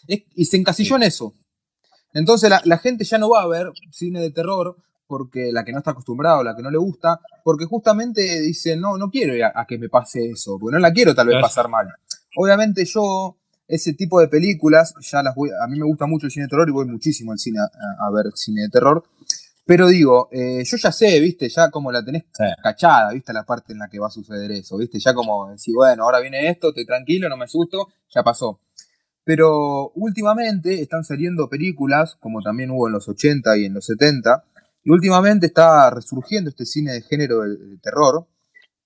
Es, 0.06 0.22
y 0.36 0.44
se 0.44 0.56
encasilló 0.56 0.96
sí. 0.96 1.02
en 1.02 1.02
eso. 1.02 1.34
Entonces 2.14 2.48
la, 2.48 2.62
la, 2.64 2.78
gente 2.78 3.04
ya 3.04 3.18
no 3.18 3.30
va 3.30 3.42
a 3.42 3.48
ver 3.48 3.72
cine 3.90 4.20
de 4.20 4.30
terror 4.30 4.76
porque 5.08 5.50
la 5.50 5.64
que 5.64 5.72
no 5.72 5.78
está 5.78 5.90
acostumbrada 5.90 6.38
o 6.38 6.44
la 6.44 6.54
que 6.54 6.62
no 6.62 6.70
le 6.70 6.78
gusta, 6.78 7.18
porque 7.42 7.64
justamente 7.64 8.40
dice, 8.40 8.76
no, 8.76 8.98
no 8.98 9.10
quiero 9.10 9.34
a, 9.44 9.60
a 9.60 9.66
que 9.66 9.78
me 9.78 9.88
pase 9.88 10.30
eso, 10.30 10.58
porque 10.60 10.74
no 10.74 10.78
la 10.78 10.92
quiero 10.92 11.12
tal 11.12 11.26
vez 11.26 11.40
pasar 11.40 11.68
mal. 11.68 11.88
Obviamente 12.36 12.84
yo 12.84 13.36
ese 13.74 13.94
tipo 13.94 14.20
de 14.20 14.28
películas, 14.28 14.94
ya 15.00 15.22
las 15.22 15.34
voy, 15.34 15.48
a 15.50 15.66
mí 15.66 15.78
me 15.78 15.86
gusta 15.86 16.06
mucho 16.06 16.26
el 16.26 16.32
cine 16.32 16.44
de 16.44 16.50
terror 16.50 16.68
y 16.68 16.72
voy 16.72 16.86
muchísimo 16.86 17.32
al 17.32 17.38
cine 17.38 17.58
a, 17.60 18.06
a 18.06 18.10
ver 18.10 18.30
cine 18.34 18.62
de 18.62 18.68
terror, 18.68 19.02
pero 19.64 19.88
digo, 19.88 20.28
eh, 20.30 20.62
yo 20.62 20.76
ya 20.76 20.92
sé, 20.92 21.18
viste, 21.20 21.48
ya 21.48 21.70
como 21.70 21.90
la 21.90 22.04
tenés 22.04 22.24
sí. 22.32 22.44
cachada, 22.62 23.12
viste, 23.12 23.32
la 23.32 23.44
parte 23.44 23.72
en 23.72 23.78
la 23.78 23.88
que 23.88 23.98
va 23.98 24.08
a 24.08 24.10
suceder 24.10 24.50
eso, 24.52 24.76
viste, 24.76 24.98
ya 24.98 25.14
como 25.14 25.50
decir, 25.50 25.74
bueno, 25.74 26.04
ahora 26.04 26.20
viene 26.20 26.50
esto, 26.50 26.68
estoy 26.68 26.84
tranquilo, 26.84 27.30
no 27.30 27.38
me 27.38 27.44
asusto, 27.44 27.88
ya 28.14 28.22
pasó. 28.22 28.60
Pero 29.24 29.90
últimamente 29.94 30.82
están 30.82 31.04
saliendo 31.04 31.48
películas, 31.48 32.16
como 32.20 32.42
también 32.42 32.72
hubo 32.72 32.88
en 32.88 32.92
los 32.92 33.08
80 33.08 33.56
y 33.56 33.64
en 33.64 33.74
los 33.74 33.86
70, 33.86 34.44
y 34.84 34.90
últimamente 34.90 35.46
está 35.46 35.88
resurgiendo 35.88 36.50
este 36.50 36.66
cine 36.66 36.92
de 36.92 37.02
género 37.02 37.40
de, 37.40 37.56
de 37.56 37.78
terror, 37.78 38.26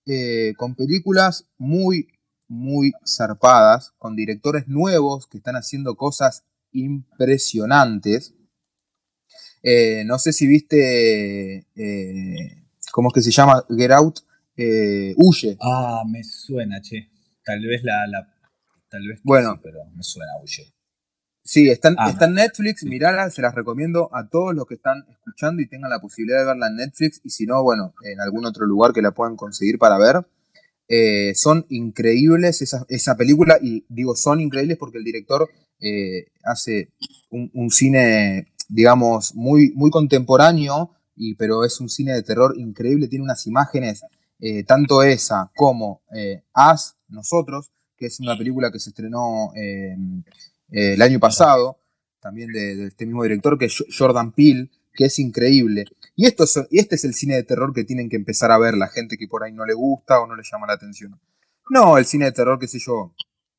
eh, 0.06 0.54
con 0.56 0.76
películas 0.76 1.46
muy, 1.58 2.06
muy 2.48 2.92
zarpadas, 3.06 3.92
con 3.98 4.16
directores 4.16 4.68
nuevos 4.68 5.26
que 5.26 5.38
están 5.38 5.56
haciendo 5.56 5.96
cosas 5.96 6.44
impresionantes. 6.72 8.34
Eh, 9.62 10.04
no 10.06 10.18
sé 10.18 10.32
si 10.32 10.46
viste, 10.46 11.66
eh, 11.74 12.64
¿cómo 12.92 13.08
es 13.08 13.14
que 13.14 13.22
se 13.22 13.30
llama? 13.30 13.64
Get 13.68 13.90
Out, 13.90 14.20
eh, 14.56 15.14
Huye. 15.16 15.56
Ah, 15.60 16.02
me 16.08 16.22
suena, 16.22 16.80
che. 16.80 17.10
Tal 17.44 17.60
vez 17.64 17.82
la, 17.82 18.06
la 18.06 18.28
tal 18.88 19.06
vez 19.06 19.20
bueno, 19.22 19.54
sí, 19.54 19.60
pero 19.62 19.84
me 19.94 20.02
suena 20.02 20.32
Huye. 20.42 20.72
Sí, 21.42 21.70
está, 21.70 21.94
ah, 21.96 22.10
está 22.10 22.24
en 22.24 22.34
Netflix, 22.34 22.82
mirala, 22.82 23.30
se 23.30 23.40
las 23.40 23.54
recomiendo 23.54 24.10
a 24.12 24.28
todos 24.28 24.52
los 24.52 24.66
que 24.66 24.74
están 24.74 25.04
escuchando 25.08 25.62
y 25.62 25.68
tengan 25.68 25.90
la 25.90 26.00
posibilidad 26.00 26.40
de 26.40 26.46
verla 26.46 26.66
en 26.66 26.76
Netflix 26.76 27.20
y 27.22 27.30
si 27.30 27.46
no, 27.46 27.62
bueno, 27.62 27.94
en 28.02 28.20
algún 28.20 28.44
otro 28.46 28.66
lugar 28.66 28.92
que 28.92 29.00
la 29.00 29.12
puedan 29.12 29.36
conseguir 29.36 29.78
para 29.78 29.96
ver. 29.96 30.26
Eh, 30.88 31.34
son 31.34 31.66
increíbles 31.68 32.62
esa, 32.62 32.86
esa, 32.88 33.16
película 33.16 33.58
y 33.60 33.84
digo 33.88 34.14
son 34.14 34.40
increíbles 34.40 34.76
porque 34.78 34.98
el 34.98 35.04
director 35.04 35.50
eh, 35.80 36.26
hace 36.44 36.90
un, 37.30 37.70
cine, 37.70 38.46
digamos, 38.68 39.34
muy, 39.34 39.72
muy 39.74 39.90
contemporáneo, 39.90 40.92
y, 41.16 41.34
pero 41.34 41.64
es 41.64 41.80
un 41.80 41.88
cine 41.88 42.12
de 42.12 42.22
terror 42.22 42.54
increíble, 42.56 43.08
tiene 43.08 43.24
unas 43.24 43.46
imágenes, 43.46 44.04
eh, 44.38 44.62
tanto 44.62 45.02
esa 45.02 45.50
como 45.56 46.02
As, 46.54 46.96
Nosotros, 47.08 47.72
que 47.96 48.06
es 48.06 48.20
una 48.20 48.38
película 48.38 48.70
que 48.70 48.78
se 48.78 48.90
estrenó 48.90 49.52
el 49.54 51.02
año 51.02 51.18
pasado, 51.18 51.78
también 52.20 52.52
de, 52.52 52.76
de, 52.76 52.86
este 52.86 53.06
mismo 53.06 53.24
director, 53.24 53.58
que 53.58 53.66
es 53.66 53.84
Jordan 53.96 54.32
Peele, 54.32 54.70
que 54.96 55.04
es 55.04 55.18
increíble. 55.18 55.84
Y, 56.16 56.26
esto 56.26 56.44
es, 56.44 56.66
y 56.70 56.78
este 56.78 56.96
es 56.96 57.04
el 57.04 57.14
cine 57.14 57.34
de 57.34 57.42
terror 57.42 57.72
que 57.72 57.84
tienen 57.84 58.08
que 58.08 58.16
empezar 58.16 58.50
a 58.50 58.58
ver 58.58 58.76
la 58.76 58.88
gente 58.88 59.16
que 59.16 59.28
por 59.28 59.44
ahí 59.44 59.52
no 59.52 59.64
le 59.64 59.74
gusta 59.74 60.20
o 60.20 60.26
no 60.26 60.34
le 60.34 60.42
llama 60.42 60.66
la 60.66 60.72
atención. 60.72 61.20
No, 61.70 61.98
el 61.98 62.04
cine 62.04 62.26
de 62.26 62.32
terror, 62.32 62.58
qué 62.58 62.66
sé 62.66 62.78
yo, 62.78 63.12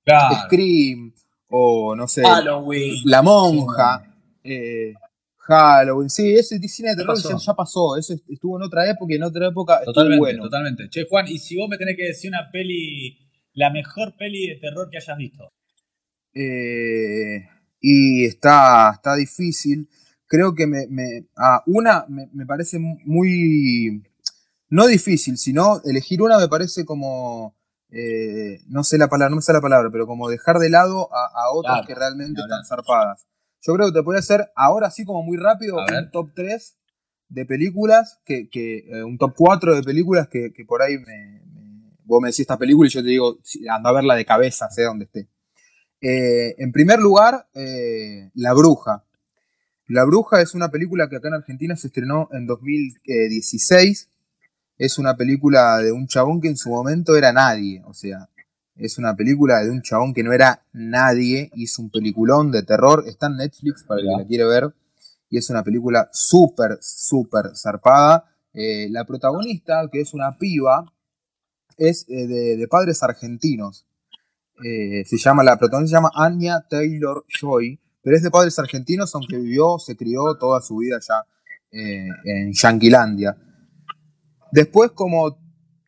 claro. 0.03 0.35
Scream, 0.45 1.13
o 1.49 1.95
no 1.95 2.07
sé, 2.07 2.23
Halloween. 2.23 3.01
La 3.05 3.21
Monja, 3.21 4.03
eh, 4.43 4.93
Halloween, 5.37 6.09
sí, 6.09 6.35
ese 6.35 6.59
cine 6.67 6.89
de 6.89 6.97
terror 6.97 7.17
ya, 7.21 7.37
ya, 7.37 7.53
pasó, 7.53 7.95
eso 7.95 8.13
estuvo 8.27 8.57
en 8.57 8.63
otra 8.63 8.89
época 8.89 9.13
y 9.13 9.17
en 9.17 9.23
otra 9.23 9.47
época 9.47 9.81
totalmente, 9.83 10.19
bueno. 10.19 10.43
Totalmente. 10.43 10.89
Che, 10.89 11.05
Juan, 11.09 11.27
y 11.27 11.37
si 11.37 11.57
vos 11.57 11.69
me 11.69 11.77
tenés 11.77 11.95
que 11.95 12.05
decir 12.05 12.29
una 12.29 12.49
peli 12.51 13.17
la 13.57 13.71
mejor 13.71 14.15
peli 14.15 14.47
de 14.47 14.55
terror 14.57 14.87
que 14.89 14.97
hayas 14.97 15.17
visto. 15.17 15.51
Eh, 16.33 17.43
y 17.81 18.25
está, 18.25 18.91
está 18.93 19.15
difícil. 19.15 19.89
Creo 20.27 20.55
que 20.55 20.67
me, 20.67 20.87
ah, 21.37 21.63
una 21.65 22.05
me, 22.09 22.45
parece 22.45 22.79
muy, 22.79 24.03
no 24.69 24.85
difícil, 24.85 25.37
sino 25.37 25.81
elegir 25.85 26.21
una 26.21 26.37
me 26.37 26.49
parece 26.49 26.83
como, 26.83 27.55
eh, 27.89 28.59
no 28.67 28.83
sé 28.83 28.97
la 28.97 29.07
palabra, 29.07 29.29
no 29.29 29.37
me 29.37 29.41
sé 29.41 29.53
la 29.53 29.61
palabra, 29.61 29.89
pero 29.89 30.05
como 30.05 30.27
dejar 30.29 30.59
de 30.59 30.69
lado 30.69 31.09
a, 31.13 31.51
otras 31.53 31.87
que 31.87 31.95
realmente 31.95 32.41
están 32.41 32.65
zarpadas. 32.65 33.25
Yo 33.61 33.73
creo 33.73 33.87
que 33.87 33.99
te 33.99 34.03
puede 34.03 34.19
hacer 34.19 34.51
ahora 34.55 34.91
sí 34.91 35.05
como 35.05 35.23
muy 35.23 35.37
rápido 35.37 35.77
un 35.77 36.11
top 36.11 36.31
3 36.35 36.77
de 37.29 37.45
películas, 37.45 38.19
que, 38.25 38.49
eh, 38.53 39.03
un 39.03 39.17
top 39.17 39.33
4 39.35 39.75
de 39.75 39.83
películas 39.83 40.27
que, 40.27 40.51
por 40.67 40.81
ahí 40.81 40.97
me, 40.97 41.41
vos 42.03 42.21
me 42.21 42.27
decís 42.27 42.41
esta 42.41 42.57
película 42.57 42.87
y 42.87 42.91
yo 42.91 43.01
te 43.01 43.09
digo, 43.09 43.37
anda 43.69 43.91
a 43.91 43.93
verla 43.93 44.15
de 44.15 44.25
cabeza, 44.25 44.69
sé 44.69 44.83
dónde 44.83 45.05
esté. 45.05 45.29
Eh, 46.01 46.55
en 46.57 46.73
primer 46.73 46.99
lugar, 46.99 47.47
La 47.53 48.53
Bruja. 48.53 49.06
La 49.87 50.03
Bruja 50.03 50.41
es 50.41 50.53
una 50.53 50.69
película 50.69 51.07
que 51.07 51.15
acá 51.15 51.29
en 51.29 51.35
Argentina 51.35 51.75
se 51.77 51.87
estrenó 51.87 52.27
en 52.33 52.45
2016. 52.45 54.09
Es 54.77 54.99
una 54.99 55.15
película 55.15 55.77
de 55.77 55.93
un 55.93 56.07
chabón 56.07 56.41
que 56.41 56.49
en 56.49 56.57
su 56.57 56.69
momento 56.69 57.15
era 57.15 57.31
nadie. 57.31 57.81
O 57.85 57.93
sea, 57.93 58.29
es 58.75 58.97
una 58.97 59.15
película 59.15 59.63
de 59.63 59.71
un 59.71 59.81
chabón 59.81 60.13
que 60.13 60.23
no 60.23 60.33
era 60.33 60.61
nadie. 60.73 61.49
Hizo 61.55 61.81
un 61.81 61.89
peliculón 61.89 62.51
de 62.51 62.63
terror. 62.63 63.05
Está 63.07 63.27
en 63.27 63.37
Netflix 63.37 63.83
para 63.83 64.01
el 64.01 64.07
que 64.07 64.21
la 64.23 64.27
quiere 64.27 64.45
ver. 64.45 64.73
Y 65.29 65.37
es 65.37 65.49
una 65.49 65.63
película 65.63 66.09
súper, 66.11 66.79
súper 66.81 67.55
zarpada. 67.55 68.25
Eh, 68.53 68.89
la 68.91 69.05
protagonista, 69.05 69.87
que 69.89 70.01
es 70.01 70.13
una 70.13 70.37
piba, 70.37 70.91
es 71.77 72.05
de 72.07 72.67
padres 72.69 73.03
argentinos. 73.03 73.87
Eh, 74.63 75.05
se 75.05 75.17
llama, 75.17 75.43
la 75.43 75.57
protagonista 75.57 75.97
se 75.97 75.97
llama 75.97 76.11
Anya 76.15 76.65
Taylor 76.67 77.23
Joy, 77.27 77.79
pero 78.07 78.15
es 78.15 78.23
de 78.23 78.31
padres 78.31 78.57
argentinos, 78.57 79.13
aunque 79.15 79.35
vivió, 79.35 79.77
se 79.79 79.97
crió 79.97 80.37
toda 80.39 80.61
su 80.61 80.77
vida 80.77 80.97
ya 81.05 81.25
eh, 81.73 82.07
en 82.23 82.53
Yanquilandia. 82.53 83.35
Después, 84.49 84.91
como 84.91 85.37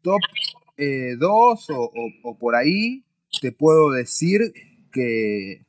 top 0.02 0.20
2 0.76 0.76
eh, 0.76 1.16
o, 1.24 2.38
por 2.38 2.58
ahí, 2.58 3.06
te 3.40 3.54
puedo 3.54 3.92
decir 3.92 4.52
que. 4.92 5.66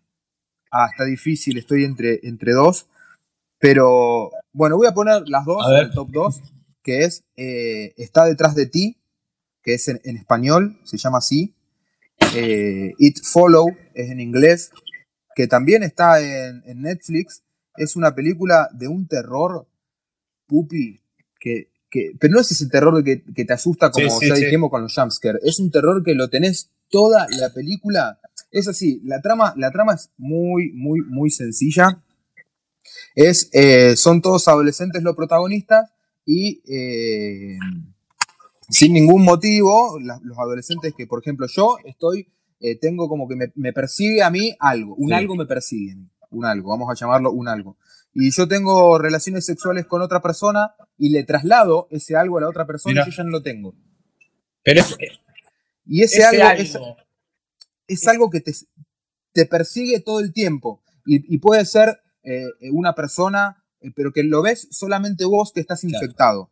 Ah, 0.73 0.89
está 0.91 1.05
difícil, 1.05 1.57
estoy 1.57 1.85
entre, 1.85 2.19
entre 2.25 2.51
dos. 2.51 2.89
Pero 3.61 4.33
bueno, 4.53 4.77
voy 4.77 4.89
a 4.89 4.93
poner 4.93 5.29
las 5.29 5.45
dos 5.45 5.65
en 5.71 5.87
el 5.87 5.93
top 5.93 6.09
2, 6.11 6.43
que 6.83 7.05
es 7.05 7.23
Está 7.37 8.25
detrás 8.25 8.57
de 8.57 8.67
ti, 8.67 8.97
que 9.63 9.75
es 9.75 9.87
en 9.87 10.17
español, 10.17 10.81
se 10.83 10.99
llama 10.99 11.19
así. 11.19 11.55
Eh, 12.35 12.93
It 12.99 13.21
Follow 13.23 13.69
es 13.95 14.11
en 14.11 14.19
inglés, 14.19 14.73
que 15.35 15.47
también 15.47 15.83
está 15.83 16.21
en, 16.21 16.63
Netflix. 16.83 17.43
Es 17.77 17.97
una 17.97 18.15
película 18.15 18.69
de 18.73 18.89
un 18.89 19.07
terror, 19.07 19.67
pupi, 20.47 21.01
que, 21.39 21.69
pero 22.19 22.35
no 22.35 22.41
es 22.41 22.51
ese 22.51 22.69
terror 22.69 23.03
que, 23.03 23.23
que 23.23 23.45
te 23.45 23.53
asusta 23.53 23.91
como 23.91 24.21
ya 24.21 24.35
dijimos 24.35 24.71
con 24.71 24.83
los 24.83 24.95
jumpscares. 24.95 25.43
Es 25.45 25.59
un 25.59 25.71
terror 25.71 26.03
que 26.05 26.15
lo 26.15 26.29
tenés 26.29 26.71
toda 26.89 27.27
la 27.39 27.53
película. 27.53 28.19
Es 28.51 28.69
así, 28.69 29.01
la 29.05 29.21
trama, 29.21 29.55
la 29.57 29.71
trama 29.71 29.95
es 29.95 30.11
muy, 30.19 30.73
muy, 30.73 31.01
muy 31.03 31.31
sencilla. 31.31 32.03
Es, 33.15 33.49
eh, 33.53 33.97
son 33.97 34.21
todos 34.23 34.47
adolescentes 34.49 35.03
los 35.03 35.17
protagonistas 35.17 35.91
y 36.27 36.63
eh, 36.69 37.59
sin 38.69 38.93
ningún 38.93 39.25
motivo, 39.25 39.99
los 39.99 40.39
adolescentes 40.39 40.95
que, 40.97 41.07
por 41.07 41.21
ejemplo, 41.21 41.47
yo 41.49 41.77
estoy, 41.85 42.29
eh, 42.61 42.79
tengo 42.79 43.09
como 43.09 43.27
que 43.27 43.37
me, 43.55 43.73
persigue 43.73 44.23
a 44.23 44.31
mí 44.31 44.55
algo, 44.61 44.95
un 44.97 45.13
algo 45.13 45.35
me 45.35 45.47
persigue 45.47 45.93
a 45.93 45.95
mí, 45.97 46.11
un 46.31 46.45
algo, 46.45 46.69
vamos 46.69 46.89
a 46.91 46.95
llamarlo 46.95 47.33
un 47.33 47.49
algo. 47.49 47.77
Y 48.13 48.31
yo 48.33 48.47
tengo 48.47 48.99
relaciones 48.99 49.47
sexuales 49.47 49.87
con 49.87 50.03
otra 50.03 50.21
persona 50.21 50.75
y 50.99 51.11
le 51.11 51.25
traslado 51.25 51.89
ese 51.91 52.17
algo 52.17 52.39
a 52.39 52.43
la 52.43 52.49
otra 52.49 52.67
persona 52.67 53.03
y 53.03 53.11
yo 53.11 53.17
ya 53.17 53.25
no 53.25 53.31
lo 53.31 53.43
tengo. 53.43 53.75
Pero 54.63 54.85
y 55.87 56.03
ese, 56.03 56.23
algo, 56.23 56.97
Es, 57.89 58.07
algo 58.07 58.31
que 58.31 58.41
te, 58.41 58.53
te, 59.33 59.47
persigue 59.47 60.01
todo 60.01 60.21
el 60.21 60.33
tiempo 60.33 60.83
y, 61.07 61.39
puede 61.39 61.65
ser 61.65 62.01
eh, 62.23 62.45
una 62.73 62.95
persona, 62.95 63.65
eh, 63.81 63.91
pero 63.97 64.13
que 64.13 64.23
lo 64.23 64.43
ves 64.43 64.69
solamente 64.71 65.25
vos 65.25 65.53
que 65.53 65.61
estás 65.61 65.83
infectado. 65.85 66.51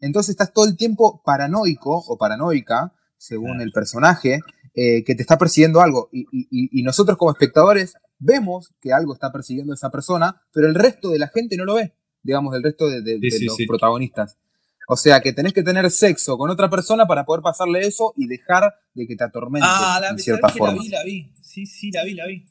Entonces 0.00 0.30
estás 0.30 0.52
todo 0.52 0.66
el 0.66 0.76
tiempo 0.76 1.20
paranoico 1.24 1.98
o 2.06 2.16
paranoica, 2.16 2.94
según 3.16 3.60
el 3.60 3.72
personaje, 3.72 4.40
eh, 4.80 5.02
que 5.02 5.16
te 5.16 5.22
está 5.22 5.36
persiguiendo 5.36 5.80
algo. 5.80 6.08
Y, 6.12 6.82
nosotros 6.84 7.18
como 7.18 7.32
espectadores 7.32 7.94
vemos 8.20 8.72
que 8.80 8.92
algo 8.92 9.12
está 9.12 9.32
persiguiendo 9.32 9.72
a 9.72 9.74
esa 9.74 9.90
persona, 9.90 10.40
pero 10.52 10.68
el 10.68 10.76
resto 10.76 11.10
de 11.10 11.18
la 11.18 11.26
gente 11.26 11.56
no 11.56 11.64
lo 11.64 11.74
ve, 11.74 11.96
digamos, 12.22 12.54
el 12.54 12.62
resto 12.62 12.88
de, 12.88 13.18
los 13.20 13.58
protagonistas. 13.66 14.38
O 14.86 14.96
sea, 14.96 15.20
que 15.20 15.32
tenés 15.32 15.52
que 15.52 15.64
tener 15.64 15.90
sexo 15.90 16.38
con 16.38 16.48
otra 16.48 16.70
persona 16.70 17.08
para 17.08 17.24
poder 17.24 17.42
pasarle 17.42 17.88
eso 17.88 18.14
y 18.16 18.28
dejar 18.28 18.72
de 18.94 19.08
que 19.08 19.16
te 19.16 19.24
atormente 19.24 19.66
ah, 19.68 19.98
la, 20.00 20.16
cierta 20.16 20.48
forma. 20.48 20.76
La 20.76 20.80
vi, 20.80 20.88
la 20.90 21.02
vi. 21.02 21.32
Sí, 21.42 21.66
sí, 21.66 21.90
la 21.90 22.04
vi, 22.04 22.14
la 22.14 22.28
vi. 22.28 22.46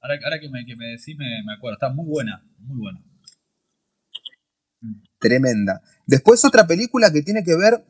Ahora, 0.00 0.38
que, 0.38 0.48
me, 0.50 0.64
que 0.64 0.76
me 0.76 0.86
decís, 0.86 1.16
me, 1.18 1.26
me 1.44 1.54
acuerdo. 1.54 1.74
Está 1.74 1.92
muy 1.92 2.06
buena, 2.06 2.46
muy 2.58 2.78
buena. 2.78 3.02
Tremenda. 5.18 5.82
Después 6.06 6.44
otra 6.44 6.64
película 6.64 7.12
que 7.12 7.22
tiene 7.22 7.42
que 7.42 7.56
ver, 7.56 7.84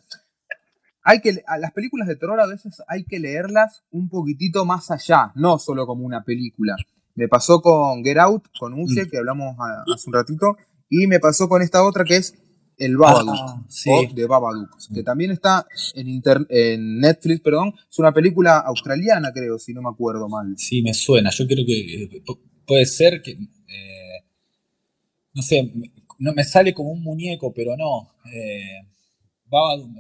hay 1.02 1.20
que, 1.20 1.42
a 1.46 1.58
las 1.58 1.72
películas 1.72 2.08
de 2.08 2.16
terror 2.16 2.40
a 2.40 2.46
veces 2.46 2.82
hay 2.86 3.04
que 3.04 3.18
leerlas 3.18 3.82
un 3.90 4.08
poquitito 4.08 4.64
más 4.64 4.90
allá, 4.90 5.32
no 5.34 5.58
solo 5.58 5.86
como 5.86 6.04
una 6.04 6.24
película. 6.24 6.76
Me 7.14 7.28
pasó 7.28 7.60
con 7.60 8.02
Get 8.02 8.18
Out, 8.18 8.44
con 8.58 8.74
Uche, 8.74 9.04
mm. 9.04 9.10
que 9.10 9.18
hablamos 9.18 9.56
hace 9.92 10.08
un 10.08 10.14
ratito, 10.14 10.56
y 10.88 11.06
me 11.06 11.20
pasó 11.20 11.48
con 11.48 11.62
esta 11.62 11.84
otra 11.84 12.04
que 12.04 12.16
es 12.16 12.34
El 12.78 12.96
Babadook, 12.96 13.34
ah, 13.36 13.64
o 13.86 14.14
de 14.14 14.26
Babadook, 14.26 14.70
que 14.94 15.02
también 15.02 15.30
está 15.32 15.66
en, 15.94 16.22
en 16.48 16.98
Netflix, 17.00 17.40
perdón, 17.40 17.74
es 17.90 17.98
una 17.98 18.12
película 18.12 18.58
australiana, 18.58 19.32
creo, 19.32 19.58
si 19.58 19.74
no 19.74 19.82
me 19.82 19.90
acuerdo 19.90 20.28
mal. 20.28 20.54
Sí, 20.56 20.82
me 20.82 20.94
suena, 20.94 21.30
yo 21.30 21.46
creo 21.46 21.66
que 21.66 22.04
eh, 22.04 22.22
puede 22.66 22.86
ser 22.86 23.20
que, 23.22 23.32
eh, 23.32 24.24
no 25.34 25.42
sé, 25.42 25.72
no 26.18 26.32
me 26.32 26.44
sale 26.44 26.72
como 26.72 26.92
un 26.92 27.02
muñeco, 27.02 27.52
pero 27.52 27.76
no. 27.76 28.12
Eh, 28.32 28.86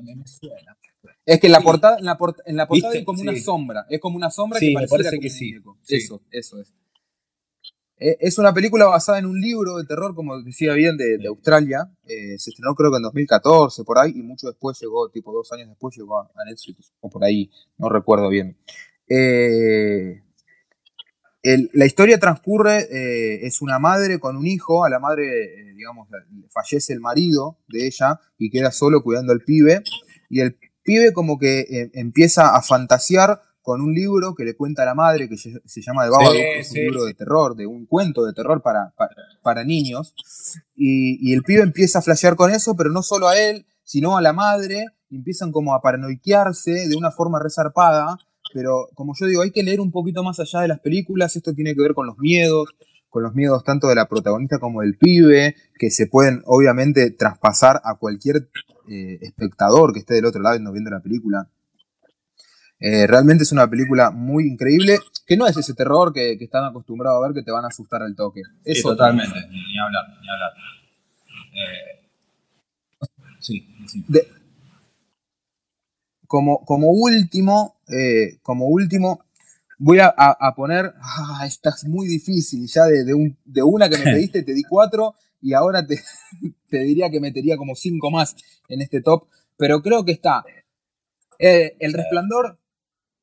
me, 0.04 0.14
me, 0.14 0.26
suena. 0.26 0.76
Es 1.24 1.40
que 1.40 1.46
en 1.46 1.52
la 1.52 1.60
portada, 1.60 1.98
en 1.98 2.04
la, 2.04 2.18
en 2.46 2.56
la 2.56 2.66
portada 2.66 2.94
es 2.94 3.04
como 3.04 3.20
una 3.20 3.36
sombra. 3.36 3.86
Es 3.88 4.00
como 4.00 4.16
una 4.16 4.30
sombra 4.30 4.58
que 4.58 4.74
parece 4.88 5.18
que 5.18 5.30
sí. 5.30 5.54
Eso, 5.88 6.22
eso 6.30 6.60
es. 6.60 6.72
Eh, 7.98 8.16
es 8.18 8.36
una 8.38 8.52
película 8.52 8.86
basada 8.86 9.20
en 9.20 9.26
un 9.26 9.40
libro 9.40 9.76
de 9.76 9.84
terror, 9.84 10.14
como 10.14 10.40
decía 10.42 10.74
bien, 10.74 10.96
de, 10.96 11.24
Australia. 11.28 11.88
Eh, 12.04 12.36
se 12.38 12.50
estrenó 12.50 12.74
creo 12.74 12.90
que 12.90 12.96
en 12.96 13.04
2014, 13.04 13.84
por 13.84 13.98
ahí, 13.98 14.12
y 14.16 14.22
mucho 14.22 14.48
después 14.48 14.78
llegó, 14.80 15.08
tipo 15.10 15.32
dos 15.32 15.52
años 15.52 15.68
después, 15.68 15.96
llegó 15.96 16.18
a 16.20 16.44
Netflix, 16.44 16.92
o 17.00 17.08
por 17.08 17.22
ahí, 17.22 17.48
no 17.78 17.88
recuerdo 17.88 18.28
bien. 18.28 18.58
Eh, 19.08 20.22
la 21.44 21.86
historia 21.86 22.18
transcurre, 22.18 22.86
eh, 22.90 23.46
es 23.46 23.62
una 23.62 23.78
madre 23.78 24.18
con 24.20 24.36
un 24.36 24.46
hijo, 24.46 24.84
a 24.84 24.90
la 24.90 25.00
madre, 25.00 25.74
digamos, 25.74 26.08
fallece 26.50 26.92
el 26.92 27.00
marido 27.00 27.58
de 27.68 27.86
ella 27.86 28.20
y 28.38 28.50
queda 28.50 28.70
solo 28.70 29.02
cuidando 29.02 29.32
al 29.32 29.40
pibe, 29.40 29.82
y 30.30 30.40
el 30.40 30.56
pibe 30.82 31.12
como 31.12 31.38
que 31.38 31.60
eh, 31.60 31.90
empieza 31.94 32.54
a 32.54 32.62
fantasear 32.62 33.40
con 33.62 33.80
un 33.80 33.94
libro 33.94 34.34
que 34.34 34.44
le 34.44 34.56
cuenta 34.56 34.82
a 34.82 34.86
la 34.86 34.94
madre, 34.94 35.28
que 35.28 35.36
se, 35.36 35.82
llama 35.82 36.04
De 36.04 36.10
Babadook, 36.10 36.34
que 36.34 36.58
es 36.58 36.70
un 36.72 36.78
libro 36.78 37.04
de 37.04 37.14
terror, 37.14 37.54
de 37.54 37.66
un 37.66 37.86
cuento 37.86 38.24
de 38.24 38.32
terror 38.32 38.60
para, 38.60 38.92
para, 39.42 39.64
niños, 39.64 40.14
y, 40.74 41.30
y, 41.30 41.32
el 41.32 41.42
pibe 41.42 41.62
empieza 41.62 42.00
a 42.00 42.02
flashear 42.02 42.34
con 42.34 42.50
eso, 42.50 42.74
pero 42.74 42.90
no 42.90 43.02
solo 43.02 43.28
a 43.28 43.38
él, 43.38 43.64
sino 43.84 44.16
a 44.16 44.20
la 44.20 44.32
madre, 44.32 44.86
y 45.10 45.16
empiezan 45.16 45.52
como 45.52 45.74
a 45.74 45.80
paranoiquearse 45.80 46.88
de 46.88 46.96
una 46.96 47.12
forma 47.12 47.38
resarpada, 47.38 48.16
pero 48.52 48.88
como 48.94 49.14
yo 49.18 49.26
digo, 49.26 49.42
hay 49.42 49.52
que 49.52 49.62
leer 49.62 49.80
un 49.80 49.92
poquito 49.92 50.24
más 50.24 50.40
allá 50.40 50.60
de 50.60 50.68
las 50.68 50.80
películas, 50.80 51.36
esto 51.36 51.54
tiene 51.54 51.74
que 51.74 51.82
ver 51.82 51.94
con 51.94 52.06
los 52.06 52.18
miedos, 52.18 52.74
con 53.12 53.22
los 53.22 53.34
miedos 53.34 53.62
tanto 53.62 53.88
de 53.88 53.94
la 53.94 54.08
protagonista 54.08 54.58
como 54.58 54.80
del 54.80 54.96
pibe, 54.96 55.54
que 55.78 55.90
se 55.90 56.06
pueden 56.06 56.40
obviamente 56.46 57.10
traspasar 57.10 57.78
a 57.84 57.96
cualquier 57.96 58.48
eh, 58.88 59.18
espectador 59.20 59.92
que 59.92 59.98
esté 59.98 60.14
del 60.14 60.24
otro 60.24 60.40
lado 60.40 60.58
no 60.60 60.72
viendo 60.72 60.90
la 60.90 61.00
película. 61.00 61.46
Eh, 62.80 63.06
realmente 63.06 63.42
es 63.42 63.52
una 63.52 63.68
película 63.68 64.10
muy 64.10 64.46
increíble, 64.46 64.98
que 65.26 65.36
no 65.36 65.46
es 65.46 65.54
ese 65.58 65.74
terror 65.74 66.14
que, 66.14 66.32
están 66.40 66.64
acostumbrados 66.64 67.22
a 67.22 67.26
ver 67.28 67.34
que 67.34 67.42
te 67.42 67.52
van 67.52 67.66
a 67.66 67.68
asustar 67.68 68.02
al 68.02 68.16
toque. 68.16 68.40
Sí, 68.64 68.80
totalmente, 68.80 69.46
ni, 69.50 69.78
hablar, 69.78 70.04
ni 70.18 70.30
hablar. 70.30 70.52
Eh, 71.52 72.08
sí, 73.40 73.68
sí 73.86 74.02
como, 76.32 76.88
último, 76.88 77.76
eh, 77.88 78.38
como 78.42 78.68
último, 78.68 79.26
voy 79.84 79.98
a, 80.00 80.14
poner, 80.54 80.94
ah, 81.00 81.42
esta 81.44 81.70
es 81.70 81.84
muy 81.84 82.06
difícil, 82.06 82.68
ya 82.68 82.84
de, 82.84 83.62
una 83.64 83.88
que 83.88 83.98
me 83.98 84.04
pediste 84.12 84.42
te 84.42 84.54
di 84.54 84.62
cuatro 84.62 85.16
y 85.40 85.54
ahora 85.54 85.84
te, 85.84 86.00
te, 86.70 86.78
diría 86.80 87.10
que 87.10 87.20
metería 87.20 87.56
como 87.56 87.74
cinco 87.74 88.10
más 88.10 88.36
en 88.68 88.80
este 88.80 89.00
top, 89.00 89.26
pero 89.56 89.82
creo 89.82 90.04
que 90.04 90.12
está 90.12 90.44
eh, 91.38 91.76
El 91.80 91.92
Resplandor, 91.94 92.58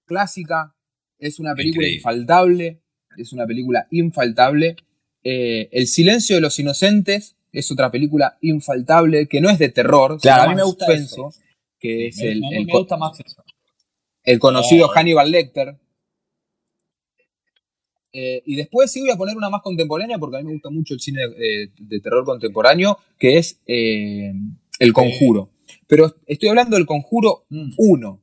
clásica, 0.06 0.76
es 1.18 1.40
una 1.40 1.56
película 1.56 1.88
infaltable, 1.88 2.82
es 3.18 3.32
una 3.32 3.46
película 3.46 3.88
infaltable. 3.92 4.76
Eh, 5.24 5.70
el 5.72 5.88
silencio 5.88 6.36
de 6.36 6.42
los 6.42 6.60
inocentes 6.60 7.36
es 7.52 7.72
otra 7.72 7.90
película 7.90 8.38
infaltable 8.42 9.28
que 9.28 9.40
no 9.40 9.50
es 9.50 9.60
de 9.60 9.70
terror, 9.70 10.20
claro, 10.20 10.44
a 10.44 10.50
mí 10.50 10.56
me 10.56 10.64
gusta 10.64 10.86
suspenso, 10.86 11.30
que 11.80 12.08
es 12.08 12.20
el, 12.20 12.42
me, 12.42 12.66
gusta 12.66 12.98
más 12.98 13.18
eso. 13.20 13.44
el 14.24 14.40
conocido 14.40 14.90
Hannibal 14.90 15.32
Lecter. 15.32 15.78
Eh, 18.12 18.42
y 18.46 18.56
después 18.56 18.92
sí 18.92 19.02
voy 19.02 19.12
a 19.12 19.18
poner 19.18 19.38
una 19.38 19.50
más 19.50 19.62
contemporánea 19.62 20.18
porque 20.18 20.38
a 20.38 20.40
mí 20.40 20.46
me 20.46 20.54
gusta 20.54 20.70
mucho 20.70 20.96
el 20.96 21.00
cine 21.00 21.22
de, 21.28 22.00
terror 22.00 22.26
contemporáneo, 22.26 22.98
que 23.18 23.38
es 23.38 23.62
eh, 23.68 24.34
El 24.80 24.94
Conjuro. 24.94 25.52
Pero 25.88 26.16
estoy 26.26 26.50
hablando 26.50 26.76
del 26.76 26.86
Conjuro 26.86 27.46
1. 27.50 28.12
Mm. 28.12 28.20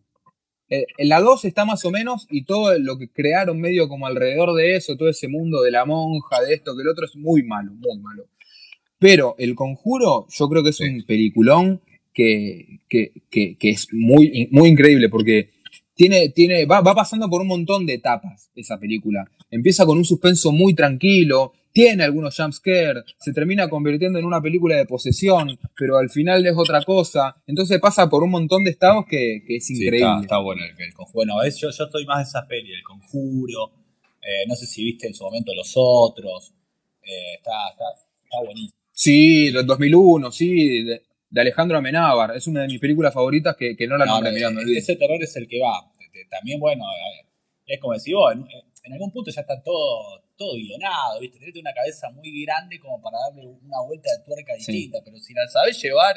Eh, 0.69 0.87
en 0.99 1.09
la 1.09 1.21
2 1.21 1.45
está 1.45 1.65
más 1.65 1.85
o 1.85 1.93
menos 1.93 2.27
y 2.29 2.45
todo 2.45 2.77
lo 2.79 2.99
que 2.99 3.09
crearon 3.09 3.61
medio 3.61 3.89
como 3.89 4.07
alrededor 4.07 4.53
de 4.55 4.75
eso, 4.75 4.97
todo 4.97 5.09
ese 5.09 5.29
mundo 5.29 5.63
de 5.63 5.71
la 5.71 5.85
monja, 5.85 6.43
de 6.43 6.55
esto, 6.55 6.75
que 6.75 6.83
el 6.83 6.89
otro 6.89 7.07
es 7.07 7.15
muy 7.15 7.45
malo, 7.45 7.73
muy 7.73 7.99
malo. 8.01 8.27
Pero 8.99 9.37
El 9.39 9.55
Conjuro 9.55 10.27
yo 10.29 10.49
creo 10.49 10.65
que 10.65 10.71
es 10.71 10.81
un 10.81 11.05
peliculón 11.07 11.83
que, 12.13 12.81
es 12.91 13.89
muy, 13.93 14.49
muy 14.51 14.69
increíble 14.71 15.09
porque 15.09 15.51
tiene, 15.97 16.29
tiene, 16.29 16.67
va, 16.67 16.83
va 16.83 16.95
pasando 16.95 17.29
por 17.29 17.41
un 17.41 17.49
montón 17.49 17.87
de 17.87 17.95
etapas 17.95 18.51
esa 18.55 18.79
película. 18.79 19.29
Empieza 19.51 19.87
con 19.87 19.97
un 19.97 20.05
suspenso 20.05 20.53
muy 20.53 20.75
tranquilo, 20.75 21.55
tiene 21.73 22.05
algunos 22.05 22.37
jumpscares, 22.37 23.05
se 23.19 23.33
termina 23.33 23.69
convirtiendo 23.69 24.19
en 24.19 24.27
una 24.27 24.41
película 24.41 24.77
de 24.77 24.85
posesión, 24.85 25.59
pero 25.77 25.97
al 25.97 26.11
final 26.11 26.47
es 26.47 26.55
otra 26.55 26.83
cosa. 26.83 27.35
Entonces 27.47 27.81
pasa 27.81 28.09
por 28.09 28.23
un 28.23 28.31
montón 28.31 28.63
de 28.63 28.71
estados 28.71 29.07
que, 29.07 29.43
es 29.49 29.71
increíble. 29.71 30.21
está, 30.23 30.39
bueno 30.39 30.63
el, 30.65 30.95
conjuro. 30.95 31.15
Bueno, 31.15 31.35
yo, 31.45 31.71
yo 31.71 31.85
estoy 31.85 32.05
más 32.05 32.19
de 32.19 32.23
esa 32.25 32.47
peli, 32.47 32.73
el 32.73 32.83
conjuro. 32.83 33.73
Eh, 34.21 34.47
no 34.47 34.55
sé 34.55 34.67
si 34.67 34.85
viste 34.85 35.07
en 35.07 35.15
su 35.15 35.25
momento 35.25 35.55
los 35.55 35.73
otros. 35.77 36.53
Eh, 37.03 37.35
está, 37.37 37.53
está, 37.73 37.85
está, 38.25 38.39
buenísimo. 38.45 38.75
Sí, 38.93 39.51
del 39.51 39.67
2001, 39.67 40.33
sí, 40.33 40.85
de, 41.31 41.41
Alejandro 41.41 41.79
Amenábar. 41.79 42.37
Es 42.37 42.47
una 42.47 42.63
de 42.63 42.69
mis 42.69 42.81
películas 42.81 43.13
favoritas 43.13 43.57
que, 43.57 43.75
no 43.87 43.97
la 43.97 44.07
nombré 44.07 44.33
mirando. 44.33 44.61
Ese 44.61 44.97
terror 44.97 45.23
es 45.23 45.37
el 45.37 45.47
que 45.47 45.61
va. 45.61 45.93
También, 46.31 46.59
bueno, 46.59 46.85
eh, 46.85 47.27
es 47.67 47.81
como 47.81 47.93
decir, 47.93 48.15
vos, 48.15 48.33
en 48.33 48.93
algún 48.93 49.11
punto 49.11 49.31
ya 49.31 49.41
está 49.41 49.61
todo, 49.63 50.23
todo 50.37 50.55
guionado, 50.55 51.21
¿viste? 51.21 51.39
Tenés 51.39 51.57
una 51.57 51.73
cabeza 51.73 52.11
muy 52.11 52.45
grande 52.45 52.79
como 52.79 53.01
para 53.03 53.19
darle 53.19 53.47
una 53.47 53.81
vuelta 53.87 54.11
de 54.17 54.25
tuerca 54.25 54.55
distinta, 54.55 54.99
pero 55.05 55.19
si 55.19 55.35
la 55.35 55.47
sabés 55.49 55.81
llevar 55.83 56.15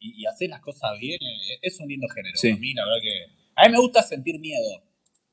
y, 0.00 0.26
hacer 0.26 0.50
las 0.50 0.60
cosas 0.60 0.98
bien, 0.98 1.18
eh, 1.22 1.58
es 1.62 1.78
un 1.80 1.88
lindo 1.88 2.08
género. 2.08 2.36
A 2.36 2.58
mí, 2.58 2.74
la 2.74 2.84
verdad 2.84 3.00
que. 3.02 3.38
A 3.56 3.66
mí 3.66 3.72
me 3.72 3.80
gusta 3.80 4.02
sentir 4.02 4.38
miedo, 4.38 4.82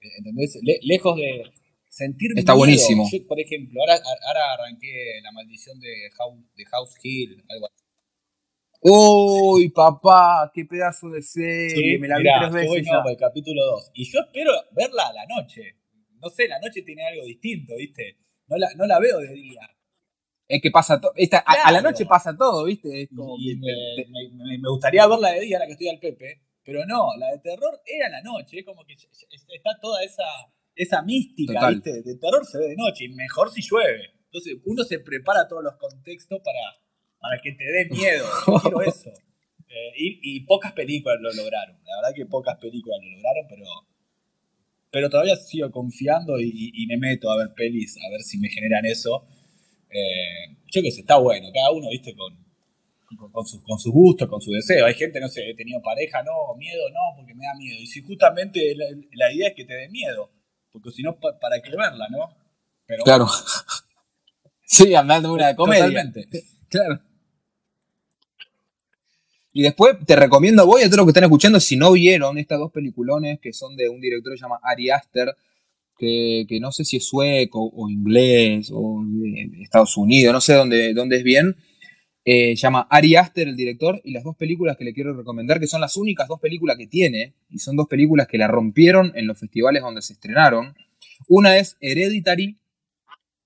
eh, 0.02 0.10
¿entendés? 0.18 0.60
lejos 0.82 1.16
de 1.18 1.44
sentir 1.90 2.32
Está 2.36 2.54
buenísimo. 2.54 3.08
Yo, 3.12 3.26
por 3.28 3.40
ejemplo, 3.40 3.80
ahora, 3.82 4.02
ahora 4.28 4.54
arranqué 4.54 5.22
La 5.24 5.32
Maldición 5.32 5.80
de 5.80 6.10
House, 6.18 6.40
de 6.56 6.66
House 6.66 6.94
Hill, 7.02 7.44
algo 7.48 7.68
así. 7.68 7.85
Uy, 8.88 9.70
papá, 9.70 10.52
qué 10.54 10.66
pedazo 10.66 11.10
de 11.10 11.22
serie, 11.22 11.98
me 11.98 12.08
la 12.08 12.18
vi 12.20 12.26
tres 12.40 12.54
veces. 12.54 12.88
No, 12.92 13.10
el 13.10 13.18
capítulo 13.18 13.66
2. 13.66 13.92
Y 13.96 14.12
yo 14.12 14.20
espero 14.20 14.52
verla 14.72 15.08
a 15.08 15.14
la 15.14 15.26
noche 15.26 15.78
no 16.26 16.32
sé, 16.32 16.48
la 16.48 16.60
noche 16.60 16.82
tiene 16.82 17.06
algo 17.06 17.24
distinto, 17.24 17.76
¿viste? 17.78 18.18
No 18.48 18.58
la, 18.58 18.68
no 18.76 18.88
la 18.88 19.00
veo 19.00 19.20
de 19.20 19.32
día. 19.34 19.62
Es 20.48 20.62
que 20.62 20.72
pasa 20.72 21.00
todo, 21.00 21.14
a, 21.46 21.72
la 21.72 21.82
noche 21.82 22.06
pasa 22.06 22.36
todo, 22.36 22.66
¿viste? 22.66 23.10
me, 23.12 24.70
gustaría 24.70 25.08
verla 25.08 25.32
de 25.32 25.42
día, 25.42 25.60
la 25.60 25.66
que 25.66 25.74
estoy 25.74 25.90
al 25.90 26.00
Pepe, 26.00 26.42
pero 26.64 26.86
no, 26.86 27.10
la 27.18 27.32
de 27.32 27.40
terror 27.40 27.80
era 27.86 28.10
la 28.10 28.22
noche, 28.22 28.60
es 28.60 28.66
como 28.66 28.84
que 28.86 28.94
está 28.94 29.80
toda 29.82 30.04
esa, 30.04 30.24
esa 30.76 31.02
mística, 31.04 31.70
¿viste? 31.70 32.02
De 32.04 32.16
terror 32.18 32.46
se 32.46 32.60
ve 32.60 32.70
de 32.70 32.76
noche, 32.76 33.06
y 33.06 33.10
mejor 33.10 33.52
si 33.52 33.62
llueve. 33.62 34.14
Entonces 34.26 34.56
uno 34.66 34.84
se 34.84 35.00
prepara 35.00 35.48
todos 35.48 35.64
los 35.64 35.76
contextos 35.78 36.42
para, 36.44 36.60
para 37.26 37.42
que 37.42 37.52
te 37.54 37.64
dé 37.64 37.86
miedo, 37.90 38.26
yo 38.48 38.54
quiero 38.62 38.82
eso. 38.82 39.12
Eh, 39.68 39.92
y, 39.98 40.20
y 40.38 40.40
pocas 40.46 40.72
películas 40.72 41.18
lo 41.20 41.34
lograron, 41.34 41.76
la 41.84 41.98
verdad 41.98 42.16
que 42.16 42.26
pocas 42.28 42.56
películas 42.60 42.98
lo 43.04 43.10
lograron, 43.10 43.46
pero 43.50 43.66
pero 44.96 45.10
todavía 45.10 45.36
sigo 45.36 45.70
confiando 45.72 46.40
y, 46.40 46.86
me 46.88 46.96
meto 46.96 47.30
a 47.30 47.36
ver 47.36 47.54
pelis, 47.54 47.98
a 47.98 48.10
ver 48.12 48.22
si 48.22 48.38
me 48.38 48.48
generan 48.48 48.86
eso. 48.86 49.26
Eh, 49.90 50.56
yo 50.72 50.82
qué 50.82 50.90
sé, 50.90 51.02
está 51.02 51.18
bueno, 51.18 51.50
cada 51.54 51.70
uno, 51.72 51.90
viste, 51.90 52.16
con, 52.16 53.30
con, 53.30 53.46
sus, 53.46 53.62
con 53.62 53.78
sus 53.78 53.92
gustos, 53.92 54.30
con 54.30 54.40
su 54.40 54.54
deseo. 54.54 54.86
Hay 54.86 54.94
gente, 54.94 55.20
no 55.20 55.28
sé, 55.28 55.50
he 55.50 55.54
tenido 55.54 55.82
pareja, 55.82 56.24
no, 56.24 56.56
miedo, 56.56 56.90
no, 56.92 57.18
porque 57.18 57.34
me 57.34 57.46
da 57.46 57.54
miedo. 57.56 57.78
Y 57.78 57.88
si 57.88 58.04
justamente 58.04 58.74
la, 59.12 59.34
idea 59.34 59.50
es 59.50 59.54
que 59.54 59.66
te 59.66 59.74
dé 59.74 59.90
miedo, 59.90 60.32
porque 60.72 60.92
si 60.92 61.04
no, 61.04 61.20
¿para 61.20 61.62
qué 61.62 61.72
verla, 61.72 62.08
no? 62.10 62.30
Pero, 62.86 63.04
claro. 63.04 63.28
sí, 64.64 64.96
hablando 64.96 65.28
de 65.28 65.34
una 65.34 65.56
comedia. 65.58 65.88
Totalmente. 65.88 66.26
claro. 66.70 67.02
Y 69.58 69.62
después 69.62 69.96
te 70.06 70.18
recomiendo 70.18 70.64
a 70.64 70.66
vos 70.66 70.82
y 70.82 70.84
a 70.84 70.88
todos 70.88 70.98
los 70.98 71.06
que 71.06 71.12
están 71.12 71.24
escuchando, 71.24 71.62
si 71.62 71.78
no 71.78 71.94
vieron 71.94 72.38
estas 72.38 72.60
dos 72.60 72.74
peliculones 72.74 73.40
que 73.40 73.54
son 73.54 73.78
de 73.78 73.88
un 73.88 74.02
director 74.02 74.34
que 74.34 74.38
se 74.38 74.42
llama 74.42 74.60
Ari 74.62 74.90
Aster, 74.90 75.34
que, 75.98 76.46
no 76.60 76.74
sé 76.74 76.84
si 76.84 76.98
es 76.98 77.08
sueco 77.08 77.72
o 77.74 77.90
inglés 77.90 78.70
o 78.74 79.02
de 79.06 79.64
Estados 79.64 79.96
Unidos, 79.96 80.34
no 80.34 80.42
sé 80.42 80.56
dónde, 80.56 80.94
dónde 80.94 81.16
es 81.16 81.24
bien. 81.24 81.56
Eh, 82.26 82.54
llama 82.58 82.86
Ari 82.90 83.16
Aster 83.16 83.48
el 83.48 83.56
director 83.56 84.02
y 84.04 84.12
las 84.12 84.26
dos 84.26 84.36
películas 84.36 84.76
que 84.76 84.84
le 84.84 84.94
quiero 84.94 85.16
recomendar, 85.16 85.62
que 85.62 85.68
son 85.68 85.80
las 85.80 85.96
únicas 85.96 86.28
dos 86.28 86.42
películas 86.42 86.76
que 86.78 86.88
tiene, 86.88 87.34
y 87.50 87.60
son 87.60 87.78
dos 87.78 87.88
películas 87.88 88.28
que 88.28 88.38
la 88.38 88.50
rompieron 88.50 89.14
en 89.16 89.26
los 89.26 89.40
festivales 89.40 89.84
donde 89.84 90.02
se 90.02 90.12
estrenaron. 90.12 90.76
Una 91.30 91.58
es 91.58 91.78
Hereditary, 91.80 92.58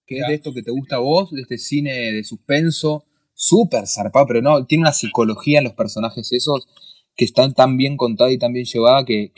que 0.07 0.17
es 0.17 0.27
de 0.27 0.33
esto 0.33 0.55
que 0.55 0.63
te 0.63 0.71
gusta 0.71 0.95
a 0.95 0.99
vos, 0.99 1.29
de 1.31 1.41
este 1.41 1.59
cine 1.59 2.11
de 2.13 2.23
suspenso, 2.23 3.05
súper 3.39 3.87
zarpado, 3.87 4.27
pero 4.27 4.41
no, 4.41 4.65
tiene 4.65 4.81
una 4.81 4.91
psicología 4.91 5.59
en 5.59 5.63
los 5.63 5.73
personajes 5.73 6.29
esos 6.33 6.67
que 7.15 7.23
están 7.23 7.53
tan 7.53 7.77
bien 7.77 7.95
contada 7.95 8.31
y 8.31 8.37
tan 8.37 8.51
bien 8.51 8.65
llevada 8.65 9.05
que, 9.05 9.31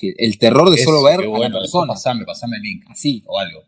el 0.00 0.38
terror 0.38 0.70
de 0.70 0.78
solo 0.78 1.02
ver 1.02 1.20
a 1.20 1.38
la 1.38 1.50
persona. 1.50 1.92
Pasame, 1.92 2.24
pasame 2.24 2.56
el 2.56 2.62
link. 2.62 2.84
Así. 2.88 3.22
O 3.26 3.38
algo. 3.38 3.60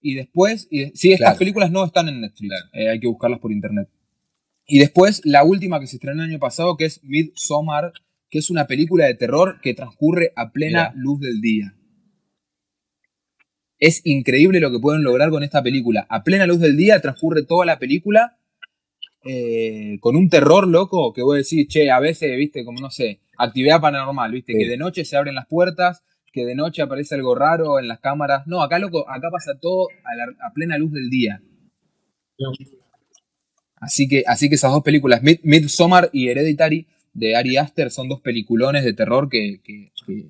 Y 0.00 0.14
después, 0.14 0.68
y, 0.70 0.86
sí, 0.94 1.12
estas 1.12 1.36
películas 1.36 1.70
no 1.70 1.84
están 1.84 2.08
en 2.08 2.22
Netflix, 2.22 2.54
eh, 2.72 2.88
hay 2.88 2.98
que 2.98 3.08
buscarlas 3.08 3.40
por 3.40 3.52
internet. 3.52 3.90
Y 4.66 4.78
después, 4.78 5.20
la 5.24 5.44
última 5.44 5.78
que 5.78 5.86
se 5.86 5.96
estrenó 5.96 6.22
el 6.22 6.30
año 6.30 6.38
pasado, 6.38 6.76
que 6.76 6.86
es 6.86 7.02
Midsommar, 7.04 7.92
que 8.30 8.38
es 8.38 8.48
una 8.48 8.66
película 8.66 9.04
de 9.04 9.14
terror 9.14 9.60
que 9.62 9.74
transcurre 9.74 10.32
a 10.34 10.50
plena 10.50 10.92
luz 10.94 11.20
del 11.20 11.40
día. 11.42 11.74
Es 13.78 14.00
increíble 14.04 14.60
lo 14.60 14.72
que 14.72 14.80
pueden 14.80 15.02
lograr 15.02 15.30
con 15.30 15.44
esta 15.44 15.62
película. 15.62 16.06
A 16.08 16.24
plena 16.24 16.46
luz 16.46 16.58
del 16.58 16.76
día 16.76 17.00
transcurre 17.00 17.44
toda 17.44 17.64
la 17.64 17.78
película 17.78 18.36
eh, 19.24 19.98
con 20.00 20.16
un 20.16 20.28
terror 20.28 20.66
loco 20.66 21.12
que 21.12 21.22
voy 21.22 21.36
a 21.36 21.38
decir, 21.38 21.68
che, 21.68 21.90
a 21.90 22.00
veces, 22.00 22.36
viste, 22.36 22.64
como 22.64 22.80
no 22.80 22.90
sé, 22.90 23.20
actividad 23.36 23.80
paranormal, 23.80 24.32
viste, 24.32 24.52
que 24.52 24.68
de 24.68 24.76
noche 24.76 25.04
se 25.04 25.16
abren 25.16 25.36
las 25.36 25.46
puertas, 25.46 26.02
que 26.32 26.44
de 26.44 26.56
noche 26.56 26.82
aparece 26.82 27.14
algo 27.14 27.36
raro 27.36 27.78
en 27.78 27.86
las 27.86 28.00
cámaras. 28.00 28.46
No, 28.46 28.62
acá 28.62 28.78
loco, 28.78 29.08
acá 29.08 29.28
pasa 29.30 29.58
todo 29.60 29.88
a, 30.40 30.52
plena 30.52 30.76
luz 30.76 30.92
del 30.92 31.08
día. 31.08 31.40
Así 33.76 34.08
que, 34.08 34.24
así 34.26 34.48
que 34.48 34.56
esas 34.56 34.72
dos 34.72 34.82
películas, 34.82 35.22
Midsommar 35.22 36.10
y 36.12 36.28
Hereditary 36.28 36.86
de 37.12 37.36
Ari 37.36 37.56
Aster, 37.58 37.92
son 37.92 38.08
dos 38.08 38.20
peliculones 38.20 38.84
de 38.84 38.92
terror 38.92 39.28
que 39.28 39.60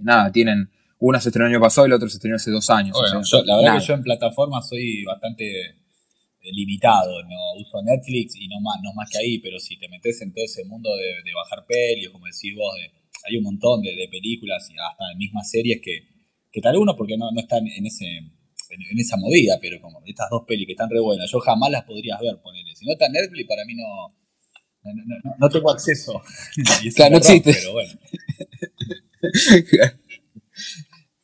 nada, 0.01 0.31
tienen 0.33 0.69
una 1.01 1.21
se 1.21 1.29
estrenó 1.29 1.47
el 1.47 1.55
año 1.55 1.61
pasado 1.61 1.87
y 1.87 1.91
la 1.91 1.97
otra 1.97 2.09
se 2.09 2.17
estrenó 2.17 2.37
hace 2.37 2.51
dos 2.51 2.69
años. 2.71 2.97
la 3.45 3.57
verdad 3.57 3.79
que 3.79 3.87
yo 3.87 3.95
en 3.95 4.03
plataforma 4.03 4.61
soy 4.63 5.05
bastante 5.05 5.45
eh, 5.45 6.53
limitado, 6.53 7.23
no 7.23 7.61
uso 7.61 7.83
Netflix 7.83 8.37
y 8.37 8.49
no 8.49 8.61
más, 8.61 8.77
no 8.83 8.93
más 8.95 9.09
que 9.11 9.19
ahí, 9.19 9.39
pero 9.39 9.59
si 9.59 9.79
te 9.79 9.89
metes 9.89 10.21
en 10.23 10.33
todo 10.33 10.45
ese 10.45 10.65
mundo 10.65 10.91
de, 10.97 11.33
bajar 11.33 11.65
pelis, 11.67 12.09
como 12.11 12.27
decís 12.27 12.55
vos, 12.57 12.75
hay 13.29 13.37
un 13.37 13.45
montón 13.45 13.83
de, 13.83 14.09
películas 14.11 14.69
y 14.71 14.75
hasta 14.75 15.09
de 15.09 15.17
mismas 15.17 15.51
series 15.51 15.81
que, 15.83 16.09
que 16.51 16.61
tal 16.61 16.77
uno 16.77 16.97
porque 16.97 17.17
no, 17.17 17.31
no 17.31 17.41
están 17.41 17.67
en 17.67 17.87
ese 17.87 18.07
en, 18.71 18.99
esa 18.99 19.17
movida, 19.17 19.59
pero 19.61 19.81
como 19.81 20.03
estas 20.05 20.29
dos 20.31 20.45
pelis 20.47 20.67
que 20.67 20.73
están 20.73 20.91
re 20.91 21.01
buenas, 21.01 21.31
yo 21.31 21.39
jamás 21.41 21.71
las 21.71 21.85
podrías 21.85 22.21
ver, 22.21 22.39
ponele. 22.43 22.75
Si 22.75 22.85
no 22.85 22.93
está 22.93 23.09
Netflix, 23.09 23.49
para 23.49 23.65
mí 23.65 23.75
no, 23.75 24.15
no, 25.39 25.49
tengo 25.49 25.71
acceso. 25.71 26.21
claro, 26.95 27.13
no 27.13 27.19
existe. 27.19 27.55
Pero 27.55 27.73
bueno. 27.73 27.91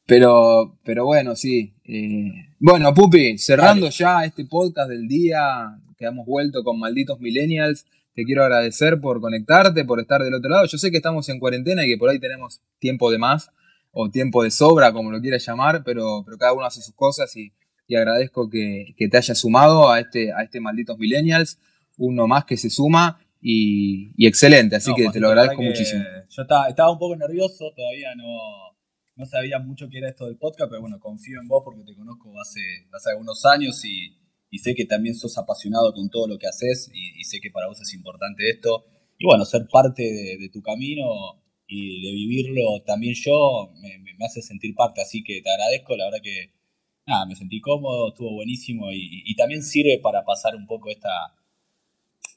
Pero, 0.07 0.79
pero 0.85 1.07
bueno, 1.07 1.35
sí. 1.35 1.75
Eh, 1.85 2.31
bueno, 2.59 2.93
Pupi, 2.93 3.39
cerrando 3.39 3.89
ya 3.89 4.25
este 4.25 4.45
podcast 4.45 4.91
del 4.91 5.09
día 5.09 5.79
que 5.97 6.05
hemos 6.05 6.27
vuelto 6.27 6.63
con 6.63 6.79
Malditos 6.79 7.21
Millennials, 7.21 7.87
te 8.15 8.25
quiero 8.25 8.43
agradecer 8.43 9.01
por 9.01 9.21
conectarte, 9.21 9.85
por 9.85 10.01
estar 10.01 10.23
del 10.23 10.35
otro 10.35 10.51
lado. 10.51 10.67
Yo 10.67 10.79
sé 10.79 10.91
que 10.91 10.99
estamos 10.99 11.29
en 11.29 11.41
cuarentena 11.41 11.85
y 11.85 11.89
que 11.89 11.97
por 11.97 12.11
ahí 12.11 12.19
tenemos 12.19 12.61
tiempo 12.79 13.11
de 13.11 13.19
más 13.19 13.51
o 13.93 14.11
tiempo 14.11 14.43
de 14.43 14.51
sobra, 14.51 14.93
como 14.93 15.11
lo 15.11 15.21
quieras 15.21 15.45
llamar, 15.47 15.83
pero, 15.85 16.23
pero 16.25 16.37
cada 16.37 16.53
uno 16.53 16.67
hace 16.67 16.83
sus 16.83 16.95
cosas 16.95 17.35
y, 17.37 17.53
agradezco 17.95 18.51
que, 18.51 18.95
te 18.99 19.17
hayas 19.17 19.39
sumado 19.39 19.91
a 19.91 20.01
este, 20.01 20.33
a 20.33 20.43
este 20.43 20.61
Malditos 20.61 20.99
Millennials, 20.99 21.59
uno 21.97 22.27
más 22.27 22.45
que 22.45 22.57
se 22.57 22.71
suma 22.71 23.21
y, 23.41 24.13
excelente, 24.27 24.77
así 24.77 24.93
que 24.95 25.09
te 25.11 25.21
lo 25.21 25.29
agradezco 25.29 25.63
muchísimo. 25.63 26.03
Yo 26.29 26.43
estaba, 26.43 26.69
estaba 26.69 26.91
un 26.91 26.99
poco 26.99 27.17
nervioso, 27.17 27.73
todavía 27.75 28.15
no 28.17 28.74
no 29.17 29.27
sabía 29.27 29.59
mucho 29.59 29.89
qué 29.89 29.99
era 29.99 30.09
esto 30.09 30.27
del 30.27 30.37
podcast, 30.37 30.71
pero 30.71 30.81
bueno, 30.81 30.99
confío 30.99 31.41
en 31.41 31.49
vos 31.49 31.63
porque 31.65 31.85
te 31.85 31.95
conozco 31.95 32.33
hace, 32.41 32.61
hace 32.93 33.11
algunos 33.11 33.45
años 33.45 33.85
y, 33.85 34.17
sé 34.59 34.75
que 34.75 34.85
también 34.85 35.17
sos 35.17 35.37
apasionado 35.37 35.93
con 35.93 36.09
todo 36.09 36.29
lo 36.29 36.39
que 36.39 36.47
haces 36.47 36.89
y, 36.95 37.25
sé 37.25 37.41
que 37.41 37.51
para 37.51 37.67
vos 37.67 37.81
es 37.81 37.93
importante 37.95 38.49
esto. 38.49 38.85
Y 39.19 39.27
bueno, 39.27 39.45
ser 39.45 39.67
parte 39.71 40.03
de, 40.03 40.49
tu 40.49 40.63
camino 40.63 41.43
y 41.67 42.03
de 42.03 42.13
vivirlo 42.13 42.83
también 42.87 43.15
yo 43.15 43.73
me, 43.81 44.25
hace 44.25 44.43
sentir 44.43 44.75
parte, 44.75 45.01
así 45.01 45.23
que 45.25 45.41
te 45.43 45.51
agradezco, 45.51 45.97
la 45.97 46.07
verdad 46.07 46.21
que 46.23 46.53
nada, 47.07 47.27
me 47.27 47.37
sentí 47.37 47.61
cómodo, 47.61 48.11
estuvo 48.11 48.33
buenísimo 48.33 48.93
y 48.93 49.35
también 49.37 49.63
sirve 49.63 49.99
para 49.99 50.25
pasar 50.25 50.55
un 50.55 50.67
poco 50.67 50.91
esta 50.91 51.11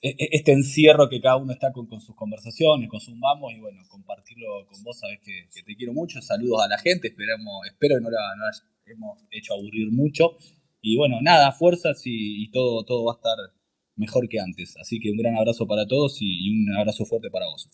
este 0.02 0.52
encierro 0.52 1.10
que 1.10 1.20
cada 1.20 1.38
uno 1.38 1.54
está 1.54 1.72
con, 1.72 1.88
sus 2.00 2.16
conversaciones, 2.16 2.90
con 2.90 3.00
sus 3.00 3.20
vamos 3.20 3.54
y 3.54 3.60
bueno, 3.60 3.82
compartirlo 3.90 4.66
con 4.68 4.84
vos, 4.84 5.00
sabes 5.00 5.20
que, 5.24 5.48
te 5.64 5.76
quiero 5.76 5.94
mucho, 5.94 6.22
saludos 6.22 6.64
a 6.64 6.68
la 6.68 6.78
gente, 6.78 7.08
esperamos, 7.08 7.66
espero 7.68 7.96
que 7.96 8.02
no 8.02 8.10
la, 8.12 8.20
hemos 8.86 9.20
hecho 9.32 9.54
aburrir 9.54 9.92
mucho. 9.92 10.38
Y 10.82 10.96
bueno, 10.98 11.20
nada, 11.22 11.52
fuerzas 11.52 12.02
y, 12.06 12.50
todo, 12.52 12.86
todo 12.86 13.06
va 13.06 13.14
a 13.14 13.16
estar 13.16 13.38
mejor 13.96 14.30
que 14.30 14.40
antes, 14.40 14.78
así 14.78 15.00
que 15.00 15.10
un 15.12 15.18
gran 15.18 15.36
abrazo 15.36 15.68
para 15.68 15.88
todos 15.88 16.18
y, 16.22 16.52
un 16.52 16.76
abrazo 16.78 17.06
fuerte 17.06 17.30
para 17.32 17.48
vos. 17.48 17.70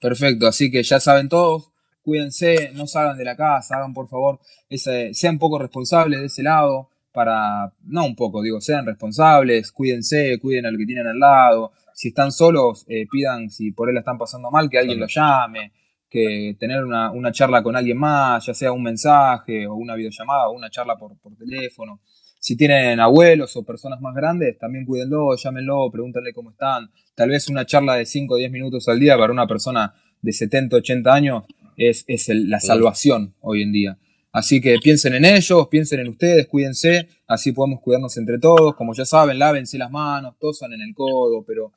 Perfecto, 0.00 0.48
así 0.48 0.70
que 0.70 0.82
ya 0.82 0.98
saben 0.98 1.28
todos, 1.28 1.70
cuídense, 2.02 2.72
no 2.74 2.88
salgan 2.88 3.16
de 3.16 3.24
la 3.24 3.36
casa, 3.36 3.76
hagan 3.76 3.94
por 3.94 4.08
favor, 4.08 4.40
ese, 4.68 5.14
sean 5.14 5.38
poco 5.38 5.60
responsables 5.60 6.18
de 6.18 6.26
ese 6.26 6.42
lado, 6.42 6.90
para, 7.12 7.72
no 7.84 8.06
un 8.06 8.16
poco, 8.16 8.42
digo, 8.42 8.60
sean 8.60 8.86
responsables, 8.86 9.70
cuídense, 9.70 10.38
cuiden 10.40 10.66
a 10.66 10.70
lo 10.70 10.78
que 10.78 10.86
tienen 10.86 11.06
al 11.06 11.18
lado. 11.18 11.72
Si 11.94 12.08
están 12.08 12.32
solos, 12.32 12.84
eh, 12.88 13.06
pidan, 13.10 13.50
si 13.50 13.72
por 13.72 13.88
él 13.88 13.94
la 13.94 14.00
están 14.00 14.18
pasando 14.18 14.50
mal, 14.50 14.70
que 14.70 14.78
alguien 14.78 14.98
lo 14.98 15.06
llame, 15.06 15.72
que 16.08 16.56
tener 16.58 16.84
una, 16.84 17.32
charla 17.32 17.62
con 17.62 17.76
alguien 17.76 17.98
más, 17.98 18.44
ya 18.46 18.54
sea 18.54 18.72
un 18.72 18.82
mensaje 18.82 19.66
o 19.66 19.74
una 19.74 19.94
videollamada 19.94 20.48
o 20.48 20.52
una 20.52 20.70
charla 20.70 20.96
por, 20.96 21.16
por 21.18 21.36
teléfono. 21.36 22.00
Si 22.38 22.56
tienen 22.56 22.98
abuelos 22.98 23.56
o 23.56 23.64
personas 23.64 24.00
más 24.00 24.14
grandes, 24.14 24.58
también 24.58 24.84
cuídenlo, 24.84 25.36
llámenlo, 25.36 25.90
pregúntenle 25.90 26.32
cómo 26.32 26.50
están. 26.50 26.90
Tal 27.14 27.28
vez 27.28 27.48
una 27.48 27.64
charla 27.64 27.94
de 27.94 28.04
5 28.04 28.34
o 28.34 28.36
10 28.36 28.50
minutos 28.50 28.88
al 28.88 28.98
día 28.98 29.16
para 29.16 29.32
una 29.32 29.46
persona 29.46 29.94
de 30.20 30.32
70, 30.32 30.76
80 30.76 31.14
años 31.14 31.44
es, 31.76 32.04
es 32.08 32.28
la 32.28 32.58
salvación 32.58 33.34
hoy 33.40 33.62
en 33.62 33.72
día. 33.72 33.98
Así 34.32 34.62
que 34.62 34.78
piensen 34.82 35.14
en 35.14 35.26
ellos, 35.26 35.68
piensen 35.68 36.00
en 36.00 36.08
ustedes, 36.08 36.46
cuídense, 36.48 37.06
así 37.26 37.52
podemos 37.52 37.80
cuidarnos 37.80 38.16
entre 38.16 38.38
todos. 38.38 38.74
Como 38.74 38.94
ya 38.94 39.04
saben, 39.04 39.38
lávense 39.38 39.76
las 39.76 39.90
manos, 39.90 40.36
tosan 40.40 40.72
en 40.72 40.80
el 40.80 40.94
codo, 40.94 41.44
pero 41.46 41.72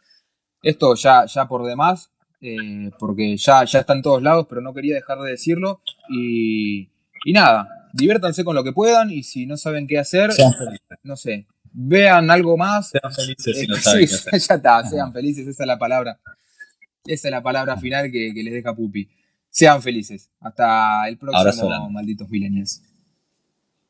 esto 0.61 0.95
ya, 0.95 1.25
ya 1.25 1.47
por 1.49 1.65
demás, 1.65 2.11
eh, 2.39 2.91
porque 2.97 3.35
ya, 3.35 3.65
ya 3.65 3.79
está 3.79 3.93
en 3.93 4.01
todos 4.01 4.21
lados, 4.23 4.47
pero 4.47 4.61
no 4.61 4.73
quería 4.73 4.95
dejar 4.95 5.19
de 5.19 5.31
decirlo. 5.31 5.81
Y, 6.09 6.87
nada, 7.25 7.89
diviértanse 7.91 8.45
con 8.45 8.55
lo 8.55 8.63
que 8.63 8.71
puedan 8.71 9.11
y 9.11 9.23
si 9.23 9.45
no 9.45 9.57
saben 9.57 9.85
qué 9.85 9.99
hacer, 9.99 10.31
no 11.03 11.17
sé, 11.17 11.45
vean 11.73 12.31
algo 12.31 12.55
más. 12.55 12.89
Sean 12.89 13.13
felices 13.13 13.59
si 13.59 13.67
no 13.67 13.75
saben 13.75 14.07
qué 14.07 14.15
hacer. 14.15 14.39
Ya 14.39 14.55
está, 14.55 14.83
sean 14.85 15.11
felices, 15.11 15.45
esa 15.45 15.63
es 15.63 15.67
la 15.67 15.77
palabra. 15.77 16.19
Esa 17.05 17.27
es 17.27 17.31
la 17.31 17.43
palabra 17.43 17.75
final 17.77 18.09
que, 18.09 18.31
que 18.33 18.43
les 18.43 18.53
deja 18.53 18.73
Pupi. 18.73 19.09
Sean 19.55 19.81
felices. 19.81 20.29
Hasta 20.41 21.07
el 21.07 21.17
próximo, 21.17 21.89
malditos 21.89 22.29
millennials. 22.29 22.81